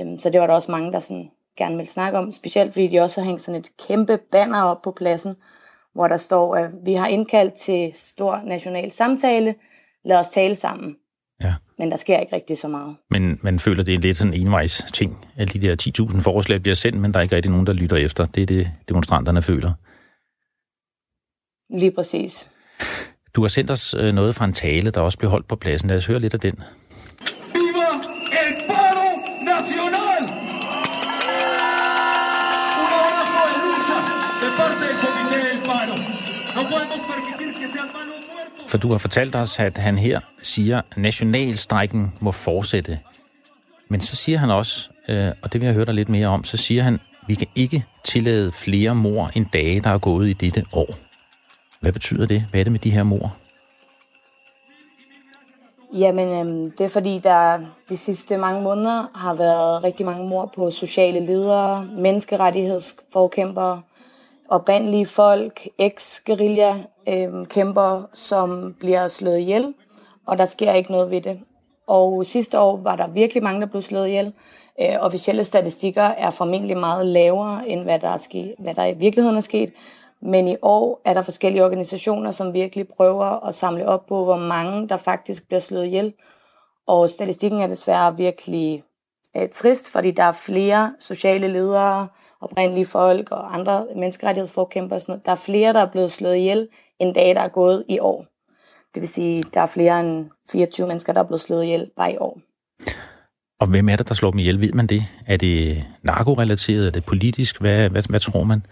Øhm, 0.00 0.18
så 0.18 0.30
det 0.30 0.40
var 0.40 0.46
der 0.46 0.54
også 0.54 0.70
mange, 0.70 0.92
der 0.92 0.98
sådan 0.98 1.30
gerne 1.56 1.76
ville 1.76 1.90
snakke 1.90 2.18
om. 2.18 2.32
Specielt 2.32 2.72
fordi 2.72 2.86
de 2.86 3.00
også 3.00 3.20
har 3.20 3.26
hængt 3.26 3.42
sådan 3.42 3.60
et 3.60 3.70
kæmpe 3.88 4.18
banner 4.32 4.62
op 4.62 4.82
på 4.82 4.90
pladsen, 4.90 5.36
hvor 5.92 6.08
der 6.08 6.16
står, 6.16 6.56
at 6.56 6.70
vi 6.84 6.94
har 6.94 7.06
indkaldt 7.06 7.54
til 7.54 7.90
stor 7.94 8.40
national 8.44 8.90
samtale. 8.90 9.54
Lad 10.04 10.18
os 10.18 10.28
tale 10.28 10.56
sammen. 10.56 10.96
Ja. 11.42 11.54
Men 11.78 11.90
der 11.90 11.96
sker 11.96 12.18
ikke 12.18 12.36
rigtig 12.36 12.58
så 12.58 12.68
meget. 12.68 12.96
Men 13.10 13.38
man 13.42 13.58
føler, 13.58 13.82
det 13.82 13.94
er 13.94 13.98
lidt 13.98 14.16
sådan 14.16 14.34
en 14.34 14.40
envejs 14.40 14.86
ting. 14.92 15.26
Alle 15.36 15.52
de 15.52 15.66
der 15.68 16.06
10.000 16.12 16.20
forslag 16.20 16.62
bliver 16.62 16.74
sendt, 16.74 16.98
men 16.98 17.14
der 17.14 17.18
er 17.18 17.22
ikke 17.22 17.36
rigtig 17.36 17.50
nogen, 17.50 17.66
der 17.66 17.72
lytter 17.72 17.96
efter. 17.96 18.24
Det 18.24 18.42
er 18.42 18.46
det, 18.46 18.70
demonstranterne 18.88 19.42
føler. 19.42 19.72
Lige 21.78 21.90
præcis. 21.90 22.50
Du 23.34 23.40
har 23.40 23.48
sendt 23.48 23.70
os 23.70 23.94
øh, 23.94 24.14
noget 24.14 24.34
fra 24.34 24.44
en 24.44 24.52
tale, 24.52 24.90
der 24.90 25.00
også 25.00 25.18
blev 25.18 25.30
holdt 25.30 25.48
på 25.48 25.56
pladsen. 25.56 25.88
Lad 25.88 25.96
os 25.96 26.06
høre 26.06 26.20
lidt 26.20 26.34
af 26.34 26.40
den. 26.40 26.62
For 38.74 38.78
du 38.78 38.90
har 38.90 38.98
fortalt 38.98 39.34
os, 39.34 39.58
at 39.58 39.78
han 39.78 39.98
her 39.98 40.20
siger, 40.42 40.78
at 40.78 40.96
nationalstrækken 40.96 42.12
må 42.20 42.32
fortsætte. 42.32 42.98
Men 43.88 44.00
så 44.00 44.16
siger 44.16 44.38
han 44.38 44.50
også, 44.50 44.90
øh, 45.08 45.32
og 45.42 45.52
det 45.52 45.60
vil 45.60 45.66
jeg 45.66 45.74
høre 45.74 45.84
dig 45.84 45.94
lidt 45.94 46.08
mere 46.08 46.26
om, 46.26 46.44
så 46.44 46.56
siger 46.56 46.82
han, 46.82 46.98
vi 47.26 47.34
kan 47.34 47.46
ikke 47.54 47.84
tillade 48.04 48.52
flere 48.52 48.94
mor 48.94 49.30
end 49.34 49.46
dage, 49.52 49.80
der 49.80 49.90
er 49.90 49.98
gået 49.98 50.28
i 50.28 50.32
dette 50.32 50.64
år. 50.72 50.86
Hvad 51.80 51.92
betyder 51.92 52.26
det? 52.26 52.46
Hvad 52.50 52.60
er 52.60 52.64
det 52.64 52.72
med 52.72 52.80
de 52.80 52.90
her 52.90 53.02
mor? 53.02 53.36
Jamen, 55.92 56.28
øhm, 56.28 56.70
det 56.70 56.84
er 56.84 56.88
fordi, 56.88 57.18
der 57.18 57.58
de 57.88 57.96
sidste 57.96 58.36
mange 58.36 58.62
måneder 58.62 59.06
har 59.14 59.34
været 59.34 59.84
rigtig 59.84 60.06
mange 60.06 60.28
mor 60.28 60.52
på 60.56 60.70
sociale 60.70 61.26
ledere, 61.26 61.84
menneskerettighedsforkæmpere, 61.84 63.82
oprindelige 64.48 65.06
folk, 65.06 65.68
eks-guerilla-kæmpere, 65.78 67.22
øhm, 67.26 67.46
kæmper, 67.46 68.02
som 68.12 68.74
bliver 68.80 69.08
slået 69.08 69.38
ihjel, 69.38 69.74
og 70.26 70.38
der 70.38 70.44
sker 70.44 70.72
ikke 70.72 70.92
noget 70.92 71.10
ved 71.10 71.20
det. 71.20 71.40
Og 71.86 72.26
sidste 72.26 72.60
år 72.60 72.76
var 72.76 72.96
der 72.96 73.08
virkelig 73.08 73.42
mange, 73.42 73.60
der 73.60 73.66
blev 73.66 73.82
slået 73.82 74.08
ihjel. 74.08 74.32
Øh, 74.80 74.96
officielle 75.00 75.44
statistikker 75.44 76.02
er 76.02 76.30
formentlig 76.30 76.76
meget 76.76 77.06
lavere, 77.06 77.68
end 77.68 77.82
hvad 77.82 77.98
der, 77.98 78.08
er 78.08 78.16
sket, 78.16 78.54
hvad 78.58 78.74
der 78.74 78.84
i 78.84 78.94
virkeligheden 78.94 79.36
er 79.36 79.40
sket. 79.40 79.72
Men 80.22 80.48
i 80.48 80.56
år 80.62 81.00
er 81.04 81.14
der 81.14 81.22
forskellige 81.22 81.64
organisationer, 81.64 82.30
som 82.30 82.52
virkelig 82.52 82.88
prøver 82.88 83.46
at 83.46 83.54
samle 83.54 83.88
op 83.88 84.06
på, 84.06 84.24
hvor 84.24 84.36
mange 84.36 84.88
der 84.88 84.96
faktisk 84.96 85.46
bliver 85.46 85.60
slået 85.60 85.86
ihjel. 85.86 86.12
Og 86.86 87.10
statistikken 87.10 87.60
er 87.60 87.66
desværre 87.66 88.16
virkelig 88.16 88.82
øh, 89.36 89.48
trist, 89.48 89.90
fordi 89.90 90.10
der 90.10 90.22
er 90.22 90.32
flere 90.32 90.94
sociale 91.00 91.48
ledere, 91.48 92.08
oprindelige 92.44 92.86
folk 92.86 93.30
og 93.30 93.54
andre 93.54 93.86
menneskerettighedsforkæmpere. 93.96 95.00
Sådan 95.00 95.12
noget. 95.12 95.26
Der 95.26 95.32
er 95.32 95.36
flere, 95.36 95.72
der 95.72 95.80
er 95.80 95.90
blevet 95.90 96.12
slået 96.12 96.36
ihjel, 96.36 96.68
end 96.98 97.14
dage, 97.14 97.34
der 97.34 97.40
er 97.40 97.48
gået 97.48 97.84
i 97.88 97.98
år. 97.98 98.26
Det 98.94 99.00
vil 99.00 99.08
sige, 99.08 99.44
der 99.54 99.60
er 99.60 99.66
flere 99.66 100.00
end 100.00 100.30
24 100.52 100.86
mennesker, 100.86 101.12
der 101.12 101.20
er 101.20 101.26
blevet 101.26 101.40
slået 101.40 101.64
ihjel 101.64 101.90
bare 101.96 102.12
i 102.12 102.16
år. 102.16 102.40
Og 103.60 103.66
hvem 103.66 103.88
er 103.88 103.96
det, 103.96 104.08
der 104.08 104.14
slår 104.14 104.30
dem 104.30 104.38
ihjel? 104.38 104.60
Ved 104.60 104.72
man 104.72 104.86
det? 104.86 105.04
Er 105.26 105.36
det 105.36 105.84
narkorelateret? 106.02 106.86
Er 106.86 106.90
det 106.90 107.04
politisk? 107.04 107.60
Hvad, 107.60 107.90
hvad, 107.90 108.02
hvad 108.08 108.20
tror 108.20 108.44
man? 108.44 108.66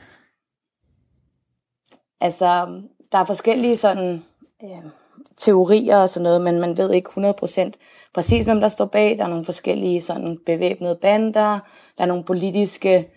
Altså, 2.20 2.80
der 3.12 3.18
er 3.18 3.24
forskellige 3.24 3.76
sådan, 3.76 4.22
øh, 4.62 4.90
teorier 5.36 5.96
og 5.96 6.08
sådan 6.08 6.22
noget, 6.22 6.40
men 6.40 6.60
man 6.60 6.76
ved 6.76 6.92
ikke 6.92 7.10
100% 7.10 7.70
præcis, 8.14 8.44
hvem 8.44 8.60
der 8.60 8.68
står 8.68 8.84
bag. 8.84 9.18
Der 9.18 9.24
er 9.24 9.28
nogle 9.28 9.44
forskellige 9.44 10.00
sådan, 10.00 10.38
bevæbnede 10.46 10.98
bander, 11.02 11.58
der 11.98 12.02
er 12.02 12.06
nogle 12.06 12.24
politiske 12.24 13.08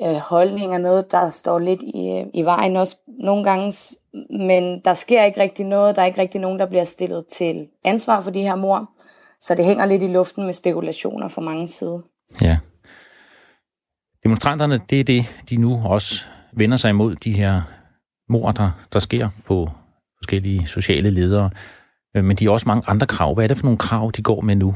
øh, 0.00 0.16
holdninger, 0.16 0.78
noget, 0.78 1.12
der 1.12 1.30
står 1.30 1.58
lidt 1.58 1.82
i, 1.82 2.08
øh, 2.10 2.26
i 2.34 2.42
vejen 2.42 2.76
også 2.76 2.96
nogle 3.06 3.44
gange, 3.44 3.72
men 4.30 4.80
der 4.84 4.94
sker 4.94 5.24
ikke 5.24 5.40
rigtig 5.40 5.66
noget. 5.66 5.96
Der 5.96 6.02
er 6.02 6.06
ikke 6.06 6.20
rigtig 6.20 6.40
nogen, 6.40 6.58
der 6.58 6.66
bliver 6.66 6.84
stillet 6.84 7.26
til 7.26 7.68
ansvar 7.84 8.20
for 8.20 8.30
de 8.30 8.42
her 8.42 8.54
mor. 8.54 8.90
Så 9.40 9.54
det 9.54 9.64
hænger 9.64 9.86
lidt 9.86 10.02
i 10.02 10.06
luften 10.06 10.44
med 10.44 10.52
spekulationer 10.52 11.28
fra 11.28 11.40
mange 11.40 11.68
sider. 11.68 12.00
Ja. 12.40 12.58
Demonstranterne, 14.24 14.80
det 14.90 15.00
er 15.00 15.04
det, 15.04 15.24
de 15.50 15.56
nu 15.56 15.82
også 15.84 16.24
vender 16.52 16.76
sig 16.76 16.90
imod, 16.90 17.14
de 17.14 17.32
her 17.32 17.62
mor, 18.28 18.52
der, 18.52 18.70
der 18.92 18.98
sker 18.98 19.28
på 19.46 19.70
forskellige 20.18 20.66
sociale 20.66 21.10
ledere. 21.10 21.50
Øh, 22.16 22.24
men 22.24 22.36
de 22.36 22.44
har 22.44 22.52
også 22.52 22.68
mange 22.68 22.82
andre 22.86 23.06
krav. 23.06 23.34
Hvad 23.34 23.44
er 23.44 23.48
det 23.48 23.58
for 23.58 23.64
nogle 23.64 23.78
krav, 23.78 24.10
de 24.16 24.22
går 24.22 24.40
med 24.40 24.56
nu? 24.56 24.74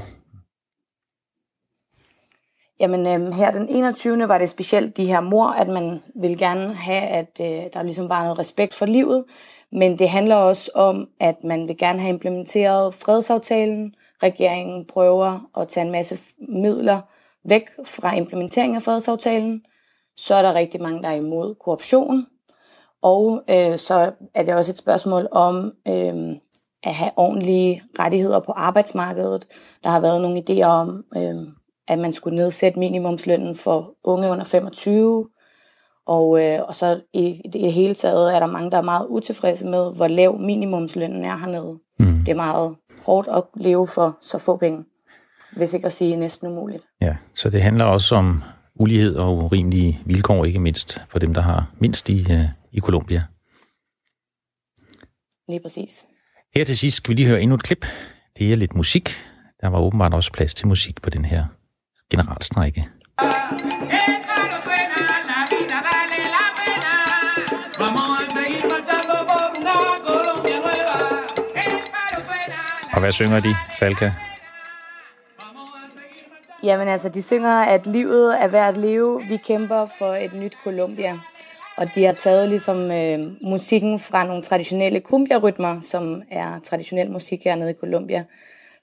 Jamen 2.81 3.07
øh, 3.07 3.33
her 3.33 3.51
den 3.51 3.69
21. 3.69 4.29
var 4.29 4.39
det 4.39 4.49
specielt 4.49 4.97
de 4.97 5.07
her 5.07 5.21
mor, 5.21 5.47
at 5.47 5.69
man 5.69 6.03
vil 6.15 6.39
gerne 6.39 6.75
have, 6.75 7.03
at 7.03 7.41
øh, 7.41 7.63
der 7.73 7.83
ligesom 7.83 8.09
var 8.09 8.23
noget 8.23 8.39
respekt 8.39 8.75
for 8.75 8.87
livet. 8.87 9.25
Men 9.73 9.99
det 9.99 10.09
handler 10.09 10.37
også 10.37 10.71
om, 10.75 11.09
at 11.21 11.45
man 11.45 11.69
vil 11.69 11.79
gerne 11.79 12.01
have 12.01 12.11
implementeret 12.11 12.95
fredsaftalen. 12.95 13.95
Regeringen 14.23 14.85
prøver 14.85 15.49
at 15.59 15.69
tage 15.69 15.87
en 15.87 15.93
masse 15.93 16.19
midler 16.49 17.01
væk 17.45 17.63
fra 17.85 18.17
implementeringen 18.17 18.77
af 18.77 18.83
fredsaftalen. 18.83 19.63
Så 20.17 20.35
er 20.35 20.43
der 20.43 20.55
rigtig 20.55 20.83
mange, 20.83 21.03
der 21.03 21.09
er 21.09 21.15
imod 21.15 21.55
korruption. 21.55 22.27
Og 23.03 23.43
øh, 23.51 23.79
så 23.79 24.13
er 24.35 24.43
det 24.43 24.55
også 24.55 24.73
et 24.73 24.79
spørgsmål 24.79 25.29
om 25.31 25.73
øh, 25.89 26.37
at 26.83 26.95
have 26.95 27.11
ordentlige 27.17 27.83
rettigheder 27.99 28.41
på 28.41 28.53
arbejdsmarkedet. 28.53 29.47
Der 29.85 29.91
har 29.91 30.01
været 30.01 30.23
nogle 30.23 30.43
idéer 30.51 30.67
om, 30.67 31.05
øh, 31.17 31.35
at 31.89 31.99
man 31.99 32.13
skulle 32.13 32.37
nedsætte 32.37 32.79
minimumslønnen 32.79 33.57
for 33.57 33.95
unge 34.05 34.31
under 34.31 34.45
25. 34.45 35.29
Og, 36.07 36.45
øh, 36.45 36.63
og 36.69 36.75
så 36.75 37.01
i, 37.13 37.41
i 37.45 37.49
det 37.53 37.73
hele 37.73 37.95
taget 37.95 38.35
er 38.35 38.41
der 38.41 38.47
mange, 38.47 38.71
der 38.71 38.77
er 38.77 38.83
meget 38.83 39.07
utilfredse 39.09 39.67
med, 39.67 39.95
hvor 39.97 40.09
lav 40.09 40.39
minimumslønnen 40.41 41.25
er 41.25 41.37
hernede. 41.37 41.79
Mm. 41.99 42.25
Det 42.25 42.29
er 42.29 42.37
meget 42.37 42.77
hårdt 43.07 43.29
at 43.29 43.43
leve 43.55 43.89
for 43.89 44.19
så 44.21 44.39
få 44.39 44.57
penge, 44.57 44.85
hvis 45.57 45.75
ikke 45.75 45.87
at 45.87 45.93
sige 45.93 46.17
næsten 46.17 46.49
umuligt. 46.49 46.83
Ja, 47.01 47.17
så 47.35 47.51
det 47.51 47.63
handler 47.63 47.85
også 47.85 48.15
om 48.15 48.43
ulighed 48.75 49.17
og 49.17 49.37
urimelige 49.37 50.01
vilkår, 50.07 50.45
ikke 50.45 50.61
mindst 50.61 51.01
for 51.09 51.19
dem, 51.19 51.35
der 51.35 51.41
har 51.41 51.71
mindst 51.79 52.09
i, 52.09 52.21
øh, 52.33 52.45
i 52.73 52.81
Colombia. 52.81 53.23
Lige 55.49 55.61
præcis. 55.63 56.07
Her 56.55 56.65
til 56.65 56.77
sidst 56.77 56.97
skal 56.97 57.09
vi 57.09 57.15
lige 57.15 57.29
høre 57.29 57.43
endnu 57.43 57.55
et 57.55 57.63
klip. 57.63 57.87
Det 58.39 58.53
er 58.53 58.57
lidt 58.57 58.75
musik. 58.75 59.11
Der 59.61 59.69
var 59.69 59.81
åbenbart 59.81 60.15
også 60.15 60.33
plads 60.33 60.55
til 60.55 60.69
musik 60.69 61.03
på 61.03 61.11
den 61.11 61.25
her 61.25 61.45
generalstrække. 62.11 62.89
Og 72.93 73.01
hvad 73.01 73.13
synger 73.13 73.39
de, 73.39 73.57
Salka? 73.79 74.11
Jamen 76.63 76.89
altså, 76.89 77.09
de 77.09 77.23
synger, 77.23 77.61
at 77.61 77.87
livet 77.87 78.43
er 78.43 78.49
værd 78.49 78.69
at 78.69 78.77
leve. 78.77 79.23
Vi 79.29 79.37
kæmper 79.37 79.87
for 79.99 80.15
et 80.15 80.33
nyt 80.33 80.57
Colombia. 80.65 81.19
Og 81.77 81.95
de 81.95 82.05
har 82.05 82.13
taget 82.13 82.49
ligesom 82.49 82.91
øh, 82.91 83.19
musikken 83.43 83.99
fra 83.99 84.25
nogle 84.25 84.43
traditionelle 84.43 85.01
cumbia-rytmer, 85.01 85.81
som 85.81 86.23
er 86.31 86.61
traditionel 86.65 87.11
musik 87.11 87.45
hernede 87.45 87.71
i 87.71 87.75
Colombia. 87.81 88.25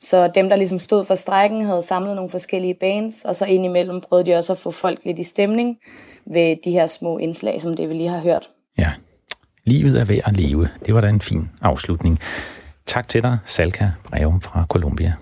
Så 0.04 0.32
dem, 0.36 0.50
der 0.50 0.56
ligesom 0.56 0.80
stod 0.80 1.06
for 1.06 1.16
strækken, 1.16 1.66
havde 1.66 1.82
samlet 1.82 2.16
nogle 2.16 2.30
forskellige 2.30 2.74
bands, 2.74 3.26
og 3.26 3.36
så 3.36 3.46
indimellem 3.46 4.02
prøvede 4.02 4.32
de 4.32 4.36
også 4.36 4.54
at 4.54 4.60
få 4.60 4.72
folk 4.72 5.06
lidt 5.06 5.20
i 5.20 5.24
stemning 5.24 5.78
ved 6.26 6.58
de 6.64 6.72
her 6.72 6.88
små 6.88 7.18
indslag, 7.18 7.62
som 7.62 7.74
det 7.74 7.90
vi 7.90 7.94
lige 7.94 8.10
har 8.10 8.20
hørt. 8.20 8.50
Ja, 8.78 8.92
livet 9.66 10.00
er 10.00 10.06
værd 10.06 10.22
at 10.26 10.38
leve. 10.38 10.70
Det 10.86 10.94
var 10.94 11.02
da 11.02 11.10
en 11.10 11.22
fin 11.22 11.50
afslutning. 11.62 12.20
Tak 12.86 13.08
til 13.08 13.24
dig, 13.24 13.38
Salka 13.46 13.90
Breum 14.04 14.42
fra 14.42 14.66
Colombia. 14.70 15.14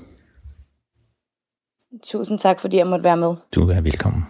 Tusind 2.03 2.39
tak, 2.39 2.59
fordi 2.59 2.77
jeg 2.77 2.87
måtte 2.87 3.03
være 3.03 3.17
med. 3.17 3.35
Du 3.55 3.69
er 3.69 3.81
velkommen. 3.81 4.25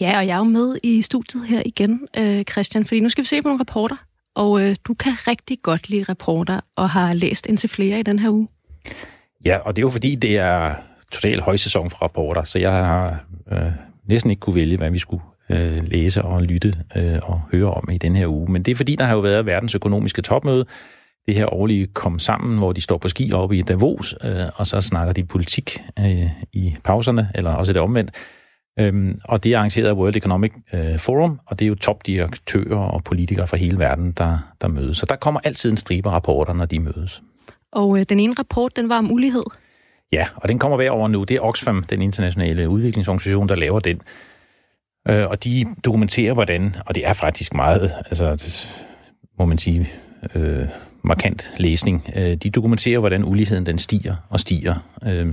Ja, 0.00 0.18
og 0.18 0.26
jeg 0.26 0.34
er 0.34 0.38
jo 0.38 0.44
med 0.44 0.76
i 0.82 1.02
studiet 1.02 1.46
her 1.46 1.62
igen, 1.66 2.08
øh, 2.16 2.44
Christian, 2.44 2.86
fordi 2.86 3.00
nu 3.00 3.08
skal 3.08 3.22
vi 3.24 3.28
se 3.28 3.42
på 3.42 3.48
nogle 3.48 3.60
rapporter, 3.60 3.96
og 4.34 4.62
øh, 4.62 4.76
du 4.84 4.94
kan 4.94 5.12
rigtig 5.28 5.58
godt 5.62 5.88
lide 5.88 6.02
rapporter 6.02 6.60
og 6.76 6.90
har 6.90 7.14
læst 7.14 7.46
indtil 7.46 7.68
flere 7.68 8.00
i 8.00 8.02
den 8.02 8.18
her 8.18 8.30
uge. 8.30 8.48
Ja, 9.44 9.58
og 9.58 9.76
det 9.76 9.82
er 9.82 9.84
jo 9.86 9.90
fordi, 9.90 10.14
det 10.14 10.38
er 10.38 10.74
total 11.12 11.40
højsæson 11.40 11.90
for 11.90 11.96
rapporter, 11.96 12.44
så 12.44 12.58
jeg 12.58 12.72
har 12.72 13.24
øh, 13.52 13.72
næsten 14.08 14.30
ikke 14.30 14.40
kunne 14.40 14.54
vælge, 14.54 14.76
hvad 14.76 14.90
vi 14.90 14.98
skulle 14.98 15.22
øh, 15.50 15.82
læse 15.86 16.22
og 16.22 16.42
lytte 16.42 16.74
øh, 16.96 17.18
og 17.22 17.42
høre 17.52 17.70
om 17.70 17.90
i 17.90 17.98
den 17.98 18.16
her 18.16 18.26
uge. 18.26 18.52
Men 18.52 18.62
det 18.62 18.70
er 18.70 18.76
fordi, 18.76 18.96
der 18.96 19.04
har 19.04 19.14
jo 19.14 19.20
været 19.20 19.46
verdens 19.46 19.74
økonomiske 19.74 20.22
topmøde, 20.22 20.66
det 21.26 21.34
her 21.34 21.54
årlige 21.54 21.86
kom 21.86 22.18
sammen, 22.18 22.58
hvor 22.58 22.72
de 22.72 22.80
står 22.80 22.98
på 22.98 23.08
ski 23.08 23.32
oppe 23.32 23.58
i 23.58 23.62
Davos, 23.62 24.14
øh, 24.24 24.30
og 24.54 24.66
så 24.66 24.80
snakker 24.80 25.12
de 25.12 25.24
politik 25.24 25.78
øh, 25.98 26.30
i 26.52 26.76
pauserne, 26.84 27.30
eller 27.34 27.54
også 27.54 27.72
det 27.72 27.82
omvendt. 27.82 28.10
Øhm, 28.80 29.20
og 29.24 29.44
det 29.44 29.52
er 29.52 29.58
arrangeret 29.58 29.88
af 29.88 29.92
World 29.92 30.16
Economic 30.16 30.52
øh, 30.72 30.98
Forum, 30.98 31.40
og 31.46 31.58
det 31.58 31.64
er 31.64 31.68
jo 31.68 31.74
topdirektører 31.74 32.78
og 32.78 33.04
politikere 33.04 33.46
fra 33.46 33.56
hele 33.56 33.78
verden, 33.78 34.12
der, 34.12 34.38
der 34.60 34.68
mødes. 34.68 34.98
Så 34.98 35.06
der 35.06 35.16
kommer 35.16 35.40
altid 35.44 35.70
en 35.70 35.76
stribe 35.76 36.10
rapporter, 36.10 36.52
når 36.52 36.66
de 36.66 36.78
mødes. 36.78 37.22
Og 37.72 37.98
øh, 37.98 38.06
den 38.08 38.20
ene 38.20 38.34
rapport, 38.38 38.76
den 38.76 38.88
var 38.88 38.98
om 38.98 39.12
ulighed. 39.12 39.44
Ja, 40.12 40.26
og 40.36 40.48
den 40.48 40.58
kommer 40.58 40.76
hver 40.76 40.90
over 40.90 41.08
nu. 41.08 41.24
Det 41.24 41.36
er 41.36 41.40
Oxfam, 41.40 41.84
den 41.84 42.02
internationale 42.02 42.68
udviklingsorganisation, 42.68 43.48
der 43.48 43.54
laver 43.54 43.80
den. 43.80 44.00
Øh, 45.08 45.26
og 45.30 45.44
de 45.44 45.66
dokumenterer, 45.84 46.34
hvordan, 46.34 46.76
og 46.86 46.94
det 46.94 47.06
er 47.06 47.12
faktisk 47.12 47.54
meget, 47.54 47.92
altså, 48.06 48.32
det, 48.32 48.68
må 49.38 49.44
man 49.44 49.58
sige, 49.58 49.88
øh, 50.34 50.66
markant 51.02 51.52
læsning. 51.56 52.10
Øh, 52.16 52.34
de 52.34 52.50
dokumenterer, 52.50 52.98
hvordan 52.98 53.24
uligheden 53.24 53.66
den 53.66 53.78
stiger 53.78 54.16
og 54.28 54.40
stiger. 54.40 54.74
Øh, 55.06 55.26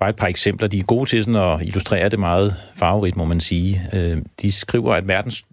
bare 0.00 0.10
et 0.10 0.16
par 0.16 0.26
eksempler. 0.26 0.68
De 0.68 0.78
er 0.78 0.82
gode 0.84 1.10
til 1.10 1.24
sådan 1.24 1.40
at 1.40 1.62
illustrere 1.62 2.08
det 2.08 2.18
meget 2.18 2.56
farverigt, 2.74 3.16
må 3.16 3.24
man 3.24 3.40
sige. 3.40 3.88
Øh, 3.92 4.18
de 4.42 4.52
skriver, 4.52 4.94
at 4.94 5.08
verdens 5.08 5.46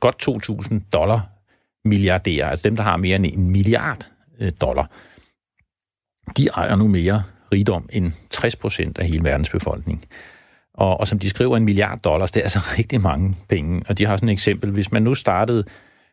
godt 0.00 0.28
2.000 0.28 0.80
dollar 0.92 1.28
milliardærer, 1.84 2.48
altså 2.48 2.68
dem, 2.68 2.76
der 2.76 2.82
har 2.82 2.96
mere 2.96 3.16
end 3.16 3.26
en 3.26 3.50
milliard 3.50 4.06
øh, 4.40 4.52
dollar, 4.60 4.90
de 6.36 6.48
ejer 6.48 6.76
nu 6.76 6.88
mere 6.88 7.22
rigdom 7.52 7.88
end 7.92 8.12
60 8.30 8.56
procent 8.56 8.98
af 8.98 9.06
hele 9.06 9.24
verdens 9.24 9.50
befolkning. 9.50 10.04
Og, 10.74 11.00
og 11.00 11.08
som 11.08 11.18
de 11.18 11.28
skriver, 11.28 11.56
en 11.56 11.64
milliard 11.64 11.98
dollars, 11.98 12.30
det 12.30 12.40
er 12.40 12.44
altså 12.44 12.58
rigtig 12.78 13.00
mange 13.00 13.36
penge. 13.48 13.82
Og 13.88 13.98
de 13.98 14.06
har 14.06 14.16
sådan 14.16 14.28
et 14.28 14.32
eksempel. 14.32 14.70
Hvis 14.70 14.92
man 14.92 15.02
nu 15.02 15.14
startede 15.14 15.64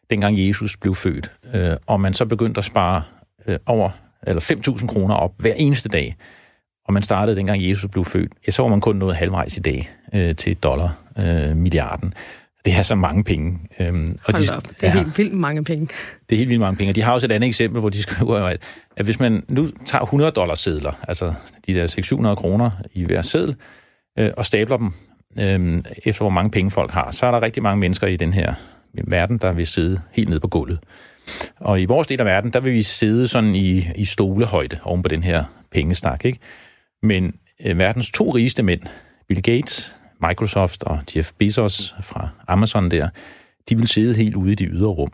dengang 0.10 0.48
Jesus 0.48 0.78
blev 0.78 0.96
født, 0.96 1.32
øh, 1.54 1.78
og 1.88 2.02
man 2.02 2.14
så 2.14 2.26
begyndte 2.26 2.60
at 2.60 2.66
spare 2.66 3.04
øh, 3.48 3.60
over 3.66 3.90
eller 4.28 4.42
5.000 4.78 4.88
kroner 4.88 5.16
op 5.16 5.34
hver 5.38 5.54
eneste 5.54 5.90
dag, 5.90 6.16
og 6.92 6.94
man 6.94 7.04
startede 7.04 7.38
dengang 7.38 7.70
Jesus 7.70 7.92
blev 7.92 8.06
født, 8.06 8.32
ja, 8.48 8.52
så 8.52 8.62
var 8.62 8.70
man 8.70 8.82
kun 8.82 8.96
nået 8.96 9.16
halvvejs 9.16 9.58
i 9.58 9.60
dag 9.60 9.90
øh, 10.16 10.36
til 10.36 10.56
dollar 10.56 10.98
øh, 11.20 11.56
milliarden. 11.56 12.14
Det 12.66 12.78
er 12.78 12.82
så 12.82 12.96
mange 12.96 13.24
penge. 13.24 13.60
Øhm, 13.80 14.18
og 14.26 14.34
Hold 14.34 14.48
de, 14.48 14.56
op, 14.58 14.64
det 14.64 14.76
er 14.82 14.88
ja, 14.88 14.94
helt 14.94 15.18
vildt 15.18 15.34
mange 15.34 15.64
penge. 15.64 15.88
Det 16.30 16.36
er 16.36 16.38
helt 16.38 16.50
vildt 16.50 16.60
mange 16.60 16.78
penge. 16.78 16.92
Og 16.92 16.96
de 16.96 17.02
har 17.02 17.14
også 17.14 17.28
et 17.28 17.32
andet 17.32 17.48
eksempel, 17.48 17.80
hvor 17.80 17.90
de 17.90 18.02
skriver, 18.08 18.40
at, 18.40 18.62
at 18.98 19.06
hvis 19.06 19.20
man 19.20 19.44
nu 19.48 19.70
tager 19.86 20.02
100 20.02 20.32
dollars 20.32 20.60
sedler, 20.60 20.92
altså 21.08 21.34
de 21.68 21.74
der 21.74 21.88
600 21.88 22.36
kroner 22.36 22.72
i 22.94 23.04
hver 23.04 23.22
seddel, 23.22 23.56
øh, 24.20 24.30
og 24.38 24.46
stabler 24.46 24.78
dem 24.78 24.92
øh, 25.40 25.84
efter, 26.06 26.24
hvor 26.24 26.30
mange 26.30 26.52
penge 26.52 26.72
folk 26.72 26.92
har, 26.92 27.12
så 27.12 27.26
er 27.26 27.32
der 27.32 27.42
rigtig 27.42 27.64
mange 27.64 27.80
mennesker 27.80 28.08
i 28.08 28.16
den 28.16 28.34
her 28.34 28.54
verden, 28.94 29.38
der 29.38 29.52
vil 29.52 29.68
sidde 29.68 30.02
helt 30.12 30.30
nede 30.30 30.40
på 30.40 30.48
gulvet. 30.48 30.80
Og 31.60 31.82
i 31.82 31.86
vores 31.86 32.08
del 32.08 32.20
af 32.20 32.26
verden, 32.26 32.54
der 32.54 32.60
vil 32.60 32.74
vi 32.74 32.84
sidde 32.84 33.28
sådan 33.28 33.56
i, 33.56 33.86
i 33.96 34.06
stolehøjde 34.06 34.78
oven 34.84 35.02
på 35.02 35.08
den 35.08 35.24
her 35.24 35.44
pengestak. 35.72 36.26
Ikke? 36.26 36.40
Men 37.04 37.34
øh, 37.66 37.78
verdens 37.78 38.12
to 38.12 38.30
rigeste 38.30 38.64
mænd, 38.64 38.82
Bill 39.28 39.42
Gates, 39.42 39.92
Microsoft 40.28 40.84
og 40.84 41.00
Jeff 41.16 41.32
Bezos 41.38 41.96
fra 42.02 42.30
Amazon 42.48 42.92
der, 42.92 43.10
de 43.70 43.78
vil 43.78 43.88
sidde 43.88 44.16
helt 44.16 44.36
ude 44.36 44.52
i 44.52 44.56
det 44.56 44.68
ydre 44.72 44.90
rum. 44.90 45.12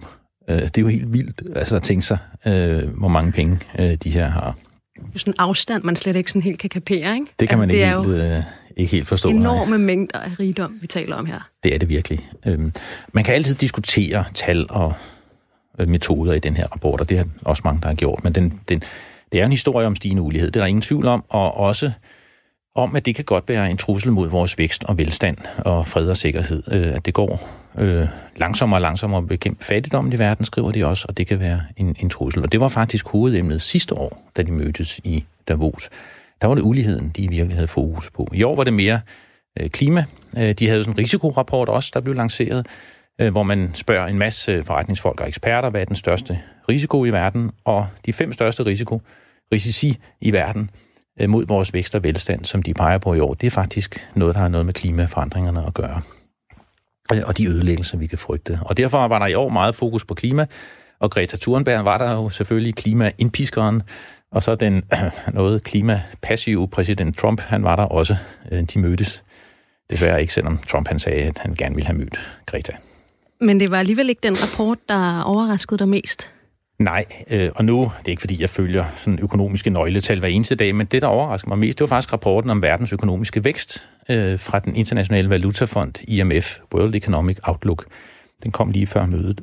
Øh, 0.50 0.56
det 0.56 0.78
er 0.78 0.82
jo 0.82 0.88
helt 0.88 1.14
vildt 1.14 1.42
altså, 1.56 1.76
at 1.76 1.84
tænke 1.84 2.06
sig, 2.06 2.18
øh, 2.48 2.98
hvor 2.98 3.08
mange 3.08 3.32
penge 3.32 3.60
øh, 3.80 3.96
de 3.96 4.10
her 4.10 4.28
har. 4.28 4.58
Det 4.96 5.16
er 5.16 5.20
sådan 5.20 5.34
en 5.34 5.40
afstand, 5.40 5.84
man 5.84 5.96
slet 5.96 6.16
ikke 6.16 6.30
sådan 6.30 6.42
helt 6.42 6.60
kan 6.60 6.70
kapere, 6.70 7.14
ikke? 7.14 7.28
Det 7.40 7.50
kan 7.50 7.58
man 7.60 7.72
altså, 7.72 8.02
ikke, 8.02 8.20
helt, 8.20 8.34
øh, 8.34 8.44
ikke 8.78 8.92
helt 8.92 9.08
forstå. 9.08 9.30
enorme 9.30 9.70
nej. 9.70 9.78
mængder 9.78 10.20
af 10.20 10.40
rigdom, 10.40 10.78
vi 10.82 10.88
taler 10.88 11.16
om 11.16 11.26
her. 11.26 11.50
Det 11.64 11.76
er 11.76 11.80
det 11.80 11.90
virkelig. 11.90 12.30
Øhm, 12.46 12.74
man 13.14 13.24
kan 13.24 13.36
altid 13.36 13.56
diskutere 13.56 14.26
tal 14.34 14.66
og 14.70 14.94
øh, 15.80 15.88
metoder 15.88 16.34
i 16.34 16.40
den 16.40 16.56
her 16.58 16.68
rapport, 16.68 17.02
og 17.02 17.10
det 17.10 17.20
er 17.20 17.24
også 17.42 17.62
mange, 17.66 17.82
der 17.82 17.88
har 17.88 17.96
gjort, 17.96 18.24
men 18.24 18.36
den, 18.36 18.60
den, 18.70 18.84
det 19.32 19.42
er 19.42 19.46
en 19.46 19.52
historie 19.52 19.88
om 19.88 19.96
stigende 19.96 20.22
ulighed, 20.22 20.52
det 20.52 20.60
er 20.60 20.64
der 20.64 20.68
ingen 20.68 20.82
tvivl 20.82 21.08
om, 21.08 21.24
og 21.30 21.58
også 21.58 21.92
om, 22.76 22.96
at 22.96 23.06
det 23.06 23.16
kan 23.16 23.26
godt 23.26 23.50
være 23.50 23.72
en 23.72 23.78
trussel 23.78 24.12
mod 24.12 24.30
vores 24.30 24.58
vækst 24.58 24.84
og 24.84 24.98
velstand 24.98 25.38
og 25.58 25.88
fred 25.88 26.10
og 26.10 26.18
sikkerhed. 26.18 26.64
Øh, 26.72 26.96
at 26.96 27.06
det 27.06 27.14
går 27.14 27.50
øh, 27.78 28.08
langsommere 28.36 28.78
og 28.78 28.82
langsommere 28.82 29.22
at 29.22 29.28
bekæmpe 29.28 29.64
fattigdommen 29.64 30.14
i 30.14 30.20
verden, 30.20 30.46
skriver 30.46 30.72
de 30.72 30.86
også, 30.86 31.06
og 31.10 31.18
det 31.18 31.28
kan 31.28 31.40
være 31.40 31.62
en, 31.78 31.96
en 32.00 32.10
trussel. 32.10 32.44
Og 32.44 32.52
det 32.52 32.60
var 32.60 32.68
faktisk 32.68 33.08
hovedemnet 33.08 33.62
sidste 33.62 33.96
år, 33.96 34.32
da 34.38 34.42
de 34.42 34.52
mødtes 34.52 35.00
i 35.04 35.24
Davos. 35.48 35.90
Der 36.42 36.48
var 36.48 36.56
det 36.56 36.62
uligheden, 36.62 37.12
de 37.16 37.22
i 37.22 37.28
virkeligheden 37.28 37.52
havde 37.52 37.68
fokus 37.68 38.10
på. 38.10 38.28
I 38.34 38.44
år 38.44 38.56
var 38.56 38.64
det 38.64 38.74
mere 38.74 39.00
øh, 39.60 39.70
klima. 39.70 40.06
Øh, 40.38 40.54
de 40.54 40.68
havde 40.68 40.84
sådan 40.84 40.94
en 40.94 41.00
risikorapport 41.00 41.70
også, 41.70 41.92
der 41.94 42.02
blev 42.02 42.16
lanceret, 42.16 42.68
Øh, 43.22 43.32
hvor 43.32 43.44
man 43.44 43.72
spørger 43.74 44.08
en 44.08 44.18
masse 44.18 44.64
forretningsfolk 44.64 45.22
og 45.22 45.28
eksperter, 45.28 45.70
hvad 45.70 45.82
er 45.82 45.86
den 45.86 45.96
største 45.96 46.40
risiko 46.70 47.06
i 47.06 47.10
verden, 47.10 47.52
og 47.66 47.88
de 48.06 48.14
fem 48.14 48.34
største 48.34 48.66
risiko, 48.66 49.02
risici 49.54 49.98
i 50.22 50.34
verden, 50.34 50.70
øh, 51.22 51.30
mod 51.30 51.46
vores 51.48 51.74
vækst 51.74 51.96
og 51.96 52.04
velstand, 52.04 52.46
som 52.46 52.64
de 52.64 52.74
peger 52.74 52.98
på 52.98 53.14
i 53.14 53.20
år, 53.20 53.34
det 53.34 53.48
er 53.48 53.52
faktisk 53.52 54.10
noget, 54.16 54.36
der 54.36 54.42
har 54.42 54.48
noget 54.48 54.66
med 54.66 54.74
klimaforandringerne 54.74 55.66
at 55.68 55.74
gøre. 55.74 56.02
Øh, 57.14 57.22
og 57.26 57.38
de 57.38 57.48
ødelæggelser, 57.48 57.98
vi 57.98 58.08
kan 58.08 58.18
frygte. 58.18 58.60
Og 58.62 58.78
derfor 58.78 59.08
var 59.08 59.20
der 59.20 59.26
i 59.26 59.34
år 59.34 59.50
meget 59.50 59.76
fokus 59.76 60.06
på 60.06 60.14
klima, 60.14 60.46
og 61.00 61.12
Greta 61.12 61.38
Thunberg 61.38 61.86
var 61.86 61.98
der 61.98 62.12
jo 62.12 62.30
selvfølgelig 62.30 62.76
klimaindpiskeren, 62.76 63.82
og 64.32 64.44
så 64.44 64.56
den 64.56 64.84
noget 65.34 65.64
klimapassive 65.64 66.68
præsident 66.68 67.18
Trump, 67.18 67.42
han 67.42 67.64
var 67.64 67.76
der 67.76 67.84
også. 67.84 68.16
De 68.74 68.80
mødtes 68.80 69.24
desværre 69.90 70.22
ikke, 70.22 70.34
selvom 70.34 70.58
Trump 70.58 70.88
han 70.88 71.00
sagde, 71.00 71.24
at 71.24 71.38
han 71.38 71.56
gerne 71.56 71.76
ville 71.76 71.88
have 71.88 71.98
mødt 71.98 72.42
Greta. 72.46 72.74
Men 73.42 73.60
det 73.60 73.72
var 73.72 73.80
alligevel 73.80 74.10
ikke 74.10 74.20
den 74.24 74.36
rapport, 74.44 74.78
der 74.90 75.22
overraskede 75.22 75.80
dig 75.80 75.90
mest? 75.90 76.32
Nej, 76.80 77.06
øh, 77.32 77.50
og 77.56 77.66
nu, 77.66 77.92
det 78.00 78.08
er 78.08 78.10
ikke 78.10 78.22
fordi, 78.22 78.42
jeg 78.42 78.50
følger 78.50 78.86
sådan 78.96 79.20
økonomiske 79.22 79.70
nøgletal 79.70 80.20
hver 80.20 80.28
eneste 80.28 80.56
dag, 80.56 80.76
men 80.76 80.86
det, 80.86 81.02
der 81.02 81.08
overrasker 81.08 81.48
mig 81.48 81.60
mest, 81.60 81.80
det 81.80 81.82
var 81.82 81.88
faktisk 81.88 82.14
rapporten 82.14 82.50
om 82.50 82.62
verdens 82.62 82.94
økonomiske 82.94 83.44
vækst 83.44 83.88
øh, 84.10 84.40
fra 84.40 84.60
den 84.60 84.76
internationale 84.76 85.30
valutafond 85.30 85.94
IMF, 86.08 86.60
World 86.74 86.96
Economic 86.96 87.38
Outlook. 87.44 87.86
Den 88.44 88.52
kom 88.52 88.72
lige 88.72 88.88
før 88.88 89.06
mødet. 89.06 89.42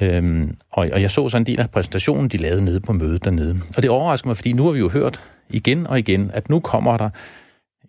Øhm, 0.00 0.56
og, 0.70 0.88
og 0.92 1.00
jeg 1.02 1.10
så 1.10 1.28
sådan 1.28 1.42
en 1.42 1.46
del 1.46 1.60
af 1.60 1.70
præsentationen, 1.70 2.28
de 2.28 2.36
lavede 2.36 2.64
nede 2.64 2.80
på 2.80 2.92
mødet 2.92 3.24
dernede. 3.24 3.60
Og 3.76 3.82
det 3.82 3.90
overrasker 3.90 4.28
mig, 4.28 4.36
fordi 4.36 4.52
nu 4.52 4.64
har 4.64 4.72
vi 4.72 4.78
jo 4.78 4.88
hørt 4.88 5.22
igen 5.50 5.86
og 5.86 5.98
igen, 5.98 6.30
at 6.34 6.48
nu 6.50 6.60
kommer 6.60 6.96
der 6.96 7.10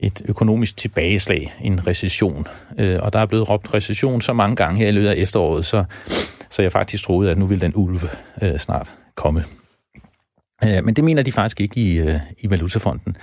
et 0.01 0.21
økonomisk 0.25 0.77
tilbageslag, 0.77 1.53
en 1.61 1.87
recession. 1.87 2.47
Øh, 2.77 2.99
og 3.01 3.13
der 3.13 3.19
er 3.19 3.25
blevet 3.25 3.49
råbt 3.49 3.73
recession 3.73 4.21
så 4.21 4.33
mange 4.33 4.55
gange 4.55 4.79
her 4.79 4.87
i 4.87 4.91
løbet 4.91 5.07
af 5.07 5.15
efteråret, 5.15 5.65
så 5.65 5.83
så 6.51 6.61
jeg 6.61 6.71
faktisk 6.71 7.03
troede, 7.03 7.31
at 7.31 7.37
nu 7.37 7.45
ville 7.45 7.61
den 7.61 7.73
ulve 7.75 8.09
øh, 8.41 8.57
snart 8.57 8.91
komme. 9.15 9.43
Øh, 10.63 10.83
men 10.83 10.93
det 10.93 11.03
mener 11.03 11.23
de 11.23 11.31
faktisk 11.31 11.61
ikke 11.61 11.81
i, 11.81 11.99
øh, 11.99 12.19
i 12.37 12.49
Valutafonden. 12.49 13.17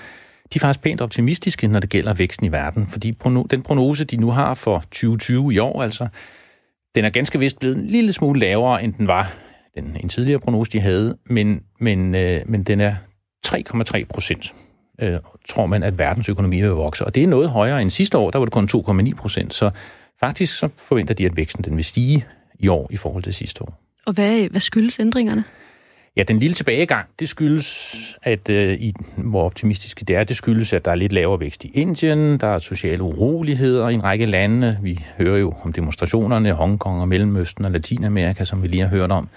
De 0.55 0.57
er 0.57 0.61
faktisk 0.61 0.83
pænt 0.83 1.01
optimistiske, 1.01 1.67
når 1.67 1.81
det 1.81 1.91
gælder 1.91 2.15
væksten 2.15 2.47
i 2.47 2.53
verden, 2.53 2.87
fordi 2.91 3.17
prono- 3.25 3.47
den 3.51 3.63
prognose, 3.63 4.05
de 4.05 4.17
nu 4.17 4.31
har 4.31 4.55
for 4.55 4.79
2020 4.79 5.55
i 5.55 5.59
år, 5.59 5.83
altså, 5.83 6.09
den 6.95 7.05
er 7.05 7.11
ganske 7.11 7.39
vist 7.39 7.59
blevet 7.59 7.77
en 7.77 7.87
lille 7.87 8.13
smule 8.13 8.41
lavere, 8.41 8.85
end 8.85 8.95
den 8.95 9.07
var 9.07 9.33
den, 9.75 9.97
en 10.01 10.09
tidligere 10.09 10.41
prognose, 10.41 10.73
de 10.73 10.81
havde, 10.81 11.17
men, 11.27 11.63
men, 11.81 12.15
øh, 12.15 12.41
men 12.47 12.63
den 12.63 12.81
er 12.81 12.95
3,3 13.47 14.05
procent, 14.05 14.55
øh, 15.03 15.19
tror 15.49 15.67
man, 15.67 15.83
at 15.83 15.99
verdens 15.99 16.29
økonomi 16.29 16.61
vil 16.61 16.71
vokse. 16.71 17.05
Og 17.05 17.15
det 17.15 17.23
er 17.23 17.27
noget 17.27 17.51
højere 17.51 17.83
end 17.83 17.91
sidste 17.91 18.19
år, 18.19 18.31
der 18.31 18.39
var 18.39 18.47
det 18.47 18.53
kun 18.53 18.69
2,9 19.01 19.15
procent. 19.15 19.55
Så 19.55 19.71
faktisk 20.21 20.59
så 20.59 20.69
forventer 20.77 21.15
de, 21.15 21.27
at 21.27 21.37
væksten 21.37 21.65
den 21.65 21.77
vil 21.77 21.85
stige 21.85 22.25
i 22.59 22.69
år 22.69 22.89
i 22.91 22.97
forhold 22.97 23.23
til 23.23 23.35
sidste 23.35 23.63
år. 23.63 23.81
Og 24.07 24.13
hvad, 24.13 24.49
hvad 24.51 24.61
skyldes 24.61 25.01
ændringerne? 25.01 25.45
Ja, 26.17 26.23
den 26.23 26.39
lille 26.39 26.55
tilbagegang, 26.55 27.07
det 27.21 27.29
skyldes, 27.29 28.19
at 28.23 28.49
øh, 28.49 28.75
i, 28.75 28.95
hvor 29.17 29.45
optimistiske 29.45 30.05
det 30.05 30.17
er, 30.17 30.25
det 30.25 30.37
skyldes, 30.37 30.73
at 30.73 30.85
der 30.85 30.91
er 30.91 30.95
lidt 30.95 31.13
lavere 31.13 31.41
vækst 31.41 31.65
i 31.65 31.71
Indien, 31.75 32.39
der 32.39 32.47
er 32.47 32.59
sociale 32.59 33.03
uroligheder 33.03 33.89
i 33.89 33.95
en 33.95 34.05
række 34.05 34.27
lande. 34.27 34.79
Vi 34.83 35.05
hører 35.19 35.39
jo 35.39 35.55
om 35.63 35.73
demonstrationerne 35.73 36.49
i 36.49 36.53
Hongkong 36.53 37.01
og 37.01 37.09
Mellemøsten 37.09 37.65
og 37.65 37.71
Latinamerika, 37.71 38.45
som 38.45 38.63
vi 38.63 38.69
lige 38.69 38.83
har 38.83 38.89
hørt 38.89 39.11
om. 39.11 39.29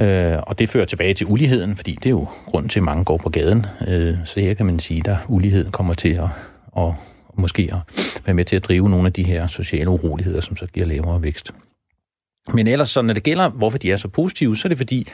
Øh, 0.00 0.38
og 0.42 0.58
det 0.58 0.68
fører 0.68 0.84
tilbage 0.84 1.14
til 1.14 1.26
uligheden, 1.26 1.76
fordi 1.76 1.92
det 1.92 2.06
er 2.06 2.10
jo 2.10 2.26
grunden 2.46 2.68
til, 2.68 2.80
at 2.80 2.84
mange 2.84 3.04
går 3.04 3.16
på 3.16 3.30
gaden. 3.30 3.66
Øh, 3.88 4.14
så 4.24 4.40
her 4.40 4.54
kan 4.54 4.66
man 4.66 4.78
sige, 4.78 5.10
at 5.10 5.16
uligheden 5.28 5.70
kommer 5.70 5.94
til 5.94 6.08
at, 6.08 6.28
at, 6.76 6.86
at 7.28 7.38
måske 7.38 7.70
at 7.72 7.78
være 8.26 8.34
med 8.34 8.44
til 8.44 8.56
at 8.56 8.64
drive 8.64 8.90
nogle 8.90 9.06
af 9.06 9.12
de 9.12 9.24
her 9.24 9.46
sociale 9.46 9.90
uroligheder, 9.90 10.40
som 10.40 10.56
så 10.56 10.66
giver 10.66 10.86
lavere 10.86 11.22
vækst. 11.22 11.54
Men 12.52 12.66
ellers, 12.66 12.90
så 12.90 13.02
når 13.02 13.14
det 13.14 13.22
gælder, 13.22 13.48
hvorfor 13.48 13.78
de 13.78 13.92
er 13.92 13.96
så 13.96 14.08
positive, 14.08 14.56
så 14.56 14.66
er 14.66 14.68
det 14.68 14.78
fordi, 14.78 15.08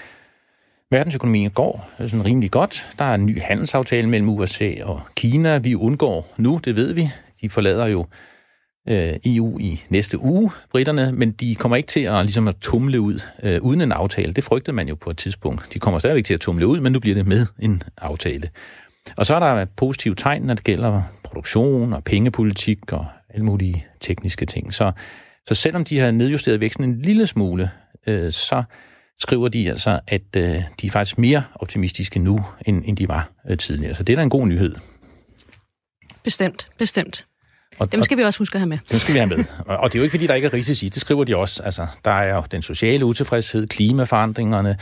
verdensøkonomien 0.91 1.51
går 1.51 1.91
sådan 1.99 2.25
rimelig 2.25 2.51
godt. 2.51 2.89
Der 2.99 3.05
er 3.05 3.15
en 3.15 3.27
ny 3.27 3.41
handelsaftale 3.41 4.09
mellem 4.09 4.29
USA 4.29 4.73
og 4.83 5.01
Kina. 5.17 5.59
Vi 5.59 5.75
undgår 5.75 6.35
nu, 6.37 6.61
det 6.65 6.77
ved 6.77 6.93
vi. 6.93 7.11
De 7.41 7.49
forlader 7.49 7.87
jo 7.87 8.07
øh, 8.89 9.17
EU 9.27 9.59
i 9.59 9.83
næste 9.89 10.19
uge, 10.19 10.51
britterne, 10.71 11.13
men 11.13 11.31
de 11.31 11.55
kommer 11.55 11.77
ikke 11.77 11.87
til 11.87 12.01
at, 12.01 12.25
ligesom 12.25 12.49
at 12.49 12.57
tumle 12.61 13.01
ud 13.01 13.21
øh, 13.43 13.59
uden 13.63 13.81
en 13.81 13.93
aftale. 13.93 14.33
Det 14.33 14.45
frygtede 14.45 14.77
man 14.77 14.89
jo 14.89 14.95
på 14.95 15.11
et 15.11 15.17
tidspunkt. 15.17 15.69
De 15.75 15.79
kommer 15.79 15.99
stadigvæk 15.99 16.25
til 16.25 16.35
at 16.35 16.41
tumle 16.41 16.67
ud, 16.67 16.81
men 16.81 16.93
nu 16.93 17.01
bliver 17.01 17.15
det 17.15 17.27
med 17.27 17.47
en 17.59 17.83
aftale. 17.99 18.51
Og 19.17 19.27
så 19.27 19.35
er 19.35 19.41
der 19.41 19.65
positive 19.65 20.15
tegn, 20.15 20.43
når 20.43 20.55
det 20.55 20.65
gælder 20.65 21.03
produktion 21.25 21.93
og 21.93 22.05
pengepolitik 22.05 22.93
og 22.93 23.07
alle 23.35 23.45
mulige 23.45 23.87
tekniske 24.01 24.47
ting. 24.47 24.75
Så, 24.75 24.93
så 25.49 25.55
selvom 25.55 25.85
de 25.85 25.99
har 25.99 26.11
nedjusteret 26.11 26.61
væksten 26.61 26.85
en 26.85 27.03
lille 27.03 27.27
smule, 27.27 27.71
øh, 28.07 28.33
så 28.33 28.63
skriver 29.19 29.49
de 29.49 29.71
altså, 29.71 30.01
at 30.07 30.37
øh, 30.37 30.63
de 30.81 30.87
er 30.87 30.91
faktisk 30.91 31.19
mere 31.19 31.43
optimistiske 31.55 32.19
nu, 32.19 32.41
end, 32.67 32.83
end 32.87 32.97
de 32.97 33.09
var 33.09 33.31
øh, 33.51 33.59
tidligere. 33.59 33.95
Så 33.95 34.03
det 34.03 34.13
er 34.13 34.17
da 34.17 34.23
en 34.23 34.31
god 34.31 34.47
nyhed. 34.47 34.75
Bestemt, 36.23 36.69
bestemt. 36.79 37.27
Og, 37.81 37.93
dem 37.93 38.03
skal 38.03 38.19
vi 38.19 38.23
også 38.23 38.39
huske 38.39 38.55
at 38.55 38.61
have 38.61 38.69
med. 38.69 38.79
Dem 38.91 38.99
skal 38.99 39.15
vi 39.15 39.19
have 39.19 39.29
med. 39.29 39.45
Og 39.67 39.93
det 39.93 39.99
er 39.99 40.01
jo 40.01 40.03
ikke, 40.03 40.13
fordi 40.13 40.27
der 40.27 40.35
ikke 40.35 40.47
er 40.47 40.53
risici. 40.53 40.89
Det 40.89 41.01
skriver 41.01 41.25
de 41.25 41.37
også. 41.37 41.63
Altså, 41.63 41.87
der 42.05 42.11
er 42.11 42.35
jo 42.35 42.43
den 42.51 42.63
sociale 42.63 43.05
utilfredshed, 43.05 43.67
klimaforandringerne. 43.67 44.77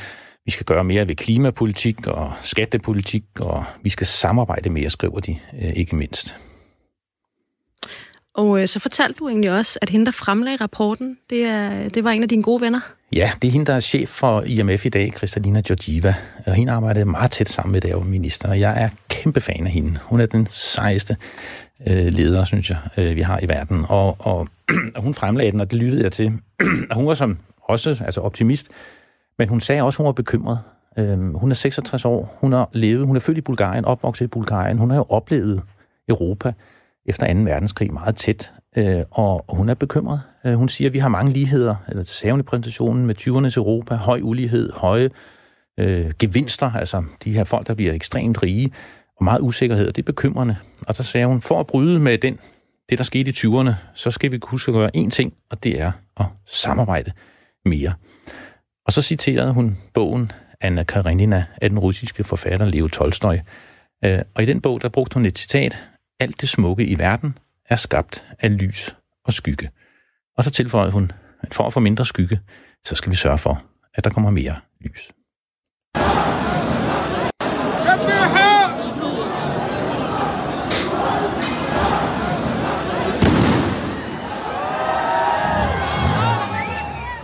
Vi 0.44 0.50
skal 0.50 0.66
gøre 0.66 0.84
mere 0.84 1.08
ved 1.08 1.14
klimapolitik 1.14 2.06
og 2.06 2.32
skattepolitik, 2.42 3.24
og 3.40 3.64
vi 3.82 3.90
skal 3.90 4.06
samarbejde 4.06 4.70
mere, 4.70 4.90
skriver 4.90 5.20
de 5.20 5.36
øh, 5.62 5.72
ikke 5.76 5.96
mindst. 5.96 6.34
Og 8.34 8.60
øh, 8.60 8.68
så 8.68 8.80
fortalte 8.80 9.18
du 9.18 9.28
egentlig 9.28 9.50
også, 9.50 9.78
at 9.82 9.90
hende, 9.90 10.06
der 10.06 10.12
fremlagde 10.12 10.56
rapporten, 10.56 11.18
det, 11.30 11.42
er, 11.42 11.88
det 11.88 12.04
var 12.04 12.10
en 12.10 12.22
af 12.22 12.28
dine 12.28 12.42
gode 12.42 12.60
venner. 12.60 12.80
Ja, 13.12 13.32
det 13.42 13.48
er 13.48 13.52
hende, 13.52 13.66
der 13.66 13.74
er 13.74 13.80
chef 13.80 14.08
for 14.08 14.42
IMF 14.42 14.86
i 14.86 14.88
dag, 14.88 15.12
Kristalina 15.12 15.62
Georgieva. 15.66 16.14
Og 16.46 16.54
hende 16.54 16.72
arbejdede 16.72 17.04
meget 17.04 17.30
tæt 17.30 17.48
sammen 17.48 17.72
med 17.72 17.80
det 17.80 18.06
minister, 18.06 18.48
og 18.48 18.60
jeg 18.60 18.82
er 18.82 18.88
kæmpe 19.08 19.40
fan 19.40 19.66
af 19.66 19.72
hende. 19.72 19.98
Hun 20.02 20.20
er 20.20 20.26
den 20.26 20.46
sejeste 20.46 21.16
øh, 21.86 22.06
ledere, 22.06 22.46
synes 22.46 22.70
jeg, 22.70 22.78
øh, 22.96 23.16
vi 23.16 23.20
har 23.20 23.40
i 23.42 23.48
verden. 23.48 23.84
Og, 23.88 24.16
og, 24.18 24.48
og 24.96 25.02
hun 25.02 25.14
fremlagde 25.14 25.52
den, 25.52 25.60
og 25.60 25.70
det 25.70 25.78
lyttede 25.78 26.02
jeg 26.02 26.12
til. 26.12 26.32
og 26.90 26.96
hun 26.96 27.06
var 27.06 27.14
som 27.14 27.38
også 27.62 28.02
altså 28.04 28.20
optimist, 28.20 28.68
men 29.38 29.48
hun 29.48 29.60
sagde 29.60 29.82
også, 29.82 29.96
at 29.96 29.98
hun 29.98 30.06
var 30.06 30.12
bekymret. 30.12 30.58
Øh, 30.98 31.34
hun 31.34 31.50
er 31.50 31.54
66 31.54 32.04
år, 32.04 32.38
hun 32.40 32.52
har 32.52 32.68
levet, 32.72 33.06
hun 33.06 33.16
er 33.16 33.20
født 33.20 33.38
i 33.38 33.40
Bulgarien, 33.40 33.84
opvokset 33.84 34.24
i 34.24 34.28
Bulgarien. 34.28 34.78
Hun 34.78 34.90
har 34.90 34.96
jo 34.96 35.06
oplevet 35.08 35.62
Europa 36.08 36.52
efter 37.06 37.34
2. 37.34 37.40
verdenskrig 37.40 37.92
meget 37.92 38.16
tæt, 38.16 38.52
øh, 38.76 39.02
og 39.10 39.44
hun 39.48 39.68
er 39.68 39.74
bekymret. 39.74 40.20
Øh, 40.46 40.54
hun 40.54 40.68
siger, 40.68 40.88
at 40.88 40.92
vi 40.92 40.98
har 40.98 41.08
mange 41.08 41.32
ligheder, 41.32 41.76
eller 41.88 42.04
sagde 42.04 42.32
hun 42.32 42.40
i 42.40 42.42
præsentationen, 42.42 43.06
med 43.06 43.14
20'ernes 43.18 43.56
Europa, 43.56 43.94
høj 43.94 44.20
ulighed, 44.22 44.72
høje 44.72 45.10
øh, 45.80 46.12
gevinster, 46.18 46.72
altså 46.72 47.04
de 47.24 47.32
her 47.32 47.44
folk, 47.44 47.66
der 47.66 47.74
bliver 47.74 47.92
ekstremt 47.92 48.42
rige, 48.42 48.72
og 49.18 49.24
meget 49.24 49.40
usikkerhed, 49.40 49.88
og 49.88 49.96
det 49.96 50.02
er 50.02 50.06
bekymrende. 50.06 50.56
Og 50.86 50.94
så 50.94 51.02
sagde 51.02 51.26
hun, 51.26 51.40
for 51.40 51.60
at 51.60 51.66
bryde 51.66 51.98
med 51.98 52.18
den, 52.18 52.38
det, 52.90 52.98
der 52.98 53.04
skete 53.04 53.30
i 53.30 53.32
20'erne, 53.32 53.72
så 53.94 54.10
skal 54.10 54.32
vi 54.32 54.40
huske 54.42 54.70
at 54.70 54.74
gøre 54.74 54.90
én 54.96 55.10
ting, 55.10 55.34
og 55.50 55.62
det 55.62 55.80
er 55.80 55.92
at 56.16 56.26
samarbejde 56.46 57.12
mere. 57.64 57.94
Og 58.86 58.92
så 58.92 59.02
citerede 59.02 59.52
hun 59.52 59.78
bogen 59.94 60.32
Anna 60.60 60.82
Karenina 60.82 61.44
af 61.62 61.70
den 61.70 61.78
russiske 61.78 62.24
forfatter 62.24 62.66
Leo 62.66 62.88
Tolstoy. 62.88 63.36
Øh, 64.04 64.18
og 64.34 64.42
i 64.42 64.46
den 64.46 64.60
bog, 64.60 64.82
der 64.82 64.88
brugte 64.88 65.14
hun 65.14 65.26
et 65.26 65.38
citat, 65.38 65.78
alt 66.20 66.40
det 66.40 66.48
smukke 66.48 66.86
i 66.86 66.98
verden 66.98 67.38
er 67.68 67.76
skabt 67.76 68.24
af 68.38 68.58
lys 68.58 68.96
og 69.24 69.32
skygge. 69.32 69.70
Og 70.36 70.44
så 70.44 70.50
tilføjede 70.50 70.92
hun, 70.92 71.10
at 71.40 71.54
for 71.54 71.64
at 71.64 71.72
få 71.72 71.80
mindre 71.80 72.04
skygge, 72.04 72.40
så 72.84 72.94
skal 72.94 73.10
vi 73.10 73.16
sørge 73.16 73.38
for, 73.38 73.62
at 73.94 74.04
der 74.04 74.10
kommer 74.10 74.30
mere 74.30 74.56
lys. 74.80 75.10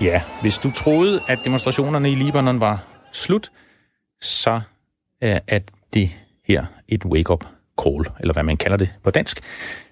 Ja, 0.05 0.23
hvis 0.41 0.59
du 0.59 0.71
troede, 0.71 1.21
at 1.29 1.39
demonstrationerne 1.45 2.11
i 2.11 2.15
Libanon 2.15 2.61
var 2.61 2.85
slut, 3.13 3.53
så 4.21 4.61
øh, 5.23 5.37
er 5.49 5.59
det 5.95 6.11
her 6.47 6.65
et 6.89 7.05
wake-up 7.05 7.45
call, 7.83 8.05
eller 8.21 8.33
hvad 8.33 8.43
man 8.43 8.57
kalder 8.57 8.77
det 8.77 8.95
på 9.03 9.11
dansk. 9.11 9.41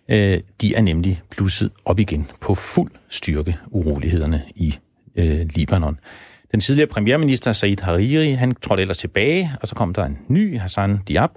Øh, 0.08 0.40
de 0.60 0.74
er 0.74 0.82
nemlig 0.82 1.22
plusset 1.30 1.70
op 1.84 1.98
igen 1.98 2.30
på 2.40 2.54
fuld 2.54 2.90
styrke 3.08 3.56
urolighederne 3.70 4.42
i 4.54 4.78
øh, 5.16 5.46
Libanon. 5.54 5.98
Den 6.52 6.60
tidligere 6.60 6.88
premierminister 6.88 7.52
Said 7.52 7.80
Hariri, 7.80 8.30
han 8.30 8.54
trådte 8.54 8.80
ellers 8.80 8.98
tilbage, 8.98 9.52
og 9.62 9.68
så 9.68 9.74
kom 9.74 9.94
der 9.94 10.04
en 10.04 10.18
ny, 10.28 10.58
Hassan 10.58 10.98
Diab. 11.08 11.30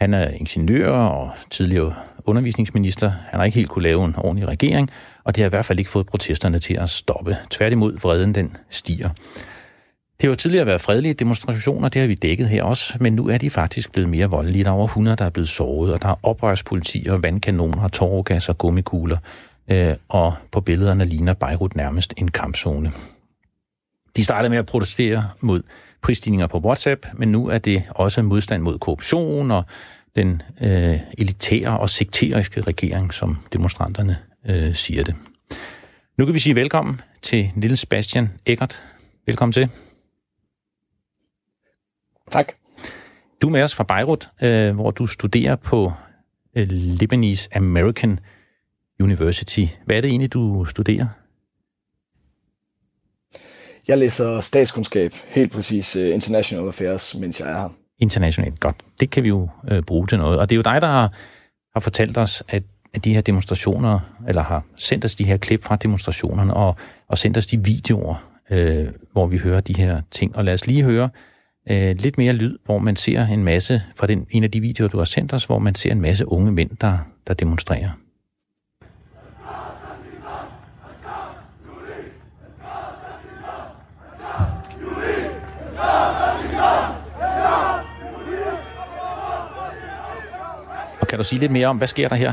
Han 0.00 0.14
er 0.14 0.28
ingeniør 0.28 0.92
og 0.92 1.30
tidligere 1.50 1.94
undervisningsminister. 2.24 3.12
Han 3.30 3.40
har 3.40 3.44
ikke 3.44 3.58
helt 3.58 3.68
kunne 3.68 3.82
lave 3.82 4.04
en 4.04 4.14
ordentlig 4.16 4.48
regering, 4.48 4.90
og 5.24 5.36
det 5.36 5.42
har 5.42 5.48
i 5.48 5.50
hvert 5.50 5.64
fald 5.64 5.78
ikke 5.78 5.90
fået 5.90 6.06
protesterne 6.06 6.58
til 6.58 6.74
at 6.74 6.90
stoppe. 6.90 7.36
Tværtimod, 7.50 7.98
vreden 8.00 8.34
den 8.34 8.56
stiger. 8.70 9.08
Det 10.20 10.26
har 10.26 10.28
jo 10.28 10.36
tidligere 10.36 10.66
været 10.66 10.80
fredelige 10.80 11.14
demonstrationer, 11.14 11.88
det 11.88 12.00
har 12.00 12.06
vi 12.08 12.14
dækket 12.14 12.48
her 12.48 12.62
også, 12.62 12.96
men 13.00 13.12
nu 13.12 13.28
er 13.28 13.38
de 13.38 13.50
faktisk 13.50 13.92
blevet 13.92 14.08
mere 14.08 14.26
voldelige. 14.26 14.64
Der 14.64 14.70
er 14.70 14.74
over 14.74 14.86
100, 14.86 15.16
der 15.16 15.24
er 15.24 15.30
blevet 15.30 15.48
såret, 15.48 15.92
og 15.92 16.02
der 16.02 16.08
er 16.08 16.14
oprørspoliti 16.22 17.06
og 17.10 17.22
vandkanoner, 17.22 17.88
tårgas 17.88 18.48
og 18.48 18.58
gummikugler, 18.58 19.16
øh, 19.70 19.94
og 20.08 20.34
på 20.52 20.60
billederne 20.60 21.04
ligner 21.04 21.34
Beirut 21.34 21.76
nærmest 21.76 22.14
en 22.16 22.30
kampzone. 22.30 22.92
De 24.16 24.24
startede 24.24 24.50
med 24.50 24.58
at 24.58 24.66
protestere 24.66 25.28
mod 25.40 25.62
prisstigninger 26.02 26.46
på 26.46 26.58
WhatsApp, 26.58 27.06
men 27.14 27.32
nu 27.32 27.48
er 27.48 27.58
det 27.58 27.82
også 27.90 28.22
modstand 28.22 28.62
mod 28.62 28.78
korruption 28.78 29.50
og 29.50 29.64
den 30.16 30.42
øh, 30.60 30.98
elitære 31.18 31.80
og 31.80 31.90
sekteriske 31.90 32.60
regering, 32.60 33.14
som 33.14 33.36
demonstranterne 33.52 34.18
øh, 34.46 34.74
siger 34.74 35.04
det. 35.04 35.14
Nu 36.16 36.24
kan 36.24 36.34
vi 36.34 36.38
sige 36.38 36.54
velkommen 36.54 37.00
til 37.22 37.50
Nils 37.54 37.86
Bastian 37.86 38.28
Eckert. 38.46 38.82
Velkommen 39.26 39.52
til. 39.52 39.70
Tak. 42.30 42.52
Du 43.42 43.46
er 43.46 43.50
med 43.50 43.62
os 43.62 43.74
fra 43.74 43.84
Beirut, 43.84 44.30
øh, 44.42 44.74
hvor 44.74 44.90
du 44.90 45.06
studerer 45.06 45.56
på 45.56 45.92
øh, 46.56 46.66
Lebanese 46.70 47.56
American 47.56 48.20
University. 49.00 49.64
Hvad 49.84 49.96
er 49.96 50.00
det 50.00 50.08
egentlig, 50.08 50.32
du 50.32 50.64
studerer? 50.64 51.06
Jeg 53.88 53.98
læser 53.98 54.40
statskundskab, 54.40 55.12
helt 55.26 55.52
præcis 55.52 55.96
uh, 55.96 56.08
International 56.08 56.66
Affairs, 56.66 57.14
mens 57.14 57.40
jeg 57.40 57.50
er 57.50 57.58
her. 57.58 57.68
Internationalt, 58.00 58.60
godt. 58.60 58.76
Det 59.00 59.10
kan 59.10 59.22
vi 59.22 59.28
jo 59.28 59.48
øh, 59.70 59.82
bruge 59.82 60.06
til 60.06 60.18
noget. 60.18 60.38
Og 60.38 60.50
det 60.50 60.54
er 60.54 60.56
jo 60.56 60.62
dig, 60.62 60.80
der 60.80 60.88
har, 60.88 61.12
har 61.74 61.80
fortalt 61.80 62.18
os, 62.18 62.42
at, 62.48 62.62
at 62.94 63.04
de 63.04 63.14
her 63.14 63.20
demonstrationer, 63.20 64.00
eller 64.28 64.42
har 64.42 64.64
sendt 64.76 65.04
os 65.04 65.14
de 65.14 65.24
her 65.24 65.36
klip 65.36 65.64
fra 65.64 65.76
demonstrationerne, 65.76 66.54
og, 66.54 66.76
og 67.08 67.18
sendt 67.18 67.36
os 67.36 67.46
de 67.46 67.64
videoer, 67.64 68.30
øh, 68.50 68.88
hvor 69.12 69.26
vi 69.26 69.38
hører 69.38 69.60
de 69.60 69.74
her 69.76 70.00
ting. 70.10 70.36
Og 70.36 70.44
lad 70.44 70.54
os 70.54 70.66
lige 70.66 70.82
høre 70.82 71.08
øh, 71.70 71.96
lidt 71.98 72.18
mere 72.18 72.32
lyd, 72.32 72.58
hvor 72.64 72.78
man 72.78 72.96
ser 72.96 73.26
en 73.26 73.44
masse, 73.44 73.82
fra 73.96 74.06
den, 74.06 74.26
en 74.30 74.44
af 74.44 74.50
de 74.50 74.60
videoer, 74.60 74.88
du 74.88 74.98
har 74.98 75.04
sendt 75.04 75.32
os, 75.32 75.44
hvor 75.44 75.58
man 75.58 75.74
ser 75.74 75.92
en 75.92 76.00
masse 76.00 76.28
unge 76.28 76.52
mænd, 76.52 76.70
der, 76.80 76.98
der 77.26 77.34
demonstrerer. 77.34 77.90
Kan 91.10 91.18
du 91.18 91.24
sige 91.24 91.38
lidt 91.40 91.52
mere 91.52 91.66
om, 91.66 91.76
hvad 91.76 91.88
sker 91.88 92.08
der 92.08 92.16
her? 92.16 92.32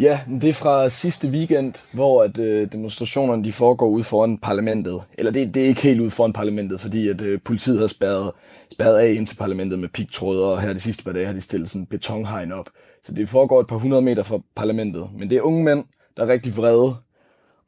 Ja, 0.00 0.20
det 0.40 0.48
er 0.48 0.52
fra 0.52 0.88
sidste 0.88 1.28
weekend, 1.28 1.74
hvor 1.92 2.22
at, 2.22 2.38
øh, 2.38 2.72
demonstrationerne 2.72 3.44
de 3.44 3.52
foregår 3.52 3.88
ude 3.88 4.04
foran 4.04 4.38
parlamentet. 4.38 5.00
Eller 5.18 5.32
det, 5.32 5.54
det 5.54 5.62
er 5.62 5.66
ikke 5.66 5.82
helt 5.82 6.00
ude 6.00 6.10
foran 6.10 6.32
parlamentet, 6.32 6.80
fordi 6.80 7.08
at 7.08 7.20
øh, 7.20 7.40
politiet 7.44 7.80
har 7.80 7.86
spærret, 7.86 8.30
spærret 8.72 8.98
af 8.98 9.12
ind 9.12 9.26
til 9.26 9.36
parlamentet 9.36 9.78
med 9.78 9.88
pigtråd, 9.88 10.42
og 10.42 10.62
her 10.62 10.72
de 10.72 10.80
sidste 10.80 11.04
par 11.04 11.12
dage 11.12 11.26
har 11.26 11.32
de 11.32 11.40
stillet 11.40 11.70
sådan 11.70 11.82
en 11.82 11.86
betonhegn 11.86 12.52
op. 12.52 12.66
Så 13.04 13.12
det 13.12 13.28
foregår 13.28 13.60
et 13.60 13.66
par 13.66 13.76
hundrede 13.76 14.02
meter 14.02 14.22
fra 14.22 14.38
parlamentet. 14.56 15.08
Men 15.18 15.30
det 15.30 15.36
er 15.36 15.42
unge 15.42 15.64
mænd, 15.64 15.84
der 16.16 16.22
er 16.22 16.28
rigtig 16.28 16.56
vrede. 16.56 16.96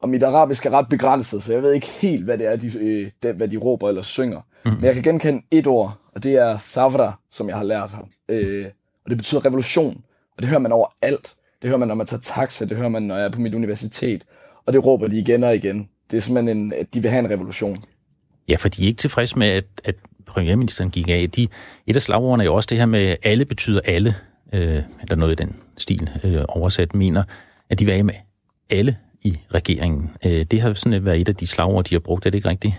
Og 0.01 0.09
mit 0.09 0.23
arabisk 0.23 0.65
er 0.65 0.69
ret 0.69 0.89
begrænset, 0.89 1.43
så 1.43 1.53
jeg 1.53 1.61
ved 1.61 1.73
ikke 1.73 1.87
helt, 1.87 2.25
hvad 2.25 2.37
det 2.37 2.47
er, 2.47 2.55
de, 2.55 2.77
øh, 2.79 3.11
det, 3.23 3.35
hvad 3.35 3.47
de 3.47 3.57
råber 3.57 3.89
eller 3.89 4.01
synger. 4.01 4.41
Mm. 4.65 4.71
Men 4.71 4.83
jeg 4.83 4.93
kan 4.93 5.03
genkende 5.03 5.41
et 5.51 5.67
ord, 5.67 5.97
og 6.15 6.23
det 6.23 6.35
er 6.35 6.57
thavra, 6.73 7.19
som 7.31 7.49
jeg 7.49 7.57
har 7.57 7.63
lært 7.63 7.91
her. 7.91 8.09
Øh, 8.29 8.65
og 9.05 9.09
det 9.09 9.17
betyder 9.17 9.45
revolution, 9.45 10.03
og 10.37 10.41
det 10.41 10.49
hører 10.49 10.59
man 10.59 10.71
over 10.71 10.87
alt. 11.01 11.35
Det 11.61 11.69
hører 11.69 11.77
man, 11.77 11.87
når 11.87 11.95
man 11.95 12.07
tager 12.07 12.21
taxa, 12.21 12.65
det 12.65 12.77
hører 12.77 12.89
man, 12.89 13.03
når 13.03 13.15
jeg 13.15 13.25
er 13.25 13.29
på 13.29 13.41
mit 13.41 13.55
universitet. 13.55 14.23
Og 14.65 14.73
det 14.73 14.85
råber 14.85 15.07
de 15.07 15.17
igen 15.17 15.43
og 15.43 15.55
igen. 15.55 15.89
Det 16.11 16.17
er 16.17 16.21
simpelthen, 16.21 16.57
en, 16.57 16.73
at 16.73 16.93
de 16.93 17.01
vil 17.01 17.11
have 17.11 17.25
en 17.25 17.29
revolution. 17.29 17.77
Ja, 18.47 18.55
for 18.55 18.69
de 18.69 18.83
er 18.83 18.87
ikke 18.87 18.97
tilfredse 18.97 19.39
med, 19.39 19.47
at, 19.47 19.65
at 19.83 19.95
premierministeren 20.25 20.89
gik 20.89 21.07
af. 21.09 21.29
De, 21.35 21.47
et 21.87 21.95
af 21.95 22.01
slagordene 22.01 22.43
er 22.43 22.45
jo 22.45 22.55
også 22.55 22.67
det 22.67 22.77
her 22.77 22.85
med, 22.85 23.15
alle 23.23 23.45
betyder 23.45 23.79
alle, 23.85 24.15
øh, 24.53 24.83
eller 25.01 25.15
noget 25.15 25.31
i 25.31 25.35
den 25.35 25.55
stil 25.77 26.09
øh, 26.23 26.43
oversat, 26.47 26.95
mener, 26.95 27.23
at 27.69 27.79
de 27.79 27.85
vil 27.85 27.91
af 27.91 28.05
med 28.05 28.13
alle 28.69 28.97
i 29.25 29.39
regeringen. 29.53 30.09
Øh, 30.25 30.45
det 30.51 30.61
har 30.61 30.73
sådan 30.73 31.05
været 31.05 31.21
et 31.21 31.29
af 31.29 31.35
de 31.35 31.47
slagord, 31.47 31.85
de 31.85 31.95
har 31.95 31.99
brugt. 31.99 32.25
Er 32.25 32.29
det 32.29 32.37
ikke 32.37 32.49
rigtigt? 32.49 32.73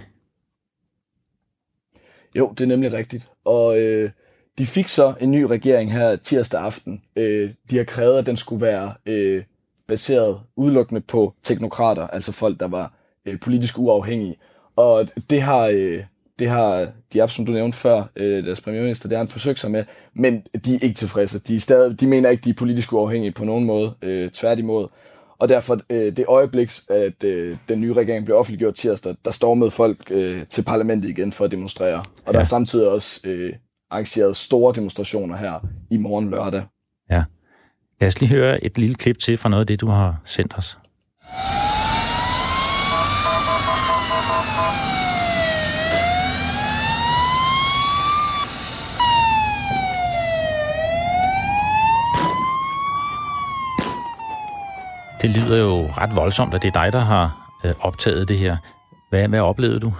Jo, 2.36 2.54
det 2.58 2.64
er 2.64 2.68
nemlig 2.68 2.92
rigtigt. 2.92 3.28
Og 3.44 3.78
øh, 3.78 4.10
de 4.58 4.66
fik 4.66 4.88
så 4.88 5.14
en 5.20 5.30
ny 5.30 5.42
regering 5.42 5.92
her 5.92 6.16
tirsdag 6.16 6.60
aften. 6.60 7.02
Øh, 7.16 7.50
de 7.70 7.76
har 7.76 7.84
krævet, 7.84 8.18
at 8.18 8.26
den 8.26 8.36
skulle 8.36 8.66
være 8.66 8.94
øh, 9.06 9.44
baseret 9.88 10.40
udelukkende 10.56 11.00
på 11.00 11.34
teknokrater, 11.42 12.06
altså 12.06 12.32
folk, 12.32 12.60
der 12.60 12.68
var 12.68 12.92
øh, 13.26 13.40
politisk 13.40 13.78
uafhængige. 13.78 14.36
Og 14.76 15.08
det 15.30 15.42
har, 15.42 15.66
øh, 15.66 16.04
det 16.38 16.48
har 16.48 16.88
de 17.12 17.28
som 17.28 17.46
du 17.46 17.52
nævnte 17.52 17.78
før, 17.78 18.04
øh, 18.16 18.44
deres 18.44 18.60
premierminister, 18.60 19.08
det 19.08 19.16
har 19.16 19.24
han 19.24 19.28
forsøgt 19.28 19.58
sig 19.58 19.70
med, 19.70 19.84
men 20.14 20.42
de 20.64 20.74
er 20.74 20.78
ikke 20.82 20.94
tilfredse. 20.94 21.38
De, 21.38 21.56
er 21.56 21.60
stadig, 21.60 22.00
de 22.00 22.06
mener 22.06 22.30
ikke, 22.30 22.44
de 22.44 22.50
er 22.50 22.54
politisk 22.54 22.92
uafhængige 22.92 23.32
på 23.32 23.44
nogen 23.44 23.64
måde, 23.64 23.94
øh, 24.02 24.30
tværtimod. 24.30 24.88
Og 25.38 25.48
derfor 25.48 25.80
øh, 25.90 26.16
det 26.16 26.24
øjeblik, 26.28 26.70
at 26.90 27.24
øh, 27.24 27.56
den 27.68 27.80
nye 27.80 27.92
regering 27.92 28.24
blev 28.24 28.36
offentliggjort 28.36 28.74
tirsdag, 28.74 29.14
der 29.24 29.30
stormede 29.30 29.70
folk 29.70 29.98
øh, 30.10 30.46
til 30.46 30.64
parlamentet 30.64 31.08
igen 31.08 31.32
for 31.32 31.44
at 31.44 31.50
demonstrere. 31.50 31.98
Og 31.98 32.04
ja. 32.26 32.32
der 32.32 32.38
er 32.38 32.44
samtidig 32.44 32.88
også 32.88 33.20
øh, 33.24 33.52
arrangeret 33.90 34.36
store 34.36 34.74
demonstrationer 34.74 35.36
her 35.36 35.66
i 35.90 35.96
morgen 35.96 36.30
lørdag. 36.30 36.62
Ja. 37.10 37.24
Lad 38.00 38.08
os 38.08 38.20
lige 38.20 38.30
høre 38.30 38.64
et 38.64 38.78
lille 38.78 38.94
klip 38.94 39.18
til 39.18 39.38
fra 39.38 39.48
noget 39.48 39.60
af 39.60 39.66
det, 39.66 39.80
du 39.80 39.86
har 39.86 40.20
sendt 40.24 40.58
os. 40.58 40.78
Det 55.22 55.30
lyder 55.30 55.58
jo 55.58 55.86
ret 55.86 56.16
voldsomt, 56.16 56.54
at 56.54 56.62
det 56.62 56.68
er 56.68 56.82
dig, 56.84 56.92
der 56.92 56.98
har 56.98 57.52
øh, 57.64 57.74
optaget 57.80 58.28
det 58.28 58.38
her. 58.38 58.56
Hvad, 59.10 59.28
hvad 59.28 59.40
oplevede 59.40 59.80
du? 59.80 59.92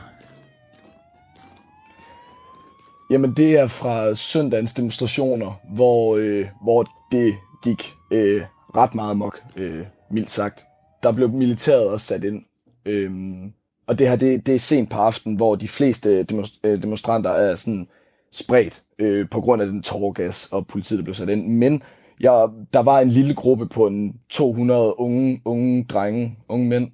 Jamen, 3.11 3.33
det 3.33 3.59
er 3.59 3.67
fra 3.67 4.15
søndagens 4.15 4.75
demonstrationer, 4.75 5.61
hvor, 5.75 6.17
øh, 6.17 6.47
hvor 6.63 6.85
det 7.13 7.35
gik 7.65 7.95
øh, 8.11 8.43
ret 8.77 8.95
meget 8.95 9.17
mok, 9.17 9.41
øh, 9.57 9.85
mildt 10.11 10.31
sagt. 10.31 10.65
Der 11.03 11.13
blev 11.13 11.29
militæret 11.29 11.89
også 11.89 12.07
sat 12.07 12.25
ind. 12.25 12.45
Øhm, 12.87 13.53
og 13.87 13.99
det 13.99 14.09
her, 14.09 14.17
det, 14.17 14.47
det 14.47 14.55
er 14.55 14.59
sent 14.59 14.91
på 14.91 14.97
aftenen, 14.97 15.37
hvor 15.37 15.55
de 15.55 15.69
fleste 15.69 16.09
øh, 16.09 16.45
øh, 16.65 16.83
demonstranter 16.83 17.31
er 17.31 17.55
sådan 17.55 17.89
spredt 18.33 18.83
øh, 18.99 19.29
på 19.31 19.41
grund 19.41 19.63
af 19.63 19.69
den 19.69 19.83
tårgas 19.83 20.49
og 20.53 20.67
politiet, 20.67 20.99
der 20.99 21.05
blev 21.05 21.15
sat 21.15 21.29
ind. 21.29 21.47
Men 21.47 21.83
jeg, 22.21 22.49
der 22.73 22.83
var 22.83 23.01
en 23.01 23.09
lille 23.09 23.35
gruppe 23.35 23.67
på 23.67 23.87
en 23.87 24.15
200 24.29 25.01
unge, 25.01 25.41
unge 25.45 25.85
drenge, 25.85 26.39
unge 26.49 26.69
mænd, 26.69 26.89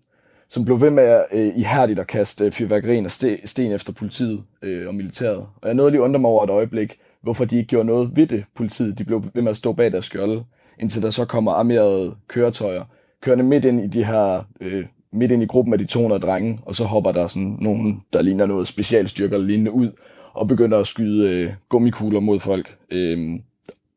som 0.49 0.65
blev 0.65 0.81
ved 0.81 0.91
med 0.91 1.23
øh, 1.33 1.53
ihærdigt 1.57 1.99
at 1.99 2.07
kaste 2.07 2.45
øh, 2.45 2.53
fyrværkerien 2.53 3.05
og 3.05 3.11
sten 3.45 3.73
efter 3.73 3.93
politiet 3.93 4.43
øh, 4.63 4.89
og 4.89 4.95
militæret. 4.95 5.47
Og 5.63 5.67
jeg 5.69 5.75
nåede 5.75 5.91
lige 5.91 6.03
undre 6.03 6.21
mig 6.21 6.31
over 6.31 6.45
et 6.45 6.51
øjeblik, 6.51 6.99
hvorfor 7.23 7.45
de 7.45 7.57
ikke 7.57 7.69
gjorde 7.69 7.87
noget 7.87 8.17
ved 8.17 8.27
det, 8.27 8.45
politiet. 8.57 8.99
De 8.99 9.05
blev 9.05 9.25
ved 9.35 9.43
med 9.43 9.51
at 9.51 9.57
stå 9.57 9.73
bag 9.73 9.93
deres 9.93 10.05
skjolde, 10.05 10.45
indtil 10.81 11.03
der 11.03 11.11
så 11.11 11.25
kommer 11.25 11.53
armerede 11.53 12.15
køretøjer, 12.29 12.85
kørende 13.23 13.45
midt 13.45 13.65
ind 13.65 13.81
i 13.81 13.87
de 13.87 14.05
her, 14.05 14.45
øh, 14.61 14.85
midt 15.13 15.33
ind 15.33 15.43
i 15.43 15.47
gruppen 15.47 15.73
af 15.75 15.79
de 15.79 15.85
200 15.85 16.23
drenge, 16.23 16.61
og 16.67 16.75
så 16.75 16.85
hopper 16.85 17.13
der 17.13 17.27
sådan 17.27 17.57
nogen, 17.61 18.03
der 18.13 18.23
ligner 18.23 18.47
noget 18.47 18.69
specialstyrker 18.69 19.35
eller 19.35 19.47
lignende 19.47 19.73
ud, 19.73 19.91
og 20.35 20.49
begynder 20.49 20.79
at 20.79 20.87
skyde 20.87 21.31
øh, 21.31 21.53
gummikugler 21.69 22.21
mod 22.21 22.41
folk. 22.41 22.77
Øh, 22.91 23.39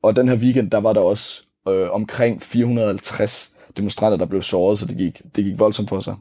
og 0.05 0.15
den 0.15 0.27
her 0.27 0.35
weekend, 0.35 0.71
der 0.71 0.77
var 0.77 0.93
der 0.93 1.01
også 1.01 1.43
øh, 1.67 1.91
omkring 1.91 2.41
450 2.41 3.55
demonstranter, 3.77 4.17
der 4.17 4.25
blev 4.25 4.41
såret, 4.41 4.79
så 4.79 4.85
det 4.85 4.97
gik, 4.97 5.21
det 5.35 5.43
gik 5.43 5.59
voldsomt 5.59 5.89
for 5.89 5.99
sig. 5.99 6.15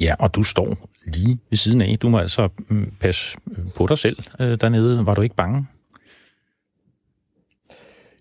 Ja, 0.00 0.14
og 0.18 0.34
du 0.34 0.42
står 0.42 0.76
lige 1.06 1.38
ved 1.50 1.58
siden 1.58 1.80
af. 1.80 1.98
Du 1.98 2.08
må 2.08 2.18
altså 2.18 2.48
mm, 2.68 2.92
passe 3.00 3.38
på 3.74 3.86
dig 3.86 3.98
selv 3.98 4.18
øh, 4.40 4.60
dernede. 4.60 5.06
Var 5.06 5.14
du 5.14 5.22
ikke 5.22 5.36
bange? 5.36 5.66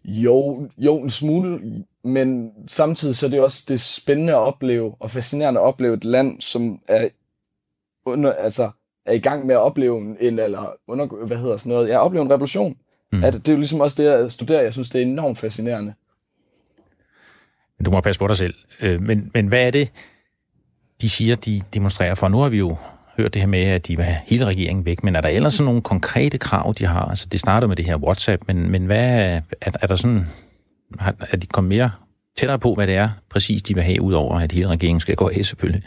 Jo, 0.06 0.70
jo, 0.78 0.98
en 0.98 1.10
smule, 1.10 1.60
men 2.04 2.52
samtidig 2.68 3.16
så 3.16 3.26
er 3.26 3.30
det 3.30 3.42
også 3.42 3.66
det 3.68 3.82
spændende 3.82 4.34
at 4.34 4.40
opleve, 4.40 4.96
og 5.00 5.12
fascinerende 5.12 5.60
at 5.60 5.64
opleve 5.64 5.94
et 5.94 6.06
land, 6.06 6.42
som 6.42 6.80
er, 6.88 7.08
under, 8.06 8.34
altså, 8.34 8.72
er 9.06 9.14
i 9.14 9.20
gang 9.20 9.46
med 9.46 9.56
at 9.56 9.62
opleve 9.62 10.18
en, 10.20 10.40
eller 10.40 10.74
under, 10.88 11.26
hvad 11.26 11.38
hedder 11.38 11.58
sådan 11.58 11.70
noget, 11.70 11.90
ja, 11.90 11.98
opleve 11.98 12.26
en 12.26 12.32
revolution. 12.32 12.78
Mm. 13.14 13.24
At 13.24 13.34
det 13.34 13.48
er 13.48 13.52
jo 13.52 13.58
ligesom 13.58 13.82
også 13.82 14.04
det, 14.04 14.10
jeg 14.10 14.32
studerer. 14.32 14.62
Jeg 14.62 14.74
synes, 14.74 14.90
det 14.90 15.02
er 15.02 15.06
enormt 15.06 15.40
fascinerende. 15.40 15.94
Du 17.86 17.92
må 17.92 18.02
passe 18.02 18.20
på 18.20 18.28
dig 18.28 18.38
selv. 18.38 18.54
Øh, 18.82 19.02
men, 19.02 19.32
men 19.34 19.48
hvad 19.48 19.68
er 19.68 19.72
det, 19.72 19.90
de 21.02 21.10
siger, 21.10 21.36
de 21.36 21.62
demonstrerer 21.74 22.16
for? 22.16 22.28
Nu 22.28 22.40
har 22.40 22.50
vi 22.50 22.58
jo 22.58 22.78
hørt 23.18 23.34
det 23.34 23.42
her 23.42 23.48
med, 23.48 23.64
at 23.64 23.88
de 23.88 23.96
vil 23.96 24.06
have 24.06 24.18
hele 24.28 24.46
regeringen 24.46 24.86
væk, 24.86 25.04
men 25.04 25.16
er 25.16 25.22
der 25.22 25.30
ellers 25.30 25.54
sådan 25.54 25.66
nogle 25.66 25.82
konkrete 25.82 26.38
krav, 26.38 26.74
de 26.78 26.86
har? 26.86 27.06
Altså, 27.06 27.28
det 27.32 27.40
starter 27.40 27.68
med 27.68 27.76
det 27.76 27.86
her 27.86 27.98
WhatsApp, 27.98 28.44
men, 28.48 28.70
men 28.70 28.86
hvad 28.86 29.10
er, 29.10 29.42
er 29.62 29.88
der 29.88 29.96
sådan... 29.96 30.28
Er 31.32 31.38
de 31.38 31.48
kommet 31.48 31.70
mere 31.70 31.92
tættere 32.38 32.60
på, 32.60 32.74
hvad 32.74 32.88
det 32.88 32.96
er 32.96 33.10
præcis, 33.30 33.64
de 33.64 33.74
vil 33.74 33.84
have, 33.84 34.02
udover 34.02 34.40
at 34.40 34.52
hele 34.52 34.68
regeringen 34.68 35.00
skal 35.00 35.16
gå 35.16 35.30
af, 35.30 35.46
selvfølgelig? 35.46 35.84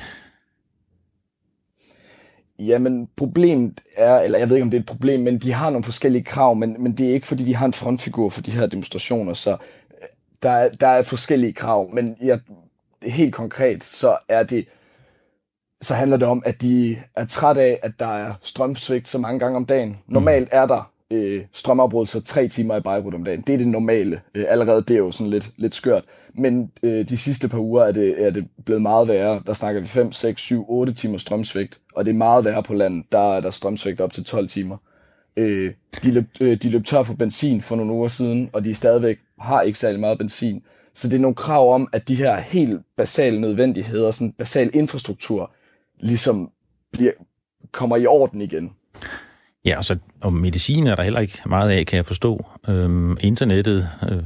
Jamen, 2.59 3.09
problemet 3.17 3.81
er, 3.97 4.21
eller 4.21 4.39
jeg 4.39 4.49
ved 4.49 4.57
ikke, 4.57 4.65
om 4.65 4.71
det 4.71 4.77
er 4.77 4.81
et 4.81 4.87
problem, 4.87 5.21
men 5.21 5.39
de 5.39 5.53
har 5.53 5.71
nogle 5.71 5.85
forskellige 5.85 6.25
krav, 6.25 6.55
men, 6.55 6.83
men 6.83 6.97
det 6.97 7.09
er 7.09 7.15
ikke, 7.15 7.27
fordi 7.27 7.45
de 7.45 7.57
har 7.57 7.67
en 7.67 7.73
frontfigur 7.73 8.31
for 8.31 8.43
de 8.43 8.51
her 8.51 8.67
demonstrationer, 8.67 9.35
så 9.35 9.51
øh, 9.51 10.09
der 10.43 10.51
er, 10.51 10.69
der 10.69 10.89
er 10.89 11.03
forskellige 11.03 11.53
krav, 11.53 11.91
men 11.95 12.17
jeg, 12.21 12.41
helt 13.03 13.35
konkret, 13.35 13.85
så 13.85 14.17
er 14.29 14.43
det, 14.43 14.69
så 15.83 15.95
handler 15.95 16.17
det 16.17 16.29
om, 16.29 16.43
at 16.47 16.63
de 16.63 16.99
er 17.17 17.25
træt 17.25 17.57
af, 17.57 17.81
at 17.83 17.93
der 17.99 18.19
er 18.19 18.35
strømsvigt 18.43 19.09
så 19.09 19.19
mange 19.19 19.39
gange 19.39 19.57
om 19.57 19.67
dagen. 19.67 19.99
Normalt 20.07 20.49
er 20.53 20.67
der 20.67 20.91
øh, 21.11 21.45
strømafbrydelser 21.53 22.21
tre 22.21 22.49
timer 22.49 22.77
i 22.77 22.81
Beirut 22.81 23.15
om 23.15 23.25
dagen. 23.25 23.41
Det 23.41 23.53
er 23.53 23.59
det 23.59 23.69
normale. 23.69 24.21
Øh, 24.35 24.45
allerede 24.49 24.83
det 24.83 24.95
er 24.95 24.99
jo 24.99 25.13
sådan 25.13 25.31
lidt, 25.31 25.51
lidt 25.57 25.75
skørt. 25.75 26.05
Men 26.35 26.71
øh, 26.83 27.09
de 27.09 27.17
sidste 27.17 27.49
par 27.49 27.59
uger 27.59 27.85
er 27.85 27.93
det, 27.93 28.27
er 28.27 28.31
det 28.31 28.47
blevet 28.65 28.83
meget 28.83 29.09
værre. 29.09 29.43
Der 29.47 29.53
snakker 29.53 29.81
vi 29.81 29.87
5, 29.87 30.13
6, 30.13 30.43
7, 30.43 30.65
8 30.69 30.93
timer 30.93 31.19
strømsvigt. 31.19 31.81
Og 31.95 32.05
det 32.05 32.11
er 32.11 32.17
meget 32.17 32.45
værre 32.45 32.63
på 32.63 32.75
landet. 32.75 33.05
Der 33.13 33.37
er 33.37 33.41
der 33.41 33.51
strømsvigt 33.51 34.01
op 34.01 34.13
til 34.13 34.25
12 34.25 34.49
timer. 34.49 34.77
Øh, 35.37 35.73
de, 36.03 36.11
løb, 36.11 36.25
øh, 36.41 36.57
de 36.63 36.71
løb 36.71 36.85
tør 36.85 37.03
for 37.03 37.15
benzin 37.15 37.63
for 37.63 37.77
nogle 37.77 37.93
uger 37.93 38.09
siden, 38.09 38.51
og 38.53 38.65
de 38.65 38.75
stadigvæk 38.75 39.19
har 39.41 39.63
ikke 39.63 39.79
særlig 39.79 40.01
meget 40.01 40.19
benzin. 40.19 40.63
Så 40.95 41.09
det 41.09 41.17
er 41.17 41.21
nogle 41.21 41.35
krav 41.35 41.75
om, 41.75 41.89
at 41.93 42.09
de 42.09 42.15
her 42.15 42.37
helt 42.37 42.81
basale 42.97 43.41
nødvendigheder, 43.41 44.11
sådan 44.11 44.33
basal 44.33 44.71
infrastruktur, 44.75 45.53
ligesom 46.01 46.51
bliver, 46.93 47.13
kommer 47.73 47.97
i 47.97 48.07
orden 48.07 48.41
igen. 48.41 48.73
Ja, 49.67 49.77
og, 49.77 49.85
så, 49.85 49.97
og 50.21 50.33
medicin 50.33 50.87
er 50.87 50.95
der 50.95 51.03
heller 51.03 51.21
ikke 51.21 51.39
meget 51.47 51.71
af, 51.71 51.87
kan 51.87 51.97
jeg 51.97 52.07
forstå. 52.07 52.47
Øhm, 52.69 53.17
internettet 53.21 53.89
øh, 54.11 54.23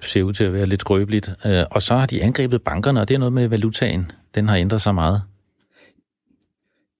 ser 0.00 0.22
ud 0.22 0.32
til 0.32 0.44
at 0.44 0.52
være 0.52 0.66
lidt 0.66 0.80
skrøbeligt. 0.80 1.30
Øh, 1.44 1.64
og 1.70 1.82
så 1.82 1.96
har 1.96 2.06
de 2.06 2.22
angrebet 2.22 2.62
bankerne, 2.62 3.00
og 3.00 3.08
det 3.08 3.14
er 3.14 3.18
noget 3.18 3.32
med 3.32 3.48
valutaen. 3.48 4.10
Den 4.34 4.48
har 4.48 4.56
ændret 4.56 4.82
sig 4.82 4.94
meget. 4.94 5.22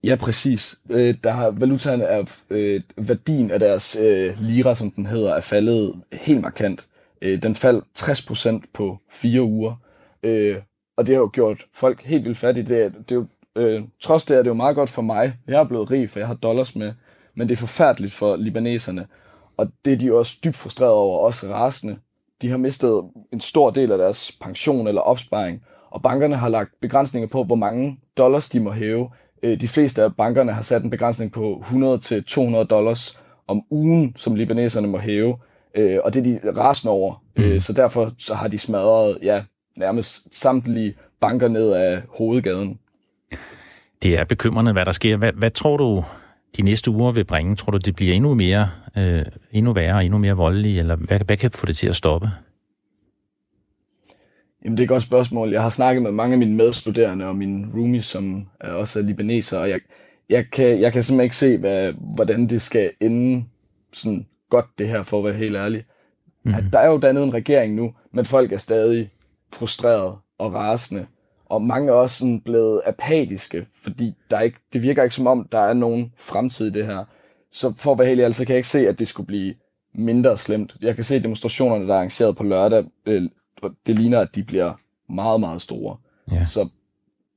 Ja, 0.05 0.17
præcis. 0.17 0.77
Øh, 0.91 1.15
der 1.25 1.31
har, 1.31 1.51
valutaen 1.51 2.01
er, 2.01 2.25
øh, 2.51 2.81
værdien 2.97 3.51
af 3.51 3.61
deres 3.61 3.97
øh, 4.01 4.35
lira, 4.41 4.75
som 4.75 4.91
den 4.91 5.07
hedder, 5.07 5.35
er 5.35 5.41
faldet 5.41 5.95
helt 6.13 6.41
markant. 6.41 6.87
Øh, 7.23 7.43
den 7.43 7.55
faldt 7.55 7.85
60% 7.99 8.61
på 8.75 8.99
fire 9.13 9.43
uger. 9.43 9.75
Øh, 10.23 10.57
og 10.97 11.07
det 11.07 11.15
har 11.15 11.21
jo 11.21 11.31
gjort 11.33 11.65
folk 11.75 12.03
helt 12.03 12.25
vildt 12.25 12.39
fattige. 12.39 12.67
Det 12.67 12.85
er, 12.85 12.89
det 12.89 13.11
er 13.11 13.15
jo, 13.15 13.27
øh, 13.57 13.83
trods 14.01 14.25
det 14.25 14.37
er 14.37 14.43
det 14.43 14.51
jo 14.51 14.55
meget 14.55 14.77
godt 14.77 14.91
for 14.91 15.03
mig. 15.03 15.37
Jeg 15.47 15.61
er 15.61 15.65
blevet 15.65 15.91
rig, 15.91 16.11
for 16.11 16.19
jeg 16.19 16.29
har 16.29 16.35
dollars 16.35 16.77
med 16.77 16.93
men 17.41 17.49
det 17.49 17.55
er 17.55 17.59
forfærdeligt 17.59 18.13
for 18.13 18.37
libaneserne. 18.37 19.07
Og 19.57 19.69
det 19.85 19.93
er 19.93 19.97
de 19.97 20.15
også 20.15 20.37
dybt 20.45 20.57
frustreret 20.57 20.93
over, 20.93 21.19
også 21.19 21.47
rasende. 21.53 21.97
De 22.43 22.51
har 22.51 22.57
mistet 22.57 23.03
en 23.33 23.41
stor 23.41 23.71
del 23.71 23.93
af 23.93 23.99
deres 23.99 24.33
pension 24.41 24.89
eller 24.89 25.01
opsparing, 25.01 25.63
og 25.91 26.03
bankerne 26.03 26.37
har 26.37 26.49
lagt 26.49 26.71
begrænsninger 26.81 27.29
på, 27.29 27.45
hvor 27.45 27.55
mange 27.55 27.99
dollars 28.17 28.49
de 28.49 28.61
må 28.61 28.71
hæve. 28.71 29.11
Øh, 29.43 29.61
de 29.61 29.69
fleste 29.69 30.03
af 30.03 30.17
bankerne 30.17 30.53
har 30.53 30.63
sat 30.63 30.83
en 30.83 30.91
begrænsning 30.91 31.33
på 31.33 31.65
100-200 31.71 32.65
dollars 32.65 33.21
om 33.49 33.63
ugen, 33.71 34.13
som 34.17 34.35
libaneserne 34.35 34.89
må 34.89 34.99
hæve, 34.99 35.37
øh, 35.75 35.99
og 36.05 36.15
det 36.15 36.27
er 36.27 36.41
de 36.53 36.61
rasende 36.61 36.93
over. 36.93 37.25
Øh, 37.37 37.55
mm. 37.55 37.61
Så 37.61 37.73
derfor 37.73 38.13
så 38.19 38.35
har 38.35 38.49
de 38.49 38.59
smadret 38.59 39.19
ja, 39.23 39.43
nærmest 39.77 40.41
samtlige 40.41 40.95
banker 41.21 41.49
ned 41.49 41.73
af 41.73 42.03
hovedgaden. 42.19 42.79
Det 44.03 44.19
er 44.19 44.25
bekymrende, 44.25 44.73
hvad 44.73 44.85
der 44.85 44.93
sker. 44.93 45.17
Hvad, 45.17 45.33
hvad 45.33 45.51
tror 45.51 45.77
du, 45.77 46.05
de 46.57 46.63
næste 46.63 46.91
uger 46.91 47.13
vil 47.13 47.25
bringe? 47.25 47.57
Tror 47.57 47.71
du, 47.71 47.79
det 47.79 47.97
bliver 47.97 48.15
endnu 48.15 48.35
mere, 48.35 48.71
øh, 48.97 49.25
endnu 49.53 49.73
værre, 49.73 50.05
endnu 50.05 50.19
mere 50.19 50.35
voldeligt, 50.35 50.79
eller 50.79 50.97
hvad, 50.97 51.21
hvad 51.21 51.37
kan 51.37 51.51
få 51.51 51.67
det 51.67 51.77
til 51.77 51.87
at 51.87 51.97
stoppe? 51.97 52.31
Jamen, 54.65 54.77
det 54.77 54.83
er 54.83 54.85
et 54.85 54.89
godt 54.89 55.03
spørgsmål. 55.03 55.51
Jeg 55.51 55.63
har 55.63 55.69
snakket 55.69 56.03
med 56.03 56.13
mange 56.13 56.33
af 56.33 56.39
mine 56.39 56.55
medstuderende 56.55 57.27
og 57.27 57.37
mine 57.37 57.69
roomies, 57.75 58.05
som 58.05 58.47
er 58.61 58.73
også 58.73 58.99
er 58.99 59.03
libaneser, 59.03 59.59
og 59.59 59.71
jeg, 59.71 59.81
jeg, 60.29 60.51
kan, 60.53 60.81
jeg 60.81 60.93
kan 60.93 61.03
simpelthen 61.03 61.25
ikke 61.25 61.37
se, 61.37 61.59
hvad, 61.59 61.93
hvordan 61.93 62.49
det 62.49 62.63
skal 62.63 62.91
ende 63.01 63.45
sådan 63.93 64.27
godt, 64.51 64.67
det 64.79 64.89
her, 64.89 65.03
for 65.03 65.19
at 65.19 65.25
være 65.25 65.35
helt 65.35 65.57
ærlig. 65.57 65.85
Mm-hmm. 66.45 66.71
Der 66.71 66.79
er 66.79 66.87
jo 66.87 66.99
dannet 66.99 67.25
en 67.25 67.35
regering 67.35 67.75
nu, 67.75 67.95
men 68.13 68.25
folk 68.25 68.53
er 68.53 68.59
stadig 68.59 69.11
frustreret 69.53 70.17
og 70.39 70.55
rasende 70.55 71.07
og 71.51 71.63
mange 71.63 71.89
er 71.89 71.93
også 71.93 72.19
sådan 72.19 72.41
blevet 72.41 72.83
apatiske, 72.87 73.67
fordi 73.83 74.15
der 74.31 74.41
ikke, 74.41 74.59
det 74.73 74.83
virker 74.83 75.03
ikke 75.03 75.15
som 75.15 75.27
om, 75.27 75.49
der 75.53 75.59
er 75.59 75.73
nogen 75.73 76.13
fremtid 76.17 76.67
i 76.67 76.71
det 76.71 76.87
her. 76.87 77.05
Så 77.53 77.75
for 77.77 77.93
at 77.93 77.99
være 77.99 78.09
helt 78.09 78.21
altså 78.21 78.45
kan 78.45 78.53
jeg 78.53 78.59
ikke 78.59 78.69
se, 78.69 78.89
at 78.89 78.99
det 78.99 79.09
skulle 79.09 79.27
blive 79.27 79.55
mindre 79.95 80.39
slemt. 80.39 80.77
Jeg 80.81 80.95
kan 80.95 81.05
se 81.05 81.23
demonstrationerne, 81.23 81.87
der 81.87 81.93
er 81.93 81.97
arrangeret 81.97 82.37
på 82.37 82.45
lørdag, 82.45 82.85
øh, 83.07 83.23
det 83.87 83.97
ligner, 83.99 84.21
at 84.21 84.35
de 84.35 84.43
bliver 84.43 84.73
meget, 85.09 85.41
meget 85.41 85.63
store. 85.63 85.97
Ja. 86.33 86.45
Så 86.45 86.69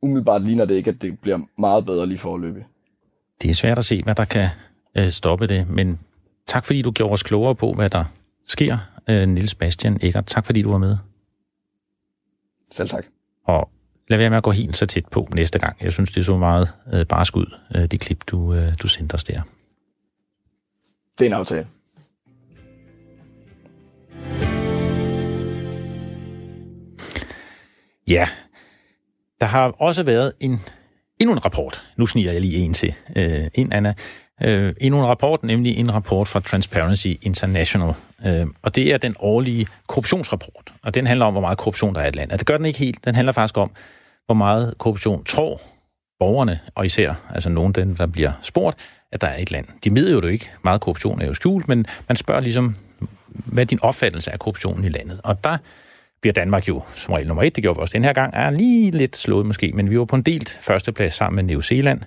umiddelbart 0.01 0.43
ligner 0.43 0.66
det 0.66 0.76
ikke, 0.76 0.89
at 0.89 1.01
det 1.01 1.20
bliver 1.20 1.39
meget 1.57 1.86
bedre 1.86 2.07
lige 2.07 2.18
forløbig. 2.18 2.66
Det 3.41 3.49
er 3.49 3.53
svært 3.53 3.78
at 3.78 3.86
se, 3.86 4.03
hvad 4.03 4.16
der 4.16 4.26
kan 4.26 4.47
øh, 4.95 5.09
stoppe 5.09 5.47
det, 5.47 5.70
men 5.70 5.99
tak 6.47 6.66
fordi 6.66 6.82
du 6.82 6.91
gjorde 6.91 7.14
os 7.14 7.24
klogere 7.24 7.55
på, 7.55 7.74
hvad 7.74 7.89
der 7.89 8.05
sker, 8.47 8.78
øh, 9.09 9.28
Nils 9.28 9.55
Bastian 9.55 9.97
Egger. 10.01 10.22
Tak 10.22 10.45
fordi 10.45 10.61
du 10.61 10.72
var 10.72 10.78
med. 10.78 10.97
Selv 12.72 12.89
tak. 12.89 13.05
Og 13.45 13.70
lad 14.14 14.18
være 14.18 14.30
med 14.30 14.38
at 14.38 14.43
gå 14.43 14.51
helt 14.51 14.78
så 14.78 14.86
tæt 14.86 15.05
på 15.11 15.28
næste 15.34 15.59
gang. 15.59 15.78
Jeg 15.82 15.93
synes, 15.93 16.11
det 16.11 16.20
er 16.20 16.26
så 16.26 16.38
meget 16.38 16.70
øh, 16.93 17.05
barsk 17.05 17.38
ud, 17.38 17.57
øh, 17.76 17.86
det 17.86 17.99
klip, 17.99 18.24
du, 18.28 18.53
øh, 18.53 18.74
du 18.82 18.88
sendte 18.88 19.14
os 19.14 19.24
der. 19.24 19.41
Det 21.20 21.26
er 21.26 21.30
en 21.30 21.34
aftale. 21.34 21.68
Ja, 28.07 28.28
der 29.39 29.45
har 29.45 29.72
også 29.80 30.03
været 30.03 30.34
en 30.39 30.59
endnu 31.20 31.34
en 31.34 31.45
rapport. 31.45 31.84
Nu 31.97 32.05
sniger 32.05 32.32
jeg 32.32 32.41
lige 32.41 32.57
en 32.57 32.74
til. 32.74 32.93
Øh, 33.16 33.47
en, 33.53 33.74
Anna. 33.74 33.93
Øh, 34.43 34.74
endnu 34.82 34.99
en 34.99 35.07
rapport, 35.07 35.43
nemlig 35.43 35.78
en 35.78 35.93
rapport 35.93 36.28
fra 36.28 36.39
Transparency 36.39 37.07
International. 37.22 37.93
Øh, 38.26 38.47
og 38.61 38.76
det 38.76 38.93
er 38.93 38.97
den 38.97 39.16
årlige 39.20 39.68
korruptionsrapport. 39.88 40.74
Og 40.84 40.93
den 40.93 41.07
handler 41.07 41.26
om, 41.26 41.34
hvor 41.34 41.41
meget 41.41 41.57
korruption 41.57 41.95
der 41.95 42.01
er 42.01 42.05
i 42.05 42.09
et 42.09 42.16
land. 42.16 42.32
Og 42.32 42.39
det 42.39 42.47
gør 42.47 42.57
den 42.57 42.66
ikke 42.66 42.80
helt. 42.80 43.05
Den 43.05 43.16
handler 43.16 43.32
faktisk 43.32 43.57
om, 43.57 43.72
hvor 44.26 44.36
meget 44.36 44.74
korruption 44.78 45.24
tror 45.24 45.62
borgerne, 46.20 46.60
og 46.76 46.86
især 46.86 47.14
altså 47.30 47.50
nogen 47.50 47.70
af 47.70 47.86
dem, 47.86 47.96
der 47.96 48.06
bliver 48.06 48.32
spurgt, 48.42 48.78
at 49.12 49.22
der 49.22 49.28
er 49.28 49.38
et 49.38 49.52
land. 49.52 49.66
De 49.84 49.96
ved 49.96 50.14
jo 50.14 50.22
det 50.22 50.32
ikke. 50.32 50.52
Meget 50.64 50.82
korruption 50.82 51.22
er 51.22 51.28
jo 51.28 51.34
skjult, 51.34 51.68
men 51.68 51.86
man 52.08 52.16
spørger 52.16 52.42
ligesom, 52.42 52.76
hvad 53.28 53.64
er 53.64 53.68
din 53.68 53.80
opfattelse 53.82 54.32
af 54.32 54.40
korruptionen 54.40 54.86
i 54.86 54.90
landet? 54.90 55.22
Og 55.24 55.44
der 55.44 55.58
bliver 56.22 56.34
Danmark 56.34 56.68
jo 56.68 56.84
som 56.94 57.14
regel 57.14 57.28
nummer 57.28 57.44
et. 57.44 57.56
Det 57.56 57.64
gjorde 57.64 57.80
vi 57.80 57.82
også 57.82 57.94
den 57.94 58.04
her 58.04 58.14
gang. 58.14 58.34
Er 58.36 58.50
lige 58.50 58.92
lidt 58.92 59.18
slået 59.18 59.46
måske, 59.46 59.72
men 59.74 59.90
vi 59.90 60.00
var 60.00 60.06
på 60.06 60.16
en 60.16 60.22
delt 60.22 60.60
førsteplads 60.62 61.14
sammen 61.14 61.36
med 61.36 61.54
New 61.54 61.62
Zealand, 61.62 62.02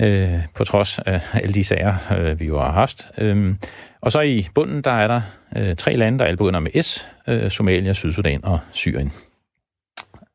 øh, 0.00 0.38
på 0.54 0.64
trods 0.64 0.98
af 0.98 1.20
alle 1.34 1.54
de 1.54 1.64
sager, 1.64 1.94
øh, 2.18 2.40
vi 2.40 2.46
jo 2.46 2.60
har 2.60 2.72
haft. 2.72 3.08
Øh, 3.18 3.54
og 4.00 4.12
så 4.12 4.20
i 4.20 4.48
bunden, 4.54 4.82
der 4.82 4.90
er 4.90 5.08
der 5.08 5.20
øh, 5.56 5.76
tre 5.76 5.96
lande, 5.96 6.18
der 6.18 6.24
alle 6.24 6.36
begynder 6.36 6.60
med 6.60 6.82
S, 6.82 7.06
øh, 7.28 7.50
Somalia, 7.50 7.92
Sydsudan 7.92 8.44
og 8.44 8.58
Syrien. 8.72 9.12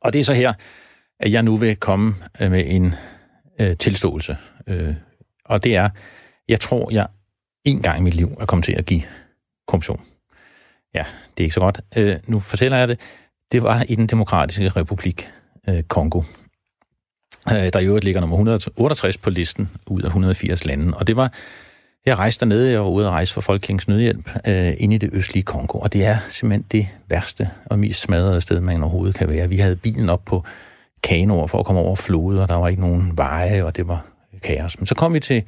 Og 0.02 0.14
det 0.14 0.20
er 0.22 0.26
så 0.26 0.34
her, 0.34 0.54
at 1.20 1.32
jeg 1.32 1.44
nu 1.44 1.58
vil 1.58 1.76
komme 1.76 2.14
øh, 2.40 2.52
med 2.52 2.64
en 2.68 2.94
øh, 3.60 3.78
tilståelse. 3.78 4.38
Øh, 4.68 4.94
og 5.46 5.64
det 5.64 5.76
er, 5.76 5.90
jeg 6.48 6.60
tror, 6.60 6.92
jeg 6.92 7.08
en 7.64 7.82
gang 7.82 8.00
i 8.00 8.02
mit 8.02 8.14
liv 8.14 8.38
er 8.40 8.46
kommet 8.46 8.66
til 8.66 8.74
at 8.74 8.86
give 8.86 9.02
korruption. 9.68 10.02
Ja, 10.94 11.04
det 11.38 11.44
er 11.44 11.46
ikke 11.46 11.54
så 11.54 11.60
godt. 11.60 11.82
Øh, 11.98 12.16
nu 12.28 12.40
fortæller 12.40 12.78
jeg 12.78 12.88
det. 12.88 13.00
Det 13.52 13.64
var 13.64 13.86
i 13.90 13.96
den 13.96 14.08
demokratiske 14.08 14.70
republik 14.70 15.28
øh, 15.70 15.84
Kongo, 15.84 16.22
øh, 17.52 17.74
der 17.74 17.80
i 17.80 17.86
øvrigt 17.86 18.06
ligger 18.06 18.22
nummer 18.22 18.36
168 18.36 19.18
på 19.18 19.30
listen 19.30 19.70
ud 19.88 20.02
af 20.02 20.08
180 20.08 20.66
lande. 20.66 20.98
Og 20.98 21.08
det 21.08 21.18
var, 21.18 21.34
jeg 22.06 22.18
rejste 22.18 22.40
dernede, 22.40 22.72
jeg 22.72 22.82
var 22.82 22.90
ude 22.90 23.06
at 23.06 23.12
rejse 23.12 23.34
for 23.34 23.42
Folkekirkens 23.42 23.88
Nødhjælp 23.88 24.30
øh, 24.48 24.74
ind 24.78 24.94
i 24.94 24.98
det 24.98 25.10
østlige 25.14 25.44
Kongo, 25.44 25.80
og 25.80 25.94
det 25.94 26.06
er 26.06 26.18
simpelthen 26.28 26.66
det 26.72 26.88
værste 27.08 27.50
og 27.66 27.80
mest 27.80 28.02
smadrede 28.02 28.42
sted, 28.42 28.60
man 28.60 28.84
overhovedet 28.84 29.16
kan 29.16 29.30
være. 29.30 29.50
Vi 29.50 29.58
havde 29.58 29.76
bilen 29.76 30.10
op 30.10 30.26
på 30.26 30.44
kanoer 31.06 31.48
for 31.48 31.60
at 31.60 31.66
komme 31.66 31.82
over 31.82 31.96
floder, 31.96 32.42
og 32.42 32.50
der 32.50 32.56
var 32.56 32.68
ikke 32.68 32.82
nogen 32.82 33.18
veje, 33.18 33.64
og 33.64 33.76
det 33.76 33.88
var 33.88 34.06
kaos. 34.44 34.80
Men 34.80 34.86
så 34.86 34.96
kom 34.96 35.14
vi 35.14 35.20
til 35.20 35.44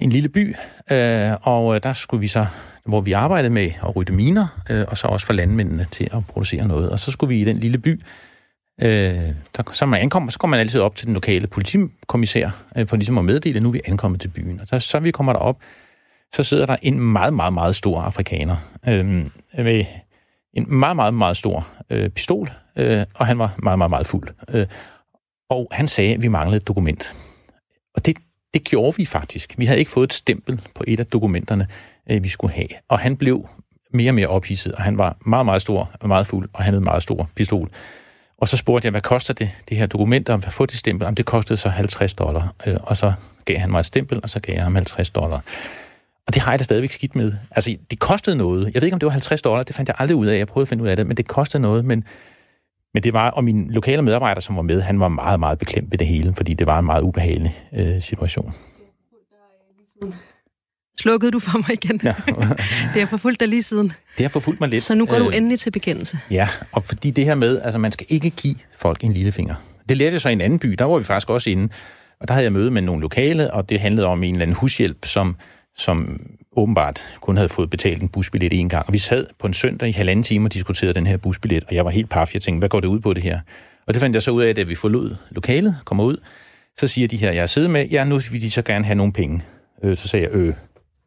en 0.00 0.10
lille 0.10 0.28
by, 0.28 0.54
øh, 0.90 1.32
og 1.42 1.74
øh, 1.74 1.82
der 1.82 1.92
skulle 1.92 2.20
vi 2.20 2.28
så, 2.28 2.46
hvor 2.84 3.00
vi 3.00 3.12
arbejdede 3.12 3.52
med 3.52 3.70
at 3.82 3.96
rydde 3.96 4.12
miner, 4.12 4.62
øh, 4.70 4.84
og 4.88 4.98
så 4.98 5.06
også 5.06 5.26
for 5.26 5.32
landmændene 5.32 5.86
til 5.90 6.08
at 6.12 6.26
producere 6.26 6.68
noget. 6.68 6.90
Og 6.90 6.98
så 6.98 7.10
skulle 7.10 7.28
vi 7.28 7.40
i 7.40 7.44
den 7.44 7.56
lille 7.58 7.78
by, 7.78 8.02
øh, 8.82 8.88
der, 9.56 9.72
så 9.72 9.86
man 9.86 10.00
ankommer, 10.00 10.30
så 10.30 10.38
kom 10.38 10.50
man 10.50 10.60
altid 10.60 10.80
op 10.80 10.96
til 10.96 11.06
den 11.06 11.14
lokale 11.14 11.46
politikommissær, 11.46 12.64
øh, 12.76 12.86
for 12.86 12.96
ligesom 12.96 13.18
at 13.18 13.24
meddele, 13.24 13.56
at 13.56 13.62
nu 13.62 13.68
er 13.68 13.72
vi 13.72 13.80
ankommet 13.84 14.20
til 14.20 14.28
byen. 14.28 14.60
Og 14.60 14.66
så, 14.66 14.78
så 14.78 14.98
vi 14.98 15.10
kommer 15.10 15.32
derop, 15.32 15.58
så 16.32 16.42
sidder 16.42 16.66
der 16.66 16.76
en 16.82 17.00
meget, 17.00 17.34
meget, 17.34 17.52
meget 17.52 17.76
stor 17.76 18.00
afrikaner, 18.00 18.56
øh, 18.88 19.06
med 19.58 19.84
en 20.56 20.66
meget, 20.68 20.96
meget, 20.96 21.14
meget 21.14 21.36
stor 21.36 21.66
øh, 21.90 22.08
pistol, 22.08 22.50
øh, 22.76 23.04
og 23.14 23.26
han 23.26 23.38
var 23.38 23.54
meget, 23.62 23.78
meget, 23.78 23.90
meget 23.90 24.06
fuld. 24.06 24.28
Øh, 24.48 24.66
og 25.50 25.68
han 25.72 25.88
sagde, 25.88 26.14
at 26.14 26.22
vi 26.22 26.28
manglede 26.28 26.56
et 26.56 26.68
dokument. 26.68 27.14
Og 27.94 28.06
det, 28.06 28.16
det 28.54 28.64
gjorde 28.64 28.96
vi 28.96 29.04
faktisk. 29.04 29.54
Vi 29.58 29.64
havde 29.64 29.78
ikke 29.78 29.90
fået 29.90 30.04
et 30.04 30.12
stempel 30.12 30.60
på 30.74 30.84
et 30.86 31.00
af 31.00 31.06
dokumenterne, 31.06 31.68
øh, 32.10 32.24
vi 32.24 32.28
skulle 32.28 32.54
have. 32.54 32.68
Og 32.88 32.98
han 32.98 33.16
blev 33.16 33.48
mere 33.92 34.10
og 34.10 34.14
mere 34.14 34.26
ophidset, 34.26 34.72
og 34.72 34.82
han 34.82 34.98
var 34.98 35.16
meget, 35.26 35.46
meget 35.46 35.62
stor 35.62 35.90
og 36.00 36.08
meget 36.08 36.26
fuld, 36.26 36.48
og 36.52 36.62
han 36.62 36.72
havde 36.72 36.78
en 36.78 36.84
meget 36.84 37.02
stor 37.02 37.30
pistol. 37.34 37.70
Og 38.38 38.48
så 38.48 38.56
spurgte 38.56 38.86
jeg, 38.86 38.90
hvad 38.90 39.00
koster 39.00 39.34
det, 39.34 39.50
det 39.68 39.76
her 39.76 39.86
dokument, 39.86 40.28
om 40.28 40.42
at 40.46 40.52
få 40.52 40.66
det 40.66 40.78
stempel? 40.78 41.08
Om 41.08 41.14
det 41.14 41.24
kostede 41.26 41.56
så 41.56 41.68
50 41.68 42.14
dollar. 42.14 42.54
Øh, 42.66 42.76
og 42.82 42.96
så 42.96 43.12
gav 43.44 43.58
han 43.58 43.70
mig 43.70 43.80
et 43.80 43.86
stempel, 43.86 44.20
og 44.22 44.30
så 44.30 44.40
gav 44.40 44.54
jeg 44.54 44.62
ham 44.62 44.74
50 44.74 45.10
dollar. 45.10 45.42
Og 46.26 46.34
det 46.34 46.42
har 46.42 46.52
jeg 46.52 46.58
da 46.58 46.64
stadigvæk 46.64 46.90
skidt 46.90 47.16
med. 47.16 47.32
Altså, 47.50 47.76
det 47.90 47.98
kostede 47.98 48.36
noget. 48.36 48.74
Jeg 48.74 48.82
ved 48.82 48.86
ikke, 48.86 48.94
om 48.94 49.00
det 49.00 49.06
var 49.06 49.12
50 49.12 49.42
dollar, 49.42 49.62
det 49.62 49.74
fandt 49.74 49.88
jeg 49.88 49.96
aldrig 49.98 50.16
ud 50.16 50.26
af. 50.26 50.38
Jeg 50.38 50.46
prøvede 50.46 50.64
at 50.64 50.68
finde 50.68 50.84
ud 50.84 50.88
af 50.88 50.96
det, 50.96 51.06
men 51.06 51.16
det 51.16 51.28
kostede 51.28 51.62
noget. 51.62 51.84
Men, 51.84 52.04
men 52.94 53.02
det 53.02 53.12
var, 53.12 53.30
og 53.30 53.44
min 53.44 53.70
lokale 53.70 54.02
medarbejder, 54.02 54.40
som 54.40 54.56
var 54.56 54.62
med, 54.62 54.80
han 54.80 55.00
var 55.00 55.08
meget, 55.08 55.40
meget 55.40 55.58
beklemt 55.58 55.90
ved 55.90 55.98
det 55.98 56.06
hele, 56.06 56.34
fordi 56.36 56.54
det 56.54 56.66
var 56.66 56.78
en 56.78 56.86
meget 56.86 57.02
ubehagelig 57.02 57.64
øh, 57.72 58.02
situation. 58.02 58.54
Slukkede 61.00 61.30
du 61.30 61.38
for 61.38 61.58
mig 61.58 61.72
igen? 61.72 62.00
Ja. 62.04 62.14
det 62.94 63.00
har 63.00 63.06
forfulgt 63.06 63.40
dig 63.40 63.48
lige 63.48 63.62
siden. 63.62 63.92
Det 64.18 64.24
har 64.24 64.28
forfulgt 64.28 64.60
mig 64.60 64.68
lidt. 64.68 64.84
Så 64.84 64.94
nu 64.94 65.06
går 65.06 65.18
du 65.18 65.28
øh, 65.28 65.36
endelig 65.36 65.60
til 65.60 65.70
bekendelse. 65.70 66.18
Ja, 66.30 66.48
og 66.72 66.84
fordi 66.84 67.10
det 67.10 67.24
her 67.24 67.34
med, 67.34 67.60
altså 67.62 67.78
man 67.78 67.92
skal 67.92 68.06
ikke 68.08 68.30
give 68.30 68.54
folk 68.78 69.04
en 69.04 69.12
lille 69.12 69.32
finger. 69.32 69.54
Det 69.88 69.96
lærte 69.96 70.12
jeg 70.12 70.20
så 70.20 70.28
i 70.28 70.32
en 70.32 70.40
anden 70.40 70.58
by, 70.58 70.68
der 70.68 70.84
var 70.84 70.98
vi 70.98 71.04
faktisk 71.04 71.30
også 71.30 71.50
inde, 71.50 71.68
og 72.20 72.28
der 72.28 72.34
havde 72.34 72.44
jeg 72.44 72.52
møde 72.52 72.70
med 72.70 72.82
nogle 72.82 73.00
lokale, 73.00 73.52
og 73.52 73.68
det 73.68 73.80
handlede 73.80 74.06
om 74.06 74.22
en 74.22 74.34
eller 74.34 74.42
anden 74.42 74.56
hushjælp, 74.56 75.04
som, 75.04 75.36
som 75.76 76.20
åbenbart 76.56 77.04
kun 77.20 77.36
havde 77.36 77.48
fået 77.48 77.70
betalt 77.70 78.02
en 78.02 78.08
busbillet 78.08 78.52
en 78.52 78.68
gang. 78.68 78.86
Og 78.86 78.92
vi 78.92 78.98
sad 78.98 79.26
på 79.38 79.46
en 79.46 79.54
søndag 79.54 79.88
i 79.88 79.92
halvanden 79.92 80.22
time 80.22 80.46
og 80.46 80.54
diskuterede 80.54 80.94
den 80.94 81.06
her 81.06 81.16
busbillet, 81.16 81.64
og 81.64 81.74
jeg 81.74 81.84
var 81.84 81.90
helt 81.90 82.10
paf. 82.10 82.34
Jeg 82.34 82.42
tænkte, 82.42 82.58
hvad 82.58 82.68
går 82.68 82.80
det 82.80 82.88
ud 82.88 83.00
på 83.00 83.12
det 83.12 83.22
her? 83.22 83.40
Og 83.86 83.94
det 83.94 84.00
fandt 84.00 84.14
jeg 84.14 84.22
så 84.22 84.30
ud 84.30 84.42
af, 84.42 84.54
at 84.58 84.68
vi 84.68 84.74
forlod 84.74 85.16
lokalet, 85.30 85.76
kommer 85.84 86.04
ud, 86.04 86.16
så 86.78 86.88
siger 86.88 87.08
de 87.08 87.16
her, 87.16 87.32
jeg 87.32 87.48
sidder 87.48 87.68
med, 87.68 87.88
ja, 87.88 88.04
nu 88.04 88.18
vil 88.30 88.40
de 88.40 88.50
så 88.50 88.62
gerne 88.62 88.84
have 88.84 88.94
nogle 88.94 89.12
penge. 89.12 89.42
Øh, 89.82 89.96
så 89.96 90.08
sagde 90.08 90.26
jeg, 90.26 90.34
øh, 90.34 90.54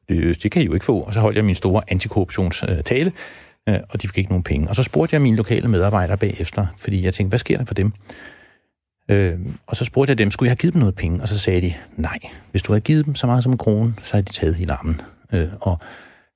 det, 0.10 0.16
øh, 0.16 0.36
det 0.44 0.52
kan 0.52 0.62
I 0.62 0.66
jo 0.66 0.74
ikke 0.74 0.86
få. 0.86 1.00
Og 1.00 1.14
så 1.14 1.20
holdt 1.20 1.38
jeg 1.38 1.46
min 1.46 1.56
store 1.56 1.82
antikorruptionstale, 1.88 3.12
øh, 3.70 3.76
og 3.90 4.02
de 4.02 4.08
fik 4.08 4.18
ikke 4.18 4.32
nogen 4.32 4.44
penge. 4.44 4.70
Og 4.70 4.76
så 4.76 4.84
spurgte 4.84 5.14
jeg 5.14 5.22
mine 5.22 5.38
lokale 5.38 5.68
medarbejdere 5.68 6.18
bagefter, 6.18 6.66
fordi 6.78 7.04
jeg 7.04 7.14
tænkte, 7.14 7.30
hvad 7.30 7.40
sker 7.40 7.58
der 7.58 7.66
for 7.66 7.74
dem? 7.74 7.94
Øh, 9.10 9.40
og 9.68 9.76
så 9.76 9.86
spurgte 9.86 10.12
jeg 10.12 10.18
dem, 10.18 10.32
skulle 10.32 10.48
jeg 10.48 10.52
have 10.52 10.58
givet 10.58 10.74
dem 10.74 10.80
noget 10.80 10.96
penge? 10.96 11.22
Og 11.22 11.28
så 11.28 11.40
sagde 11.40 11.62
de, 11.62 11.74
nej, 11.98 12.20
hvis 12.52 12.62
du 12.62 12.72
havde 12.72 12.82
givet 12.82 13.06
dem 13.06 13.16
så 13.16 13.28
meget 13.28 13.44
som 13.44 13.52
en 13.52 13.58
krone, 13.58 13.94
så 14.04 14.14
havde 14.14 14.26
de 14.26 14.34
taget 14.34 14.56
hele 14.56 14.74
armen. 14.74 15.02
Øh, 15.34 15.48
og 15.62 15.80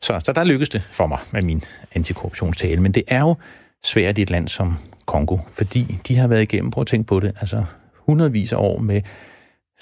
så, 0.02 0.22
så 0.26 0.34
der 0.34 0.44
lykkedes 0.44 0.70
det 0.70 0.82
for 0.82 1.08
mig 1.08 1.20
med 1.34 1.42
min 1.42 1.64
antikorruptionstale. 1.96 2.82
Men 2.82 2.92
det 2.92 3.04
er 3.08 3.20
jo 3.20 3.36
svært 3.84 4.18
i 4.18 4.22
et 4.22 4.30
land 4.30 4.48
som 4.48 4.78
Kongo, 5.06 5.38
fordi 5.54 6.00
de 6.08 6.18
har 6.18 6.28
været 6.28 6.42
igennem, 6.42 6.72
prøv 6.72 6.82
at 6.82 6.88
tænke 6.88 7.08
på 7.08 7.20
det, 7.20 7.32
altså 7.40 7.64
hundredvis 7.96 8.54
af 8.54 8.58
år 8.58 8.80
med 8.80 9.02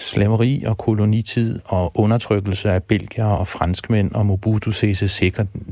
slaveri 0.00 0.64
og 0.66 0.78
kolonitid 0.78 1.60
og 1.64 1.92
undertrykkelse 1.94 2.70
af 2.70 2.82
belgier 2.82 3.24
og 3.24 3.48
franskmænd 3.48 4.12
og 4.12 4.26
Mobutu 4.26 4.70
Sese 4.70 5.08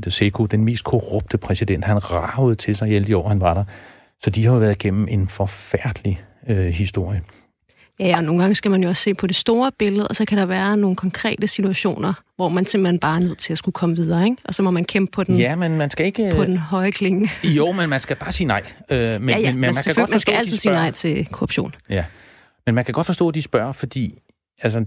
Seko, 0.09 0.45
den 0.45 0.63
mest 0.63 0.83
korrupte 0.83 1.37
præsident. 1.37 1.85
Han 1.85 2.11
ravede 2.11 2.55
til 2.55 2.75
sig 2.75 2.89
i 2.89 2.95
alle 2.95 3.07
de 3.07 3.17
år, 3.17 3.27
han 3.27 3.41
var 3.41 3.53
der. 3.53 3.63
Så 4.23 4.29
de 4.29 4.45
har 4.45 4.53
jo 4.53 4.59
været 4.59 4.75
igennem 4.75 5.07
en 5.09 5.27
forfærdelig 5.27 6.21
øh, 6.49 6.57
historie. 6.57 7.21
Ja, 7.99 8.17
og 8.17 8.23
nogle 8.23 8.41
gange 8.41 8.55
skal 8.55 8.71
man 8.71 8.83
jo 8.83 8.89
også 8.89 9.03
se 9.03 9.13
på 9.13 9.27
det 9.27 9.35
store 9.35 9.71
billede, 9.79 10.07
og 10.07 10.15
så 10.15 10.25
kan 10.25 10.37
der 10.37 10.45
være 10.45 10.77
nogle 10.77 10.95
konkrete 10.95 11.47
situationer, 11.47 12.13
hvor 12.35 12.49
man 12.49 12.65
simpelthen 12.65 12.99
bare 12.99 13.15
er 13.15 13.19
nødt 13.19 13.37
til 13.37 13.51
at 13.51 13.57
skulle 13.57 13.73
komme 13.73 13.95
videre, 13.95 14.25
ikke? 14.25 14.37
Og 14.45 14.53
så 14.53 14.63
må 14.63 14.71
man 14.71 14.85
kæmpe 14.85 15.11
på 15.11 15.23
den, 15.23 15.37
ja, 15.37 15.55
men 15.55 15.77
man 15.77 15.89
skal 15.89 16.05
ikke, 16.05 16.33
på 16.35 16.43
den 16.43 16.57
høje 16.57 16.91
klinge. 16.91 17.31
Jo, 17.43 17.71
men 17.71 17.89
man 17.89 17.99
skal 17.99 18.15
bare 18.15 18.31
sige 18.31 18.47
nej. 18.47 18.61
Øh, 18.89 19.21
men, 19.21 19.29
ja, 19.29 19.37
ja, 19.37 19.51
men, 19.51 19.53
men 19.53 19.61
man, 19.61 19.73
skal 19.73 19.95
godt 19.95 20.11
forstå, 20.11 20.13
man 20.13 20.19
skal 20.19 20.33
altid 20.33 20.57
sige 20.57 20.71
nej 20.71 20.91
til 20.91 21.27
korruption. 21.31 21.75
Ja, 21.89 22.05
men 22.65 22.75
man 22.75 22.85
kan 22.85 22.93
godt 22.93 23.05
forstå, 23.05 23.29
at 23.29 23.35
de 23.35 23.41
spørger, 23.41 23.71
fordi 23.71 24.19
altså, 24.61 24.85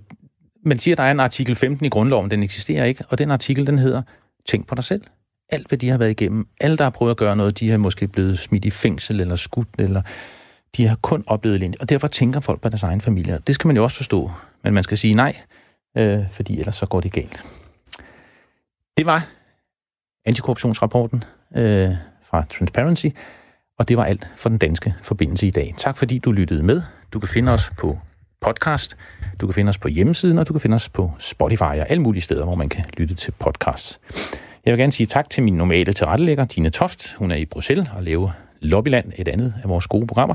man 0.65 0.79
siger, 0.79 0.95
at 0.95 0.99
der 0.99 1.05
er 1.05 1.11
en 1.11 1.21
artikel 1.21 1.55
15 1.55 1.87
i 1.87 1.89
grundloven, 1.89 2.31
den 2.31 2.43
eksisterer 2.43 2.85
ikke, 2.85 3.05
og 3.09 3.19
den 3.19 3.31
artikel, 3.31 3.67
den 3.67 3.79
hedder, 3.79 4.03
tænk 4.49 4.67
på 4.67 4.75
dig 4.75 4.85
selv. 4.85 5.03
Alt, 5.49 5.69
hvad 5.69 5.79
de 5.79 5.89
har 5.89 5.99
været 5.99 6.11
igennem, 6.11 6.47
alle, 6.61 6.77
der 6.77 6.83
har 6.83 6.91
prøvet 6.91 7.11
at 7.11 7.17
gøre 7.17 7.37
noget, 7.37 7.61
de 7.61 7.71
har 7.71 7.79
måske 7.79 8.09
blevet 8.09 8.39
smidt 8.39 8.65
i 8.65 8.71
fængsel 8.71 9.21
eller 9.21 9.37
skudt, 9.37 9.69
eller 9.79 10.03
de 10.77 10.87
har 10.87 10.97
kun 10.97 11.25
oplevet 11.27 11.57
elendigt, 11.57 11.83
og 11.83 11.89
derfor 11.89 12.09
tænker 12.09 12.41
folk 12.41 12.61
på 12.61 12.69
deres 12.69 12.83
egen 12.83 13.01
familie. 13.01 13.39
Det 13.47 13.55
skal 13.55 13.69
man 13.69 13.77
jo 13.77 13.85
også 13.85 13.97
forstå, 13.97 14.31
men 14.65 14.75
man 14.75 14.83
skal 14.83 14.99
sige 14.99 15.15
nej, 15.15 15.37
øh, 15.97 16.31
fordi 16.31 16.59
ellers 16.59 16.77
så 16.77 16.87
går 16.87 17.01
det 17.01 17.13
galt. 17.13 17.45
Det 18.97 19.07
var 19.07 19.27
antikorruptionsrapporten 20.27 21.25
øh, 21.57 21.91
fra 22.23 22.45
Transparency, 22.59 23.07
og 23.79 23.89
det 23.89 23.97
var 23.97 24.05
alt 24.05 24.29
for 24.37 24.49
den 24.49 24.59
danske 24.59 24.95
forbindelse 25.03 25.47
i 25.47 25.51
dag. 25.51 25.75
Tak 25.79 25.97
fordi 25.97 26.19
du 26.19 26.33
lyttede 26.33 26.63
med. 26.63 26.83
Du 27.13 27.19
kan 27.19 27.29
finde 27.29 27.53
os 27.53 27.71
på 27.79 27.99
podcast, 28.41 28.97
du 29.41 29.47
kan 29.47 29.55
finde 29.55 29.69
os 29.71 29.79
på 29.79 29.89
hjemmesiden, 29.89 30.39
og 30.39 30.49
du 30.49 30.53
kan 30.53 30.61
finde 30.61 30.75
os 30.75 30.89
på 30.89 31.11
Spotify 31.19 31.63
og 31.63 31.91
alle 31.91 32.03
mulige 32.03 32.23
steder, 32.23 32.45
hvor 32.45 32.55
man 32.55 32.69
kan 32.69 32.85
lytte 32.97 33.15
til 33.15 33.31
podcasts. 33.31 34.01
Jeg 34.65 34.73
vil 34.73 34.79
gerne 34.79 34.93
sige 34.93 35.07
tak 35.07 35.31
til 35.31 35.43
min 35.43 35.55
normale 35.55 35.93
tilrettelægger, 35.93 36.45
Tine 36.45 36.71
Toft. 36.71 37.15
Hun 37.15 37.31
er 37.31 37.37
i 37.37 37.45
Bruxelles 37.45 37.89
og 37.97 38.03
laver 38.03 38.31
Lobbyland, 38.65 39.13
et 39.17 39.29
andet 39.29 39.55
af 39.63 39.69
vores 39.69 39.87
gode 39.87 40.07
programmer. 40.07 40.35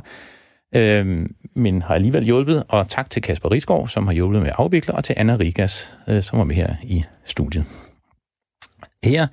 øh, 0.75 1.25
men 1.55 1.81
har 1.81 1.95
alligevel 1.95 2.23
hjulpet. 2.23 2.63
Og 2.67 2.87
tak 2.89 3.09
til 3.09 3.21
Kasper 3.21 3.51
Risgaard, 3.51 3.87
som 3.87 4.07
har 4.07 4.13
hjulpet 4.13 4.41
med 4.41 4.49
at 4.49 4.55
afvikle, 4.57 4.93
og 4.93 5.03
til 5.03 5.15
Anna 5.17 5.35
Rigas, 5.35 5.97
øh, 6.07 6.21
som 6.21 6.39
var 6.39 6.45
med 6.45 6.55
her 6.55 6.75
i 6.83 7.03
studiet. 7.25 7.65
Her 9.03 9.27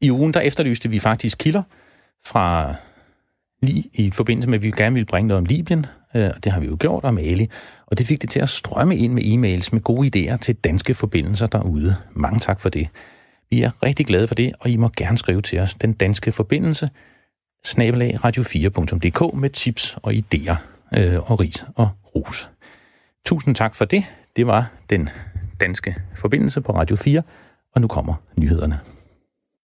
i 0.00 0.10
ugen, 0.10 0.34
der 0.34 0.40
efterlyste 0.40 0.90
vi 0.90 0.98
faktisk 0.98 1.38
kilder 1.38 1.62
fra 2.24 2.74
lige 3.62 3.90
i 3.94 4.10
forbindelse 4.10 4.48
med, 4.48 4.58
at 4.58 4.62
vi 4.62 4.70
gerne 4.70 4.94
ville 4.94 5.06
bringe 5.06 5.28
noget 5.28 5.38
om 5.38 5.44
Libyen, 5.44 5.86
øh, 6.14 6.30
og 6.36 6.44
det 6.44 6.52
har 6.52 6.60
vi 6.60 6.66
jo 6.66 6.76
gjort, 6.80 7.04
om 7.04 7.18
Ali, 7.18 7.50
og 7.86 7.98
det 7.98 8.06
fik 8.06 8.22
det 8.22 8.30
til 8.30 8.40
at 8.40 8.48
strømme 8.48 8.96
ind 8.96 9.12
med 9.12 9.22
e-mails 9.22 9.68
med 9.72 9.80
gode 9.80 10.30
idéer 10.32 10.36
til 10.36 10.54
danske 10.54 10.94
forbindelser 10.94 11.46
derude. 11.46 11.96
Mange 12.12 12.40
tak 12.40 12.60
for 12.60 12.68
det. 12.68 12.88
Vi 13.50 13.62
er 13.62 13.82
rigtig 13.82 14.06
glade 14.06 14.28
for 14.28 14.34
det, 14.34 14.52
og 14.60 14.70
I 14.70 14.76
må 14.76 14.90
gerne 14.96 15.18
skrive 15.18 15.42
til 15.42 15.58
os, 15.58 15.74
den 15.74 15.92
danske 15.92 16.32
forbindelse, 16.32 16.88
snabelag 17.66 18.24
radio4.dk 18.24 19.34
med 19.34 19.50
tips 19.50 19.98
og 20.02 20.12
idéer 20.12 20.56
øh, 20.98 21.30
og 21.30 21.40
ris 21.40 21.64
og 21.74 21.88
ros. 22.14 22.50
Tusind 23.26 23.54
tak 23.54 23.74
for 23.74 23.84
det. 23.84 24.04
Det 24.36 24.46
var 24.46 24.66
den 24.90 25.08
danske 25.60 25.96
forbindelse 26.16 26.60
på 26.60 26.72
Radio 26.72 26.96
4, 26.96 27.22
og 27.74 27.80
nu 27.80 27.88
kommer 27.88 28.14
nyhederne. 28.36 28.80